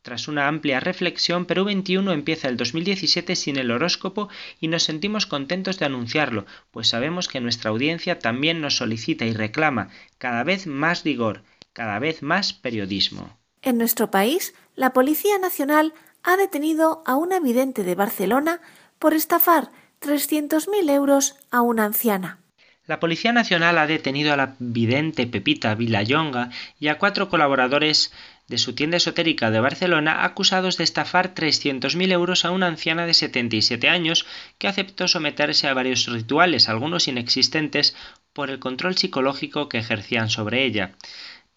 Tras 0.03 0.27
una 0.27 0.49
amplia 0.49 0.81
reflexión, 0.81 1.45
Perú 1.45 1.65
21 1.65 2.13
empieza 2.13 2.49
el 2.49 2.57
2017 2.57 3.37
sin 3.37 3.57
el 3.57 3.71
horóscopo 3.71 4.29
y 4.61 4.69
nos 4.69 4.85
sentimos 4.85 5.27
contentos 5.27 5.79
de 5.79 5.87
anunciarlo, 5.87 6.47
pues 6.71 6.89
sabemos 6.89 7.29
que 7.29 7.41
nuestra 7.41 7.71
audiencia 7.71 8.19
también 8.19 8.61
nos 8.61 8.77
solicita 8.77 9.27
y 9.27 9.33
reclama 9.33 9.91
cada 10.19 10.45
vez 10.45 10.67
más 10.67 11.05
rigor, 11.05 11.43
cada 11.73 11.99
vez 11.99 12.23
más 12.23 12.53
periodismo. 12.53 13.39
En 13.61 13.77
nuestro 13.77 14.11
país, 14.11 14.55
la 14.77 14.93
Policía 14.93 15.37
Nacional 15.39 15.93
ha 16.29 16.37
detenido 16.37 17.03
a 17.07 17.17
una 17.17 17.41
vidente 17.41 17.85
de 17.85 17.95
Barcelona 17.95 18.61
por 18.99 19.15
estafar 19.15 19.71
300.000 20.03 20.91
euros 20.91 21.37
a 21.51 21.63
una 21.63 21.87
anciana. 21.87 22.39
La 22.85 23.01
Policía 23.01 23.33
Nacional 23.33 23.79
ha 23.79 23.87
detenido 23.87 24.35
a 24.35 24.37
la 24.37 24.55
vidente 24.59 25.27
Pepita 25.27 25.75
Vilayonga 25.75 26.51
y 26.79 26.89
a 26.89 26.99
cuatro 26.99 27.31
colaboradores 27.31 28.13
de 28.47 28.59
su 28.59 28.75
tienda 28.75 28.99
esotérica 28.99 29.51
de 29.51 29.61
Barcelona 29.61 30.25
acusados 30.25 30.77
de 30.77 30.85
estafar 30.85 31.35
300.000 31.35 32.13
euros 32.13 32.45
a 32.45 32.51
una 32.51 32.67
anciana 32.67 33.07
de 33.07 33.15
77 33.15 33.89
años 33.89 34.27
que 34.59 34.69
aceptó 34.69 35.09
someterse 35.09 35.67
a 35.67 35.75
varios 35.75 36.07
rituales, 36.07 36.69
algunos 36.69 37.09
inexistentes, 37.09 37.97
por 38.35 38.51
el 38.51 38.59
control 38.59 38.97
psicológico 38.97 39.71
que 39.71 39.79
ejercían 39.79 40.29
sobre 40.29 40.65
ella. 40.65 40.93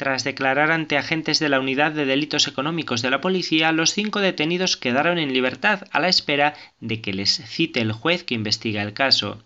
Tras 0.02 0.24
declarar 0.24 0.72
ante 0.72 0.98
agentes 0.98 1.38
de 1.38 1.48
la 1.48 1.60
Unidad 1.60 1.92
de 1.92 2.08
Delitos 2.08 2.48
Económicos 2.48 3.04
de 3.04 3.12
la 3.12 3.22
Policía, 3.22 3.72
los 3.72 3.94
cinco 3.94 4.20
detenidos 4.20 4.76
quedaron 4.76 5.20
en 5.20 5.32
libertad 5.32 5.88
a 5.92 6.00
la 6.00 6.08
espera 6.08 6.56
de 6.80 7.02
que 7.02 7.14
les 7.14 7.30
cite 7.30 7.82
el 7.82 7.92
juez 7.92 8.24
que 8.24 8.34
investiga 8.34 8.82
el 8.82 8.94
caso. 8.94 9.44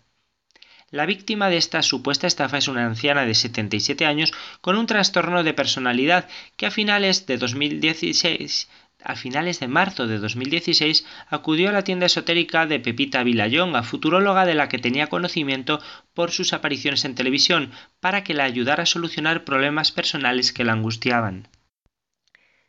La 0.91 1.06
víctima 1.06 1.49
de 1.49 1.58
esta 1.58 1.82
supuesta 1.82 2.26
estafa 2.26 2.58
es 2.58 2.70
una 2.70 2.86
anciana 2.86 3.26
de 3.26 3.36
77 3.36 4.06
años 4.06 4.32
con 4.62 4.78
un 4.78 4.88
trastorno 4.88 5.43
de 5.43 5.53
personalidad 5.53 6.30
que 6.56 6.68
a 6.68 6.72
finales 6.72 7.26
de 7.26 7.38
2016 7.38 8.70
a 9.06 9.16
finales 9.16 9.60
de 9.60 9.68
marzo 9.68 10.08
de 10.08 10.18
2016 10.18 11.06
acudió 11.30 11.70
a 11.70 11.72
la 11.72 11.84
tienda 11.84 12.08
esotérica 12.08 12.66
de 12.66 12.80
Pepita 12.80 13.24
Vilayonga, 13.24 13.84
futuróloga 13.84 14.45
de 14.45 14.56
la 14.56 14.68
que 14.68 14.80
tenía 14.80 15.08
conocimiento 15.08 15.80
por 16.14 16.32
sus 16.32 16.53
apariciones 16.53 17.06
en 17.06 17.16
televisión, 17.16 17.72
para 17.99 18.24
que 18.24 18.34
la 18.34 18.43
ayudara 18.43 18.84
a 18.84 18.88
solucionar 18.88 19.45
problemas 19.45 19.91
personales 19.91 20.51
que 20.51 20.64
la 20.64 20.74
angustiaban. 20.74 21.47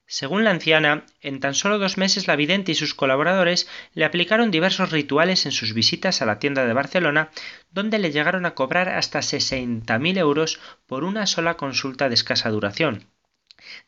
Según 0.08 0.44
la 0.44 0.50
anciana, 0.50 1.04
en 1.20 1.40
tan 1.40 1.54
solo 1.54 1.80
dos 1.80 1.98
meses 1.98 2.28
la 2.28 2.36
vidente 2.36 2.70
y 2.70 2.74
sus 2.76 2.94
colaboradores 2.94 3.68
le 3.92 4.04
aplicaron 4.04 4.52
diversos 4.52 4.92
rituales 4.92 5.46
en 5.46 5.52
sus 5.52 5.74
visitas 5.74 6.22
a 6.22 6.26
la 6.26 6.38
tienda 6.38 6.64
de 6.64 6.72
Barcelona, 6.72 7.30
donde 7.72 7.98
le 7.98 8.12
llegaron 8.12 8.46
a 8.46 8.54
cobrar 8.54 8.88
hasta 8.88 9.18
60.000 9.18 10.18
euros 10.18 10.60
por 10.86 11.02
una 11.02 11.26
sola 11.26 11.56
consulta 11.56 12.08
de 12.08 12.14
escasa 12.14 12.50
duración. 12.50 13.08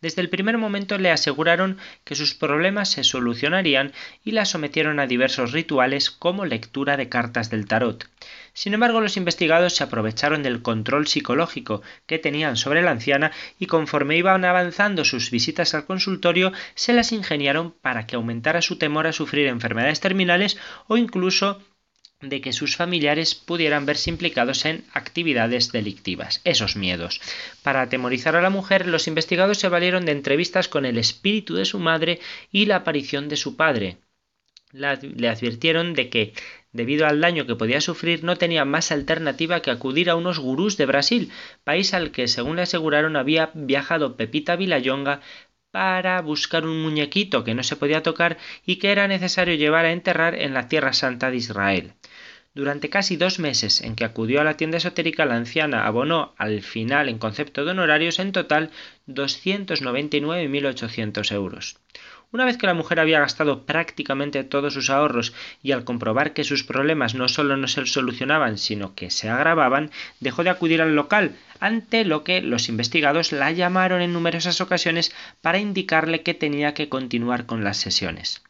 Desde 0.00 0.22
el 0.22 0.28
primer 0.28 0.58
momento 0.58 0.98
le 0.98 1.10
aseguraron 1.10 1.78
que 2.04 2.14
sus 2.14 2.34
problemas 2.34 2.90
se 2.90 3.04
solucionarían 3.04 3.92
y 4.24 4.32
la 4.32 4.44
sometieron 4.44 5.00
a 5.00 5.06
diversos 5.06 5.52
rituales 5.52 6.10
como 6.10 6.44
lectura 6.44 6.96
de 6.96 7.08
cartas 7.08 7.50
del 7.50 7.66
tarot. 7.66 8.08
Sin 8.52 8.74
embargo, 8.74 9.00
los 9.00 9.16
investigados 9.16 9.76
se 9.76 9.84
aprovecharon 9.84 10.42
del 10.42 10.62
control 10.62 11.06
psicológico 11.06 11.82
que 12.06 12.18
tenían 12.18 12.56
sobre 12.56 12.82
la 12.82 12.90
anciana 12.90 13.30
y 13.58 13.66
conforme 13.66 14.16
iban 14.16 14.44
avanzando 14.44 15.04
sus 15.04 15.30
visitas 15.30 15.74
al 15.74 15.86
consultorio, 15.86 16.52
se 16.74 16.92
las 16.92 17.12
ingeniaron 17.12 17.70
para 17.70 18.06
que 18.06 18.16
aumentara 18.16 18.62
su 18.62 18.76
temor 18.76 19.06
a 19.06 19.12
sufrir 19.12 19.46
enfermedades 19.46 20.00
terminales 20.00 20.58
o 20.88 20.96
incluso 20.96 21.62
de 22.20 22.40
que 22.40 22.52
sus 22.52 22.76
familiares 22.76 23.36
pudieran 23.36 23.86
verse 23.86 24.10
implicados 24.10 24.64
en 24.64 24.84
actividades 24.92 25.70
delictivas, 25.70 26.40
esos 26.44 26.74
miedos. 26.74 27.20
Para 27.62 27.82
atemorizar 27.82 28.34
a 28.34 28.42
la 28.42 28.50
mujer, 28.50 28.88
los 28.88 29.06
investigados 29.06 29.58
se 29.58 29.68
valieron 29.68 30.04
de 30.04 30.12
entrevistas 30.12 30.68
con 30.68 30.84
el 30.84 30.98
espíritu 30.98 31.54
de 31.54 31.64
su 31.64 31.78
madre 31.78 32.18
y 32.50 32.66
la 32.66 32.76
aparición 32.76 33.28
de 33.28 33.36
su 33.36 33.56
padre. 33.56 33.98
le 34.72 35.28
advirtieron 35.28 35.94
de 35.94 36.10
que, 36.10 36.34
debido 36.72 37.06
al 37.06 37.20
daño 37.20 37.46
que 37.46 37.54
podía 37.54 37.80
sufrir, 37.80 38.24
no 38.24 38.36
tenía 38.36 38.64
más 38.64 38.90
alternativa 38.90 39.62
que 39.62 39.70
acudir 39.70 40.10
a 40.10 40.16
unos 40.16 40.40
gurús 40.40 40.76
de 40.76 40.86
Brasil, 40.86 41.30
país 41.64 41.94
al 41.94 42.10
que, 42.10 42.26
según 42.28 42.56
le 42.56 42.62
aseguraron, 42.62 43.16
había 43.16 43.50
viajado 43.54 44.16
Pepita 44.16 44.56
Vilayonga 44.56 45.20
para 45.70 46.20
buscar 46.22 46.64
un 46.66 46.82
muñequito 46.82 47.44
que 47.44 47.54
no 47.54 47.62
se 47.62 47.76
podía 47.76 48.02
tocar 48.02 48.38
y 48.64 48.76
que 48.76 48.90
era 48.90 49.06
necesario 49.06 49.54
llevar 49.54 49.84
a 49.84 49.92
enterrar 49.92 50.34
en 50.34 50.54
la 50.54 50.68
Tierra 50.68 50.92
Santa 50.92 51.30
de 51.30 51.36
Israel. 51.36 51.94
Durante 52.58 52.90
casi 52.90 53.16
dos 53.16 53.38
meses 53.38 53.80
en 53.82 53.94
que 53.94 54.04
acudió 54.04 54.40
a 54.40 54.44
la 54.44 54.56
tienda 54.56 54.78
esotérica, 54.78 55.24
la 55.24 55.36
anciana 55.36 55.86
abonó 55.86 56.34
al 56.38 56.60
final 56.62 57.08
en 57.08 57.18
concepto 57.18 57.64
de 57.64 57.70
honorarios 57.70 58.18
en 58.18 58.32
total 58.32 58.72
299.800 59.06 61.30
euros. 61.30 61.76
Una 62.32 62.44
vez 62.44 62.56
que 62.56 62.66
la 62.66 62.74
mujer 62.74 62.98
había 62.98 63.20
gastado 63.20 63.64
prácticamente 63.64 64.42
todos 64.42 64.74
sus 64.74 64.90
ahorros 64.90 65.34
y 65.62 65.70
al 65.70 65.84
comprobar 65.84 66.32
que 66.32 66.42
sus 66.42 66.64
problemas 66.64 67.14
no 67.14 67.28
solo 67.28 67.56
no 67.56 67.68
se 67.68 67.86
solucionaban, 67.86 68.58
sino 68.58 68.96
que 68.96 69.12
se 69.12 69.28
agravaban, 69.28 69.92
dejó 70.18 70.42
de 70.42 70.50
acudir 70.50 70.82
al 70.82 70.96
local, 70.96 71.36
ante 71.60 72.04
lo 72.04 72.24
que 72.24 72.42
los 72.42 72.68
investigados 72.68 73.30
la 73.30 73.52
llamaron 73.52 74.02
en 74.02 74.12
numerosas 74.12 74.60
ocasiones 74.60 75.14
para 75.42 75.60
indicarle 75.60 76.24
que 76.24 76.34
tenía 76.34 76.74
que 76.74 76.88
continuar 76.88 77.46
con 77.46 77.62
las 77.62 77.76
sesiones. 77.76 78.42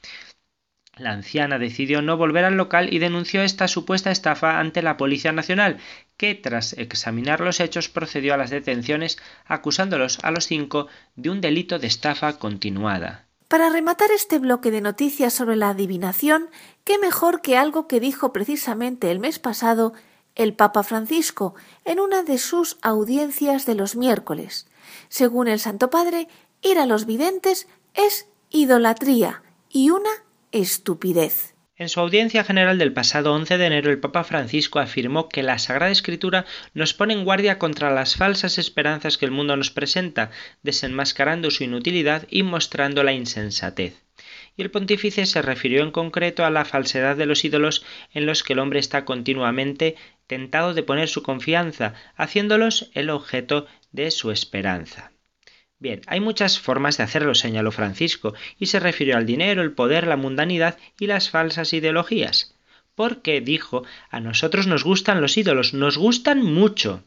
La 0.98 1.12
anciana 1.12 1.58
decidió 1.58 2.02
no 2.02 2.16
volver 2.16 2.44
al 2.44 2.56
local 2.56 2.92
y 2.92 2.98
denunció 2.98 3.42
esta 3.42 3.68
supuesta 3.68 4.10
estafa 4.10 4.58
ante 4.58 4.82
la 4.82 4.96
Policía 4.96 5.32
Nacional, 5.32 5.78
que 6.16 6.34
tras 6.34 6.72
examinar 6.72 7.40
los 7.40 7.60
hechos 7.60 7.88
procedió 7.88 8.34
a 8.34 8.36
las 8.36 8.50
detenciones 8.50 9.18
acusándolos 9.46 10.18
a 10.22 10.30
los 10.32 10.46
cinco 10.46 10.88
de 11.14 11.30
un 11.30 11.40
delito 11.40 11.78
de 11.78 11.86
estafa 11.86 12.38
continuada. 12.38 13.26
Para 13.46 13.70
rematar 13.70 14.10
este 14.10 14.38
bloque 14.38 14.70
de 14.70 14.80
noticias 14.80 15.32
sobre 15.32 15.56
la 15.56 15.70
adivinación, 15.70 16.50
qué 16.84 16.98
mejor 16.98 17.40
que 17.40 17.56
algo 17.56 17.86
que 17.86 18.00
dijo 18.00 18.32
precisamente 18.32 19.10
el 19.10 19.20
mes 19.20 19.38
pasado 19.38 19.94
el 20.34 20.54
Papa 20.54 20.82
Francisco 20.82 21.54
en 21.84 21.98
una 21.98 22.22
de 22.22 22.38
sus 22.38 22.78
audiencias 22.82 23.66
de 23.66 23.74
los 23.74 23.96
miércoles. 23.96 24.68
Según 25.08 25.48
el 25.48 25.60
Santo 25.60 25.90
Padre, 25.90 26.28
ir 26.60 26.78
a 26.78 26.86
los 26.86 27.06
videntes 27.06 27.68
es 27.94 28.28
idolatría 28.50 29.42
y 29.70 29.90
una 29.90 30.10
estupidez. 30.52 31.54
En 31.76 31.88
su 31.88 32.00
audiencia 32.00 32.42
general 32.42 32.76
del 32.78 32.92
pasado 32.92 33.32
11 33.34 33.56
de 33.56 33.66
enero, 33.66 33.90
el 33.92 34.00
Papa 34.00 34.24
Francisco 34.24 34.80
afirmó 34.80 35.28
que 35.28 35.44
la 35.44 35.60
Sagrada 35.60 35.92
Escritura 35.92 36.44
nos 36.74 36.92
pone 36.92 37.14
en 37.14 37.24
guardia 37.24 37.58
contra 37.58 37.92
las 37.92 38.16
falsas 38.16 38.58
esperanzas 38.58 39.16
que 39.16 39.26
el 39.26 39.30
mundo 39.30 39.56
nos 39.56 39.70
presenta, 39.70 40.32
desenmascarando 40.64 41.52
su 41.52 41.62
inutilidad 41.62 42.26
y 42.30 42.42
mostrando 42.42 43.04
la 43.04 43.12
insensatez. 43.12 44.02
Y 44.56 44.62
el 44.62 44.72
pontífice 44.72 45.24
se 45.24 45.40
refirió 45.40 45.84
en 45.84 45.92
concreto 45.92 46.44
a 46.44 46.50
la 46.50 46.64
falsedad 46.64 47.16
de 47.16 47.26
los 47.26 47.44
ídolos 47.44 47.84
en 48.12 48.26
los 48.26 48.42
que 48.42 48.54
el 48.54 48.58
hombre 48.58 48.80
está 48.80 49.04
continuamente 49.04 49.94
tentado 50.26 50.74
de 50.74 50.82
poner 50.82 51.08
su 51.08 51.22
confianza, 51.22 51.94
haciéndolos 52.16 52.90
el 52.94 53.08
objeto 53.10 53.66
de 53.92 54.10
su 54.10 54.32
esperanza. 54.32 55.12
Bien, 55.80 56.02
hay 56.06 56.18
muchas 56.20 56.58
formas 56.58 56.96
de 56.96 57.04
hacerlo, 57.04 57.34
señaló 57.34 57.70
Francisco, 57.70 58.34
y 58.58 58.66
se 58.66 58.80
refirió 58.80 59.16
al 59.16 59.26
dinero, 59.26 59.62
el 59.62 59.72
poder, 59.72 60.06
la 60.06 60.16
mundanidad 60.16 60.76
y 60.98 61.06
las 61.06 61.30
falsas 61.30 61.72
ideologías. 61.72 62.56
Porque, 62.96 63.40
dijo, 63.40 63.84
a 64.10 64.18
nosotros 64.18 64.66
nos 64.66 64.82
gustan 64.82 65.20
los 65.20 65.36
ídolos, 65.36 65.74
nos 65.74 65.96
gustan 65.96 66.42
mucho. 66.42 67.04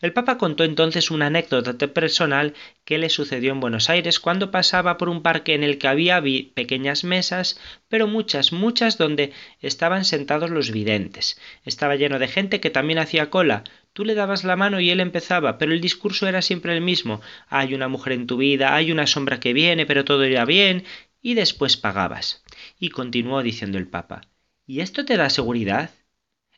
El 0.00 0.14
Papa 0.14 0.38
contó 0.38 0.64
entonces 0.64 1.10
una 1.10 1.26
anécdota 1.26 1.74
personal 1.88 2.54
que 2.86 2.96
le 2.96 3.10
sucedió 3.10 3.52
en 3.52 3.60
Buenos 3.60 3.90
Aires 3.90 4.18
cuando 4.18 4.50
pasaba 4.50 4.96
por 4.96 5.10
un 5.10 5.22
parque 5.22 5.52
en 5.52 5.62
el 5.62 5.76
que 5.76 5.88
había 5.88 6.22
pequeñas 6.54 7.04
mesas, 7.04 7.60
pero 7.88 8.06
muchas, 8.06 8.50
muchas 8.50 8.96
donde 8.96 9.32
estaban 9.60 10.06
sentados 10.06 10.48
los 10.48 10.70
videntes. 10.70 11.38
Estaba 11.64 11.96
lleno 11.96 12.18
de 12.18 12.28
gente 12.28 12.60
que 12.60 12.70
también 12.70 12.98
hacía 12.98 13.28
cola. 13.28 13.64
Tú 13.92 14.06
le 14.06 14.14
dabas 14.14 14.42
la 14.44 14.56
mano 14.56 14.80
y 14.80 14.88
él 14.88 15.00
empezaba, 15.00 15.58
pero 15.58 15.74
el 15.74 15.82
discurso 15.82 16.26
era 16.26 16.40
siempre 16.40 16.74
el 16.74 16.80
mismo. 16.80 17.20
Hay 17.48 17.74
una 17.74 17.88
mujer 17.88 18.14
en 18.14 18.26
tu 18.26 18.38
vida, 18.38 18.74
hay 18.74 18.92
una 18.92 19.06
sombra 19.06 19.38
que 19.38 19.52
viene, 19.52 19.84
pero 19.84 20.06
todo 20.06 20.24
irá 20.24 20.46
bien, 20.46 20.84
y 21.20 21.34
después 21.34 21.76
pagabas. 21.76 22.42
Y 22.78 22.88
continuó 22.88 23.42
diciendo 23.42 23.76
el 23.76 23.86
Papa. 23.86 24.22
¿Y 24.66 24.80
esto 24.80 25.04
te 25.04 25.18
da 25.18 25.28
seguridad? 25.28 25.90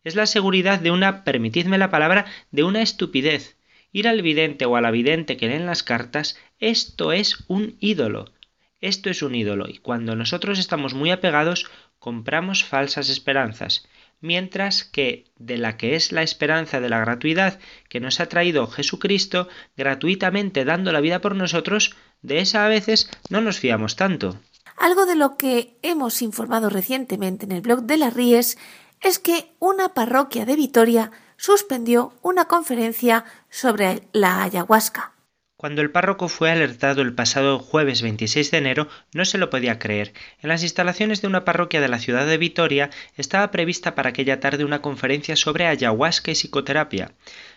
Es 0.05 0.17
la 0.17 0.27
seguridad 0.27 0.81
de 0.81 0.91
una, 0.91 1.25
permitidme 1.25 1.79
la 1.79 1.91
palabra, 1.91 2.27
de 2.51 2.65
una 2.65 2.83
estupidez. 2.83 3.57
Ir 3.93 4.09
al 4.09 4.23
vidente 4.23 4.65
o 4.65 4.77
a 4.77 4.81
la 4.81 4.91
vidente 4.91 5.37
que 5.37 5.49
leen 5.49 5.67
las 5.67 5.83
cartas, 5.83 6.37
esto 6.59 7.13
es 7.13 7.45
un 7.49 7.77
ídolo. 7.79 8.33
Esto 8.81 9.11
es 9.11 9.23
un 9.23 9.37
ídolo, 9.37 9.69
y 9.69 9.79
cuando 9.79 10.17
nosotros 10.17 10.59
estamos 10.59 10.93
muy 10.93 11.13
apegados, 11.13 11.71
compramos 12.01 12.65
falsas 12.65 13.11
esperanzas, 13.11 13.87
mientras 14.21 14.83
que 14.83 15.27
de 15.39 15.57
la 15.57 15.77
que 15.77 15.95
es 15.95 16.11
la 16.11 16.25
esperanza 16.25 16.81
de 16.81 16.89
la 16.89 16.99
gratuidad 16.99 17.61
que 17.89 18.01
nos 18.01 18.19
ha 18.19 18.27
traído 18.27 18.67
Jesucristo, 18.67 19.49
gratuitamente 19.77 20.65
dando 20.65 20.91
la 20.91 21.01
vida 21.01 21.21
por 21.21 21.37
nosotros, 21.37 21.95
de 22.23 22.41
esa 22.41 22.67
a 22.67 22.69
veces 22.69 23.09
no 23.31 23.41
nos 23.41 23.61
fiamos 23.61 23.95
tanto. 23.95 24.41
Algo 24.77 25.07
de 25.07 25.15
lo 25.15 25.37
que 25.37 25.77
hemos 25.83 26.21
informado 26.23 26.69
recientemente 26.69 27.45
en 27.45 27.53
el 27.53 27.61
blog 27.61 27.83
de 27.83 27.99
las 27.99 28.15
Ries 28.15 28.59
es 29.03 29.19
que 29.19 29.53
una 29.59 29.91
parroquia 29.91 30.45
de 30.45 30.57
Vitoria 30.57 31.11
suspendió 31.37 32.13
una 32.23 32.45
conferencia 32.47 33.25
sobre 33.51 34.03
la 34.13 34.43
ayahuasca. 34.43 35.13
Cuando 35.57 35.81
el 35.81 35.93
párroco 35.93 36.29
fue 36.29 36.51
alertado 36.51 37.03
el 37.03 37.15
pasado 37.15 37.61
jueves 37.61 38.03
26 38.03 38.51
de 38.51 38.59
enero, 38.59 38.89
no 39.15 39.25
se 39.25 39.39
lo 39.39 39.49
podía 39.49 39.79
creer. 39.79 40.13
En 40.41 40.49
las 40.49 40.65
instalaciones 40.65 41.23
de 41.23 41.29
una 41.29 41.45
parroquia 41.45 41.81
de 41.81 41.87
la 41.87 42.01
ciudad 42.01 42.27
de 42.27 42.37
Vitoria 42.37 42.91
estaba 43.17 43.53
prevista 43.53 43.95
para 43.95 44.09
aquella 44.09 44.41
tarde 44.41 44.65
una 44.65 44.83
conferencia 44.83 45.37
sobre 45.37 45.69
ayahuasca 45.69 46.33
y 46.33 46.35
psicoterapia. 46.35 47.13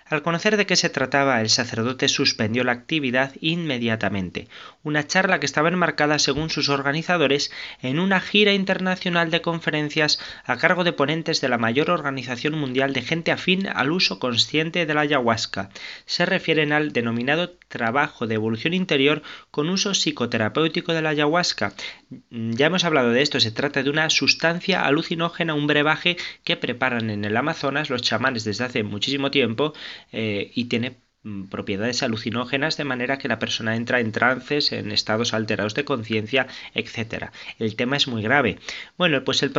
Al 0.08 0.22
conocer 0.22 0.56
de 0.56 0.68
qué 0.68 0.76
se 0.76 0.92
trataba, 0.92 1.42
el 1.42 1.50
sacerdote 1.50 2.08
suspendió 2.10 2.64
la 2.64 2.74
actividad 2.74 3.32
inmediatamente, 3.42 4.48
una 4.84 5.08
charla 5.08 5.40
que 5.40 5.48
estaba 5.48 5.70
enmarcada, 5.70 6.20
según 6.20 6.52
sus 6.52 6.70
organizadores, 6.70 7.52
en 7.82 7.98
una 7.98 8.22
gira 8.22 8.54
internacional 8.54 9.32
de 9.32 9.42
conferencias 9.42 10.20
a 10.44 10.58
cargo 10.58 10.84
de 10.84 10.94
ponentes 10.94 11.42
de 11.42 11.50
la 11.50 11.58
mayor 11.58 11.90
organización 11.90 12.54
mundial 12.54 12.94
de 12.94 13.02
gente 13.02 13.32
afín 13.32 13.68
al 13.68 13.92
uso 13.92 14.20
consciente 14.20 14.86
de 14.86 14.94
la 14.94 15.02
ayahuasca. 15.02 15.72
Se 16.06 16.28
refieren 16.28 16.72
al 16.72 16.92
denominado 16.92 17.58
trabajo 17.68 18.28
de 18.28 18.36
evolución 18.36 18.76
interior 18.76 19.24
con 19.50 19.70
uso 19.70 19.96
psicoterapéutico 19.96 20.94
de 20.94 21.02
la 21.02 21.10
ayahuasca. 21.10 21.74
Ya 22.30 22.68
hemos 22.68 22.84
hablado 22.84 23.10
de 23.10 23.24
esto, 23.24 23.40
se 23.40 23.50
trata 23.50 23.82
de 23.82 23.90
una 23.90 24.12
sustancia 24.12 24.86
alucinógena, 24.86 25.56
un 25.56 25.66
brebaje 25.66 26.16
que 26.44 26.58
preparan 26.58 27.10
en 27.10 27.26
el 27.26 27.36
Amazonas 27.36 27.90
los 27.90 28.04
chamanes 28.04 28.44
desde 28.44 28.66
hace 28.66 28.84
muchísimo 28.84 29.32
tiempo 29.32 29.74
eh, 30.12 30.52
y 30.54 30.66
tiene 30.66 30.98
mm, 31.24 31.46
propiedades 31.46 32.04
alucinógenas 32.04 32.78
de 32.78 32.84
manera 32.84 33.18
que 33.18 33.28
la 33.28 33.40
persona 33.40 33.76
entra 33.76 34.00
en 34.00 34.12
trances, 34.12 34.72
en 34.72 34.92
estados 34.92 35.34
alterados 35.34 35.74
de 35.74 35.86
conciencia, 35.86 36.48
etc. 36.74 37.32
El 37.60 37.76
tema 37.76 37.98
es 37.98 38.08
muy 38.08 38.22
grave. 38.22 38.60
Bueno, 38.98 39.24
pues 39.24 39.44
el, 39.44 39.52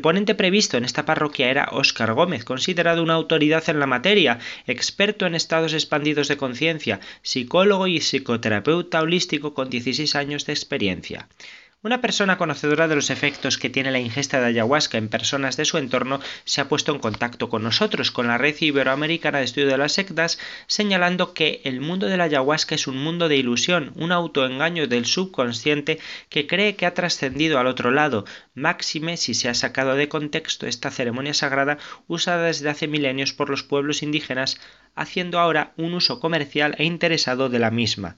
ponente 0.00 0.34
previsto 0.34 0.76
en 0.76 0.84
esta 0.84 1.04
parroquia 1.04 1.50
era 1.50 1.68
Óscar 1.72 2.12
Gómez, 2.14 2.44
considerado 2.44 3.02
una 3.02 3.14
autoridad 3.14 3.68
en 3.68 3.80
la 3.80 3.86
materia, 3.86 4.38
experto 4.66 5.26
en 5.26 5.34
estados 5.34 5.72
expandidos 5.72 6.28
de 6.28 6.36
conciencia, 6.36 7.00
psicólogo 7.22 7.86
y 7.86 8.00
psicoterapeuta 8.00 9.00
holístico 9.00 9.54
con 9.54 9.70
16 9.70 10.14
años 10.16 10.46
de 10.46 10.52
experiencia. 10.52 11.28
Una 11.84 12.00
persona 12.00 12.38
conocedora 12.38 12.88
de 12.88 12.94
los 12.94 13.10
efectos 13.10 13.58
que 13.58 13.68
tiene 13.68 13.90
la 13.90 13.98
ingesta 13.98 14.40
de 14.40 14.46
ayahuasca 14.46 14.96
en 14.96 15.10
personas 15.10 15.58
de 15.58 15.66
su 15.66 15.76
entorno 15.76 16.18
se 16.46 16.62
ha 16.62 16.66
puesto 16.66 16.92
en 16.92 16.98
contacto 16.98 17.50
con 17.50 17.62
nosotros, 17.62 18.10
con 18.10 18.26
la 18.26 18.38
Red 18.38 18.56
Iberoamericana 18.58 19.40
de 19.40 19.44
Estudio 19.44 19.66
de 19.66 19.76
las 19.76 19.92
Sectas, 19.92 20.38
señalando 20.66 21.34
que 21.34 21.60
el 21.64 21.82
mundo 21.82 22.06
de 22.06 22.16
la 22.16 22.24
ayahuasca 22.24 22.74
es 22.74 22.86
un 22.86 22.96
mundo 22.96 23.28
de 23.28 23.36
ilusión, 23.36 23.92
un 23.96 24.12
autoengaño 24.12 24.86
del 24.86 25.04
subconsciente 25.04 25.98
que 26.30 26.46
cree 26.46 26.74
que 26.74 26.86
ha 26.86 26.94
trascendido 26.94 27.58
al 27.58 27.66
otro 27.66 27.90
lado, 27.90 28.24
máxime 28.54 29.18
si 29.18 29.34
se 29.34 29.50
ha 29.50 29.54
sacado 29.54 29.94
de 29.94 30.08
contexto 30.08 30.66
esta 30.66 30.90
ceremonia 30.90 31.34
sagrada 31.34 31.76
usada 32.06 32.46
desde 32.46 32.70
hace 32.70 32.88
milenios 32.88 33.34
por 33.34 33.50
los 33.50 33.62
pueblos 33.62 34.02
indígenas, 34.02 34.58
haciendo 34.94 35.38
ahora 35.38 35.74
un 35.76 35.92
uso 35.92 36.18
comercial 36.18 36.76
e 36.78 36.84
interesado 36.84 37.50
de 37.50 37.58
la 37.58 37.70
misma 37.70 38.16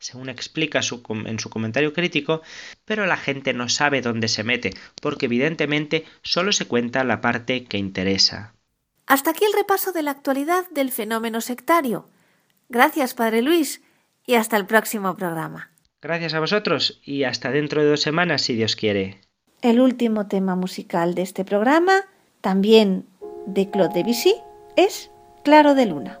según 0.00 0.28
explica 0.28 0.80
en 0.80 1.38
su 1.38 1.50
comentario 1.50 1.92
crítico, 1.92 2.42
pero 2.84 3.06
la 3.06 3.16
gente 3.16 3.52
no 3.52 3.68
sabe 3.68 4.00
dónde 4.00 4.28
se 4.28 4.42
mete, 4.42 4.74
porque 5.00 5.26
evidentemente 5.26 6.04
solo 6.22 6.52
se 6.52 6.66
cuenta 6.66 7.04
la 7.04 7.20
parte 7.20 7.64
que 7.64 7.78
interesa. 7.78 8.54
Hasta 9.06 9.30
aquí 9.30 9.44
el 9.44 9.52
repaso 9.52 9.92
de 9.92 10.02
la 10.02 10.10
actualidad 10.10 10.68
del 10.70 10.90
fenómeno 10.90 11.40
sectario. 11.40 12.08
Gracias, 12.68 13.14
Padre 13.14 13.42
Luis, 13.42 13.82
y 14.26 14.34
hasta 14.34 14.56
el 14.56 14.66
próximo 14.66 15.16
programa. 15.16 15.70
Gracias 16.00 16.32
a 16.34 16.40
vosotros 16.40 17.00
y 17.04 17.24
hasta 17.24 17.50
dentro 17.50 17.82
de 17.82 17.90
dos 17.90 18.00
semanas, 18.00 18.42
si 18.42 18.54
Dios 18.54 18.74
quiere. 18.76 19.20
El 19.60 19.80
último 19.80 20.28
tema 20.28 20.56
musical 20.56 21.14
de 21.14 21.22
este 21.22 21.44
programa, 21.44 22.06
también 22.40 23.04
de 23.46 23.68
Claude 23.68 23.94
Debussy, 23.94 24.34
es 24.76 25.10
Claro 25.44 25.74
de 25.74 25.86
Luna. 25.86 26.20